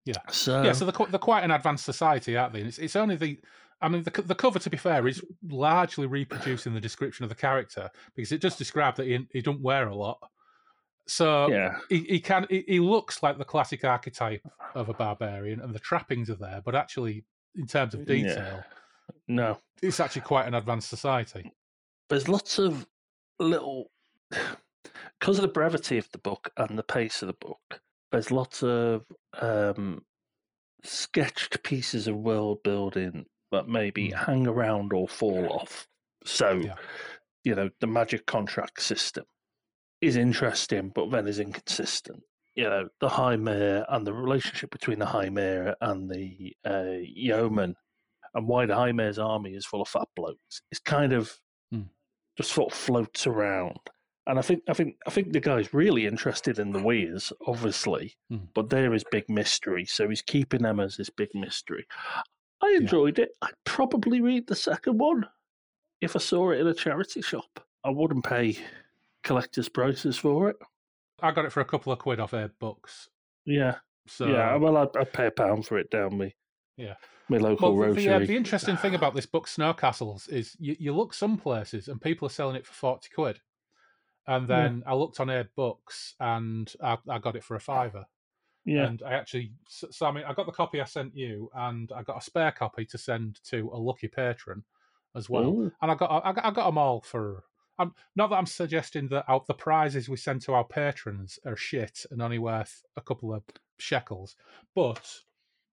[0.06, 0.14] Yeah.
[0.30, 2.60] So yeah, so they're, they're quite an advanced society, aren't they?
[2.60, 3.38] And it's it's only the
[3.80, 7.34] I mean, the, the cover, to be fair, is largely reproducing the description of the
[7.34, 10.18] character because it does describe that he, he don't wear a lot.
[11.08, 11.76] So yeah.
[11.88, 14.42] he, he can he, he looks like the classic archetype
[14.74, 16.60] of a barbarian, and the trappings are there.
[16.64, 18.62] But actually, in terms of detail, yeah.
[19.28, 21.52] no, it's actually quite an advanced society.
[22.08, 22.86] There's lots of
[23.38, 23.90] little
[25.20, 27.80] because of the brevity of the book and the pace of the book.
[28.10, 29.04] There's lots of
[29.40, 30.02] um,
[30.84, 34.26] sketched pieces of world building that maybe mm.
[34.26, 35.86] hang around or fall off.
[36.24, 36.74] So, yeah.
[37.44, 39.24] you know, the magic contract system
[40.00, 42.22] is interesting, but then is inconsistent.
[42.54, 46.96] You know, the High Mayor and the relationship between the High Mayor and the uh,
[47.02, 47.76] yeoman,
[48.34, 51.38] and why the High Mayor's army is full of fat blokes, is kind of
[51.74, 51.86] mm.
[52.36, 53.78] just sort of floats around.
[54.26, 58.14] And I think I think I think the guy's really interested in the weirs, obviously,
[58.32, 58.48] mm.
[58.54, 59.84] but there is big mystery.
[59.84, 61.86] So he's keeping them as this big mystery.
[62.62, 63.26] I enjoyed yeah.
[63.26, 63.30] it.
[63.42, 65.26] I'd probably read the second one
[66.00, 67.60] if I saw it in a charity shop.
[67.84, 68.58] I wouldn't pay
[69.26, 70.56] collector's prices for it.
[71.20, 73.08] I got it for a couple of quid off AbeBooks.
[73.44, 73.76] Yeah.
[74.06, 76.36] So yeah, well, I'd, I'd pay a pound for it down me.
[76.76, 76.94] Yeah.
[77.28, 80.56] My local well, the, the, uh, the, interesting thing about this book, Snow Castles, is
[80.60, 83.40] you, you look some places and people are selling it for forty quid,
[84.28, 84.92] and then yeah.
[84.92, 88.04] I looked on AbeBooks and I, I got it for a fiver.
[88.64, 88.86] Yeah.
[88.86, 92.02] And I actually, so I mean, I got the copy I sent you, and I
[92.04, 94.62] got a spare copy to send to a lucky patron
[95.16, 95.46] as well.
[95.46, 95.72] Ooh.
[95.82, 97.42] And I got, I got, I got them all for.
[97.78, 101.56] I'm not that I'm suggesting that our, the prizes we send to our patrons are
[101.56, 103.42] shit and only worth a couple of
[103.78, 104.36] shekels,
[104.74, 105.06] but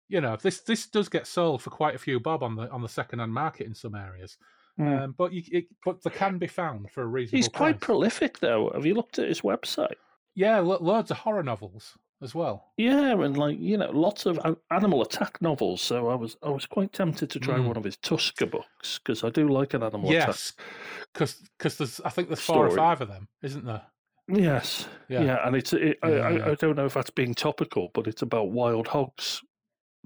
[0.09, 2.82] you know, this this does get sold for quite a few bob on the on
[2.82, 4.36] the second hand market in some areas.
[4.78, 5.05] Mm.
[5.05, 7.36] Um, but you, it, but they can be found for a reason.
[7.36, 7.86] He's quite price.
[7.86, 8.70] prolific, though.
[8.74, 9.94] Have you looked at his website?
[10.35, 12.72] Yeah, lo- loads of horror novels as well.
[12.76, 14.38] Yeah, and like you know, lots of
[14.70, 15.80] animal attack novels.
[15.80, 17.66] So I was I was quite tempted to try mm.
[17.66, 20.66] one of his Tusker books because I do like an animal yes, attack.
[21.12, 22.72] because because there's I think there's four story.
[22.72, 23.82] or five of them, isn't there?
[24.28, 26.44] Yes, yeah, yeah and it's it, yeah, I, yeah.
[26.44, 29.42] I, I don't know if that's being topical, but it's about wild hogs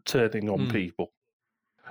[0.05, 0.73] turning on mm.
[0.73, 1.13] people.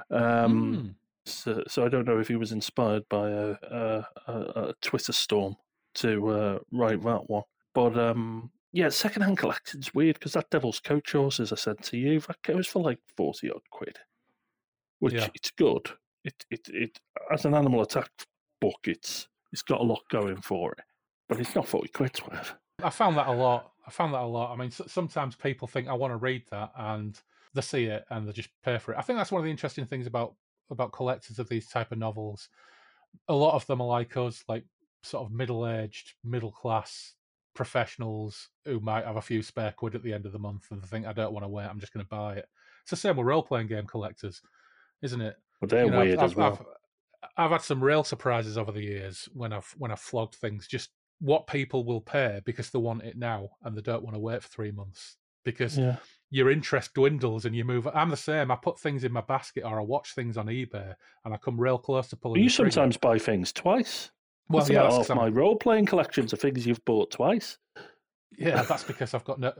[0.10, 0.96] Um, mm.
[1.26, 5.56] so, so I don't know if he was inspired by a, a, a Twitter storm
[5.96, 7.44] to uh, write that one,
[7.74, 11.98] but um, yeah, secondhand collecting's weird because that Devil's Coach horse, as I said to
[11.98, 14.00] you, that goes for like forty odd quid,
[15.00, 15.28] which yeah.
[15.36, 15.92] it's good.
[16.26, 17.00] It it it
[17.32, 18.10] as an animal attack
[18.60, 20.84] book, it's it's got a lot going for it,
[21.30, 22.56] but it's not forty quid's worth.
[22.84, 23.72] I found that a lot.
[23.86, 24.52] I found that a lot.
[24.52, 27.20] I mean, sometimes people think I want to read that, and
[27.54, 28.98] they see it and they just pay for it.
[28.98, 30.34] I think that's one of the interesting things about
[30.72, 32.50] about collectors of these type of novels.
[33.28, 34.66] A lot of them are like us, like
[35.04, 37.14] sort of middle aged, middle class
[37.54, 40.84] professionals who might have a few spare quid at the end of the month and
[40.84, 42.48] think I don't want to wait, I'm just going to buy it.
[42.82, 44.42] It's the same with role playing game collectors.
[45.02, 45.36] isn't it?
[45.62, 46.60] Well, they're you know, weird I've, as well.
[47.24, 50.68] I've, I've had some real surprises over the years when I've when I've flogged things.
[50.68, 50.90] Just
[51.20, 54.44] what people will pay because they want it now and they don't want to wait
[54.44, 55.16] for three months
[55.46, 55.98] because yeah.
[56.32, 57.88] your interest dwindles and you move.
[57.94, 58.52] I'm the same.
[58.52, 60.94] I put things in my basket or I watch things on eBay
[61.24, 62.42] and I come real close to pulling.
[62.42, 64.12] You sometimes buy things twice.
[64.50, 67.58] Well, yeah, half my role playing collections of things you've bought twice.
[68.38, 69.54] Yeah, that's because I've got no,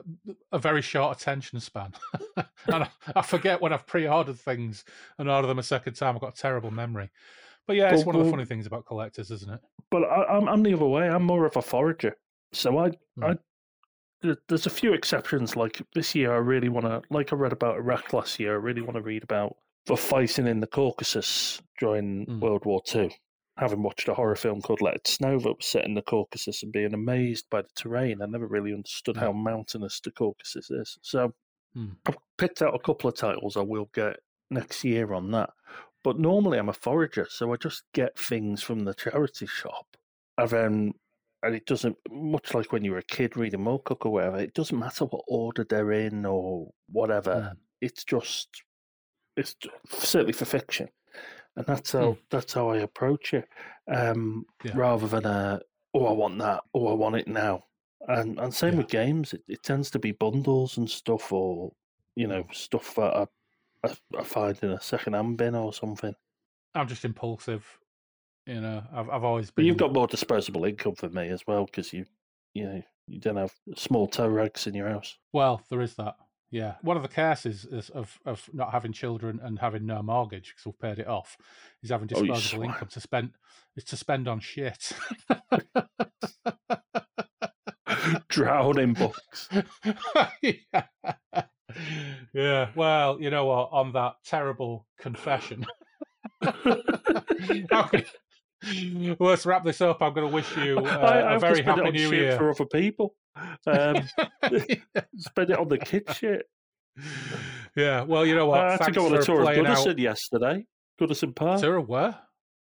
[0.52, 1.94] a very short attention span,
[2.38, 4.84] and I, I, forget when I've pre-ordered things
[5.18, 6.16] and order them a second time.
[6.16, 7.10] I've got a terrible memory.
[7.66, 9.62] But yeah, it's but, one of the funny things about collectors, isn't it?
[9.90, 11.10] But I, am I'm the other way.
[11.10, 12.18] I'm more of a forager,
[12.52, 13.24] so I hmm.
[13.24, 13.38] I
[14.48, 15.56] there's a few exceptions.
[15.56, 17.02] Like this year, I really want to.
[17.10, 19.56] Like I read about Iraq last year, I really want to read about
[19.86, 22.40] the fighting in the Caucasus during hmm.
[22.40, 23.10] World War Two
[23.58, 26.64] having watched a horror film called Let It Snow that was set in the Caucasus
[26.64, 28.22] and being amazed by the terrain.
[28.22, 29.44] I never really understood how hmm.
[29.44, 30.98] mountainous the Caucasus is.
[31.02, 31.34] So
[31.74, 31.90] hmm.
[32.06, 34.18] I've picked out a couple of titles I will get
[34.50, 35.52] next year on that.
[36.04, 39.86] But normally I'm a forager, so I just get things from the charity shop.
[40.38, 40.94] And then
[41.44, 44.54] and it doesn't much like when you were a kid reading Moorcock or whatever, it
[44.54, 47.54] doesn't matter what order they're in or whatever.
[47.54, 47.60] Hmm.
[47.82, 48.50] It's just
[49.38, 49.56] it's
[49.90, 50.90] certainly for fiction
[51.56, 52.18] and that's how mm.
[52.30, 53.48] that's how I approach it,
[53.88, 54.72] um, yeah.
[54.76, 55.60] rather than a
[55.94, 57.64] oh I want that, oh I want it now,
[58.08, 58.80] and and same yeah.
[58.80, 59.34] with games.
[59.34, 61.72] It, it, tends to be bundles and stuff, or
[62.16, 63.28] you know stuff that I,
[63.86, 66.16] I, I find in a second hand bin or something.
[66.76, 67.66] I'm just impulsive,
[68.48, 68.84] you know.
[68.92, 69.64] I've I've always been.
[69.64, 72.06] But you've got more disposable income than me as well because you
[72.54, 75.18] you know you don't have small toe rags in your house.
[75.34, 76.16] Well, there is that.
[76.54, 80.50] Yeah, one of the curses is of of not having children and having no mortgage
[80.50, 81.36] because we've paid it off
[81.82, 83.32] is having oh, disposable oh, income to spend
[83.76, 84.92] is to spend on shit.
[88.30, 89.50] Drowning books.
[90.44, 90.84] yeah.
[92.36, 92.70] yeah.
[92.76, 93.70] Well, you know what?
[93.72, 95.66] On that terrible confession.
[96.46, 98.06] okay.
[99.20, 100.04] let's wrap this up.
[100.04, 103.16] I'm going to wish you uh, I, a very happy new year for other people.
[103.66, 103.96] Um,
[105.18, 106.46] spend it on the kid shit.
[107.76, 108.60] Yeah, well, you know what?
[108.60, 110.00] I had Thanks to go on a tour of Goodison out...
[110.00, 110.66] yesterday.
[111.02, 111.62] Goodison Park.
[111.62, 112.16] Tour of where?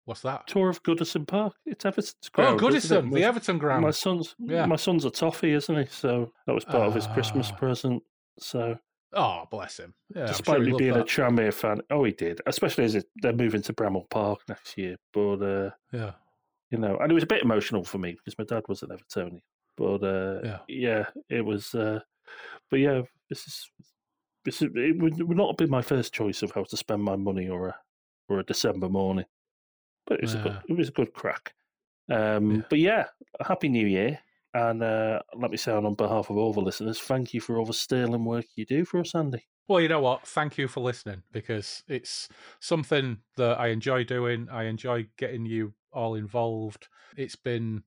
[0.05, 0.47] What's that?
[0.47, 1.55] Tour of Goodison Park.
[1.67, 2.61] It's Everton's oh, ground.
[2.61, 3.83] Oh, Goodison, the Everton ground.
[3.83, 4.67] My son's, yeah.
[4.67, 5.87] my son's a toffee, isn't he?
[5.87, 6.87] So that was part uh...
[6.87, 7.57] of his Christmas ah.
[7.57, 8.03] present.
[8.39, 8.79] So
[9.15, 9.95] Oh, bless him.
[10.15, 11.03] Yeah, Despite sure me being that.
[11.03, 12.41] a Tranmere fan, oh, he did.
[12.47, 14.97] Especially as it, they're moving to Bramall Park next year.
[15.13, 16.13] But uh, yeah,
[16.71, 18.91] you know, and it was a bit emotional for me because my dad was an
[18.91, 19.41] Evertonian.
[19.77, 20.59] But uh, yeah.
[20.69, 21.75] yeah, it was.
[21.75, 22.01] Uh,
[22.71, 23.71] but yeah, this is
[24.45, 27.17] this is, it would, would not be my first choice of how to spend my
[27.17, 27.77] money or a
[28.29, 29.27] or a December morning.
[30.07, 30.41] But it was yeah.
[30.41, 31.55] a good, it was a good crack.
[32.11, 32.63] Um, yeah.
[32.69, 33.05] But yeah,
[33.41, 34.19] happy New Year.
[34.53, 37.67] And uh, let me say on behalf of all the listeners, thank you for all
[37.67, 39.45] the sterling work you do for us, Andy.
[39.67, 40.27] Well, you know what?
[40.29, 42.29] Thank you for listening because it's
[42.61, 44.49] something that I enjoy doing.
[44.53, 46.87] I enjoy getting you all involved.
[47.17, 47.83] It's been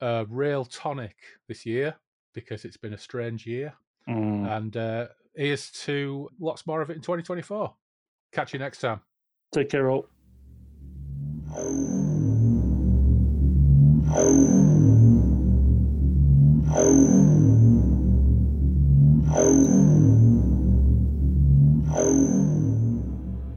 [0.00, 1.16] a real tonic
[1.48, 1.96] this year
[2.34, 3.74] because it's been a strange year.
[4.08, 4.56] Mm.
[4.56, 7.74] And uh, here's to lots more of it in 2024.
[8.32, 9.00] Catch you next time.
[9.52, 10.06] Take care, all.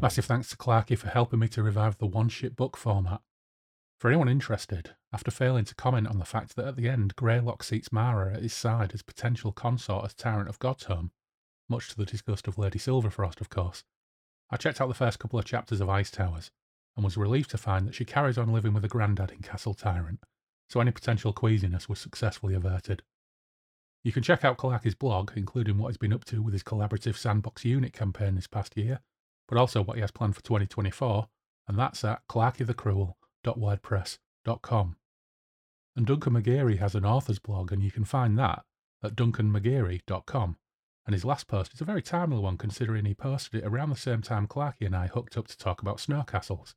[0.01, 3.21] Massive thanks to Clarky for helping me to revive the one shit book format.
[3.99, 7.63] For anyone interested, after failing to comment on the fact that at the end Greylock
[7.63, 10.87] seats Mara at his side as potential consort as Tyrant of God's
[11.67, 13.83] much to the disgust of Lady Silverfrost, of course,
[14.49, 16.49] I checked out the first couple of chapters of Ice Towers
[16.95, 19.73] and was relieved to find that she carries on living with a granddad in Castle
[19.73, 20.23] Tyrant,
[20.69, 23.03] so any potential queasiness was successfully averted.
[24.05, 27.17] You can check out Clarky's blog, including what he's been up to with his collaborative
[27.17, 29.01] sandbox unit campaign this past year,
[29.49, 31.27] but also what he has planned for 2024,
[31.67, 32.21] and that's at
[33.45, 34.95] clarkytheCruel.wordpress.com.
[35.95, 38.63] And Duncan McGeary has an author's blog, and you can find that
[39.03, 40.57] at duncanmcgeary.com.
[41.05, 43.95] And his last post is a very timely one considering he posted it around the
[43.95, 46.75] same time Clarky and I hooked up to talk about snow castles.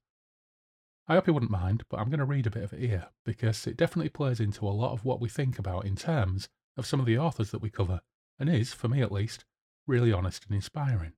[1.06, 3.08] I hope you wouldn't mind, but I'm going to read a bit of it here
[3.24, 6.86] because it definitely plays into a lot of what we think about in terms of
[6.86, 8.00] some of the authors that we cover,
[8.38, 9.44] and is, for me at least,
[9.86, 11.12] really honest and inspiring.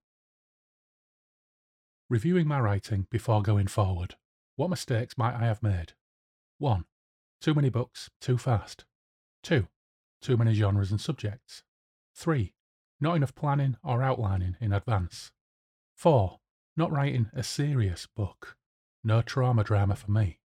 [2.11, 4.17] Reviewing my writing before going forward.
[4.57, 5.95] What mistakes might I have made?
[6.59, 6.85] 1.
[7.41, 8.85] Too many books, too fast.
[9.43, 9.67] 2.
[10.23, 11.65] Too many genres and subjects.
[12.15, 12.55] 3.
[13.01, 15.33] Not enough planning or outlining in advance.
[15.97, 16.39] 4.
[16.77, 18.57] Not writing a serious book.
[19.03, 20.39] No trauma drama for me.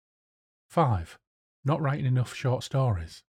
[0.69, 1.19] 5.
[1.65, 3.25] Not writing enough short stories.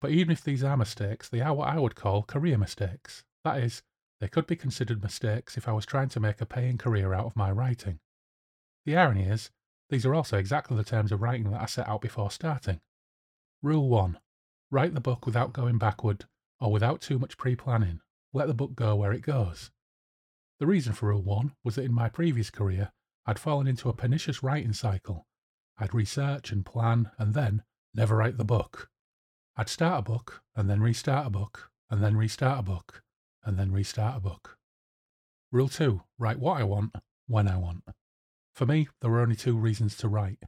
[0.00, 3.22] But even if these are mistakes, they are what I would call career mistakes.
[3.44, 3.82] That is,
[4.20, 7.26] they could be considered mistakes if I was trying to make a paying career out
[7.26, 8.00] of my writing.
[8.86, 9.50] The irony is,
[9.90, 12.80] these are also exactly the terms of writing that I set out before starting.
[13.62, 14.18] Rule 1
[14.70, 16.24] Write the book without going backward
[16.60, 18.00] or without too much pre planning.
[18.32, 19.70] Let the book go where it goes.
[20.58, 22.92] The reason for Rule 1 was that in my previous career,
[23.26, 25.26] I'd fallen into a pernicious writing cycle.
[25.78, 27.62] I'd research and plan and then
[27.94, 28.90] never write the book.
[29.56, 33.02] I'd start a book and then restart a book and then restart a book
[33.44, 34.58] and then restart a book.
[35.52, 36.96] Rule 2 Write what I want,
[37.26, 37.84] when I want.
[38.54, 40.38] For me, there were only two reasons to write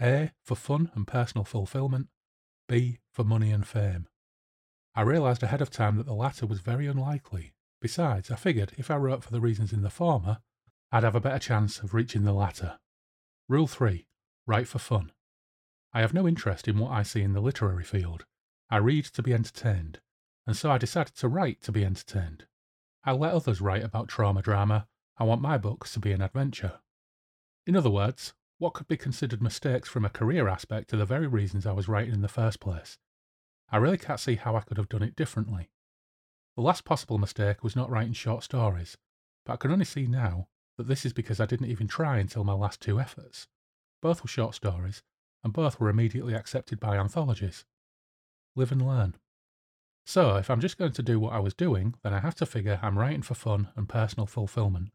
[0.00, 2.08] A, for fun and personal fulfillment,
[2.68, 4.06] B, for money and fame.
[4.94, 7.54] I realised ahead of time that the latter was very unlikely.
[7.80, 10.38] Besides, I figured if I wrote for the reasons in the former,
[10.92, 12.78] I'd have a better chance of reaching the latter.
[13.48, 14.06] Rule 3
[14.46, 15.10] Write for fun.
[15.92, 18.26] I have no interest in what I see in the literary field.
[18.70, 20.00] I read to be entertained,
[20.46, 22.46] and so I decided to write to be entertained.
[23.04, 24.86] I let others write about trauma drama.
[25.18, 26.80] I want my books to be an adventure.
[27.66, 31.26] In other words, what could be considered mistakes from a career aspect are the very
[31.26, 32.96] reasons I was writing in the first place.
[33.70, 35.68] I really can't see how I could have done it differently.
[36.54, 38.96] The last possible mistake was not writing short stories,
[39.44, 40.46] but I can only see now
[40.78, 43.48] that this is because I didn't even try until my last two efforts.
[44.00, 45.02] Both were short stories,
[45.42, 47.64] and both were immediately accepted by anthologies.
[48.54, 49.16] Live and learn.
[50.06, 52.46] So, if I'm just going to do what I was doing, then I have to
[52.46, 54.92] figure I'm writing for fun and personal fulfillment.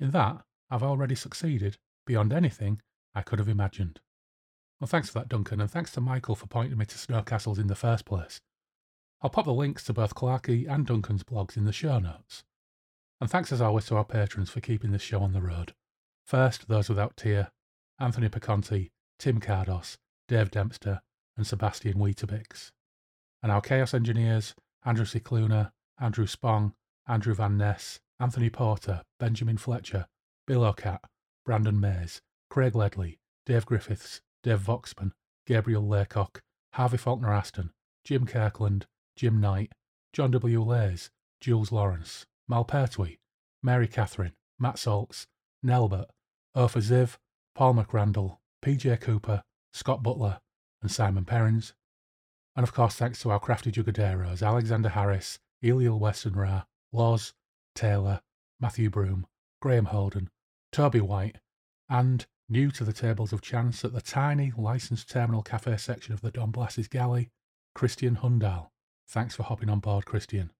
[0.00, 2.80] In that, I've already succeeded beyond anything
[3.14, 4.00] I could have imagined.
[4.80, 7.58] Well, thanks for that, Duncan, and thanks to Michael for pointing me to snow castles
[7.58, 8.40] in the first place.
[9.20, 12.42] I'll pop the links to both Clarky and Duncan's blogs in the show notes.
[13.20, 15.74] And thanks as always to our patrons for keeping this show on the road.
[16.26, 17.50] First, those without tier
[17.98, 21.02] Anthony Piconti, Tim Cardos, Dave Dempster,
[21.36, 22.70] and Sebastian Weetabix.
[23.42, 24.54] And our Chaos engineers
[24.84, 26.72] Andrew Cicluna, Andrew Spong,
[27.06, 30.06] Andrew Van Ness, Anthony Porter, Benjamin Fletcher,
[30.46, 31.02] Bill O'Cat,
[31.50, 35.10] Brandon Mays, Craig Ledley, Dave Griffiths, Dave Voxman,
[35.48, 36.42] Gabriel Laycock,
[36.74, 37.72] Harvey Faulkner Aston,
[38.04, 38.86] Jim Kirkland,
[39.16, 39.72] Jim Knight,
[40.12, 40.62] John W.
[40.62, 41.10] Lays,
[41.40, 43.18] Jules Lawrence, Mal Pertwee,
[43.64, 45.26] Mary Catherine, Matt Salks,
[45.60, 46.06] Nelbert,
[46.54, 47.16] Ophir Ziv,
[47.56, 50.38] Paul McRandall, PJ Cooper, Scott Butler,
[50.82, 51.74] and Simon Perrins.
[52.54, 57.32] And of course, thanks to our crafty jugaderos Alexander Harris, Eliel Westenra, Laws,
[57.74, 58.20] Taylor,
[58.60, 59.26] Matthew Broom,
[59.60, 60.30] Graham Holden,
[60.72, 61.38] Toby White,
[61.88, 66.20] and, new to the tables of chance at the tiny licensed terminal cafe section of
[66.20, 67.30] the Don Blas's galley,
[67.74, 68.68] Christian Hundal.
[69.08, 70.52] Thanks for hopping on board, Christian.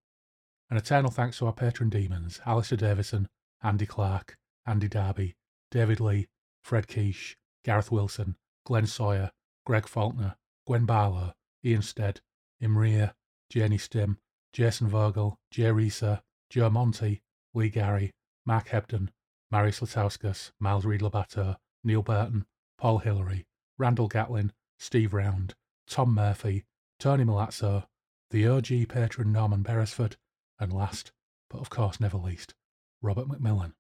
[0.69, 3.28] An eternal thanks to our patron demons, Alistair Davison,
[3.62, 5.35] Andy Clark, Andy Darby,
[5.70, 6.28] David Lee,
[6.62, 9.31] Fred Keish, Gareth Wilson, Glenn Sawyer,
[9.65, 11.35] Greg Faulkner, Gwen Barlow,
[11.65, 12.20] Ian Stead,
[12.62, 13.15] Imria,
[13.51, 14.19] Janie Stim,
[14.53, 17.23] Jason Vogel, Jay Reeser, Joe Monty,
[17.55, 18.12] Lee Gary,
[18.45, 19.11] Mark Hebden,
[19.51, 22.47] Marius Slatauskas, Miles Reed Labato, Neil Burton,
[22.78, 23.47] Paul Hillary,
[23.78, 25.55] Randall Gatlin, Steve Round,
[25.89, 26.64] Tom Murphy,
[27.01, 27.86] Tony Malazzo,
[28.31, 30.16] the OG patron Norman Beresford,
[30.60, 31.10] and last,
[31.48, 32.55] but of course never least,
[33.02, 33.72] Robert McMillan.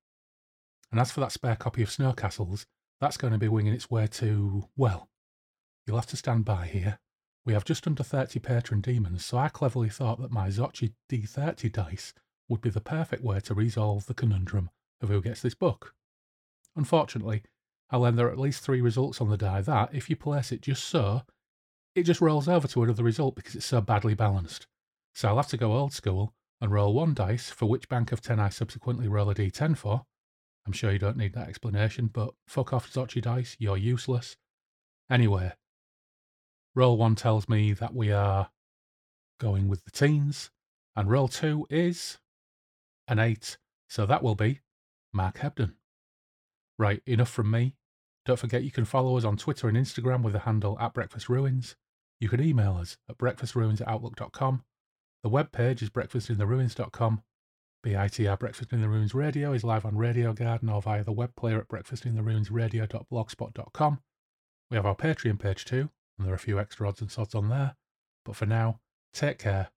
[0.90, 2.66] And as for that spare copy of Snow Castles,
[3.00, 5.08] that's going to be winging its way to, well,
[5.86, 6.98] you'll have to stand by here.
[7.46, 11.70] We have just under 30 patron demons, so I cleverly thought that my Zocchi D30
[11.70, 12.12] dice
[12.48, 14.70] would be the perfect way to resolve the conundrum
[15.00, 15.94] of who gets this book.
[16.76, 17.42] Unfortunately,
[17.90, 20.52] I learned there are at least three results on the die that, if you place
[20.52, 21.22] it just so,
[21.94, 24.66] it just rolls over to another result because it's so badly balanced.
[25.14, 28.20] So I'll have to go old school and roll one dice for which bank of
[28.20, 30.02] 10 I subsequently roll a d10 for.
[30.66, 34.36] I'm sure you don't need that explanation, but fuck off Zocchi dice, you're useless.
[35.10, 35.52] Anyway,
[36.74, 38.50] roll one tells me that we are
[39.40, 40.50] going with the teens,
[40.94, 42.18] and roll two is
[43.08, 43.56] an 8,
[43.88, 44.60] so that will be
[45.12, 45.74] Mark Hebden.
[46.78, 47.74] Right, enough from me.
[48.24, 51.28] Don't forget you can follow us on Twitter and Instagram with the handle at Breakfast
[51.28, 51.76] Ruins.
[52.20, 54.62] You can email us at breakfastruins at outlook.com.
[55.22, 57.22] The webpage is breakfastintheruins.com.
[57.84, 61.34] BITR Breakfast in the Ruins Radio is live on Radio Garden or via the web
[61.34, 64.00] player at breakfastintheruinsradio.blogspot.com.
[64.70, 65.88] We have our Patreon page too,
[66.18, 67.76] and there are a few extra odds and sods on there.
[68.24, 68.80] But for now,
[69.14, 69.70] take care,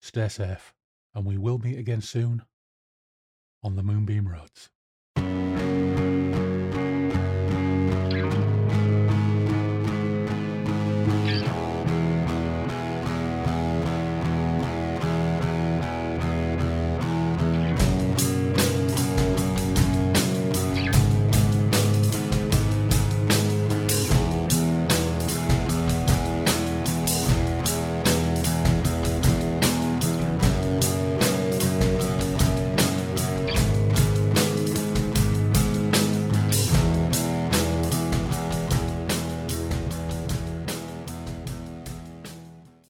[0.00, 0.72] stay safe,
[1.14, 2.42] and we will meet again soon
[3.62, 4.70] on the Moonbeam Roads
[5.20, 5.49] thank you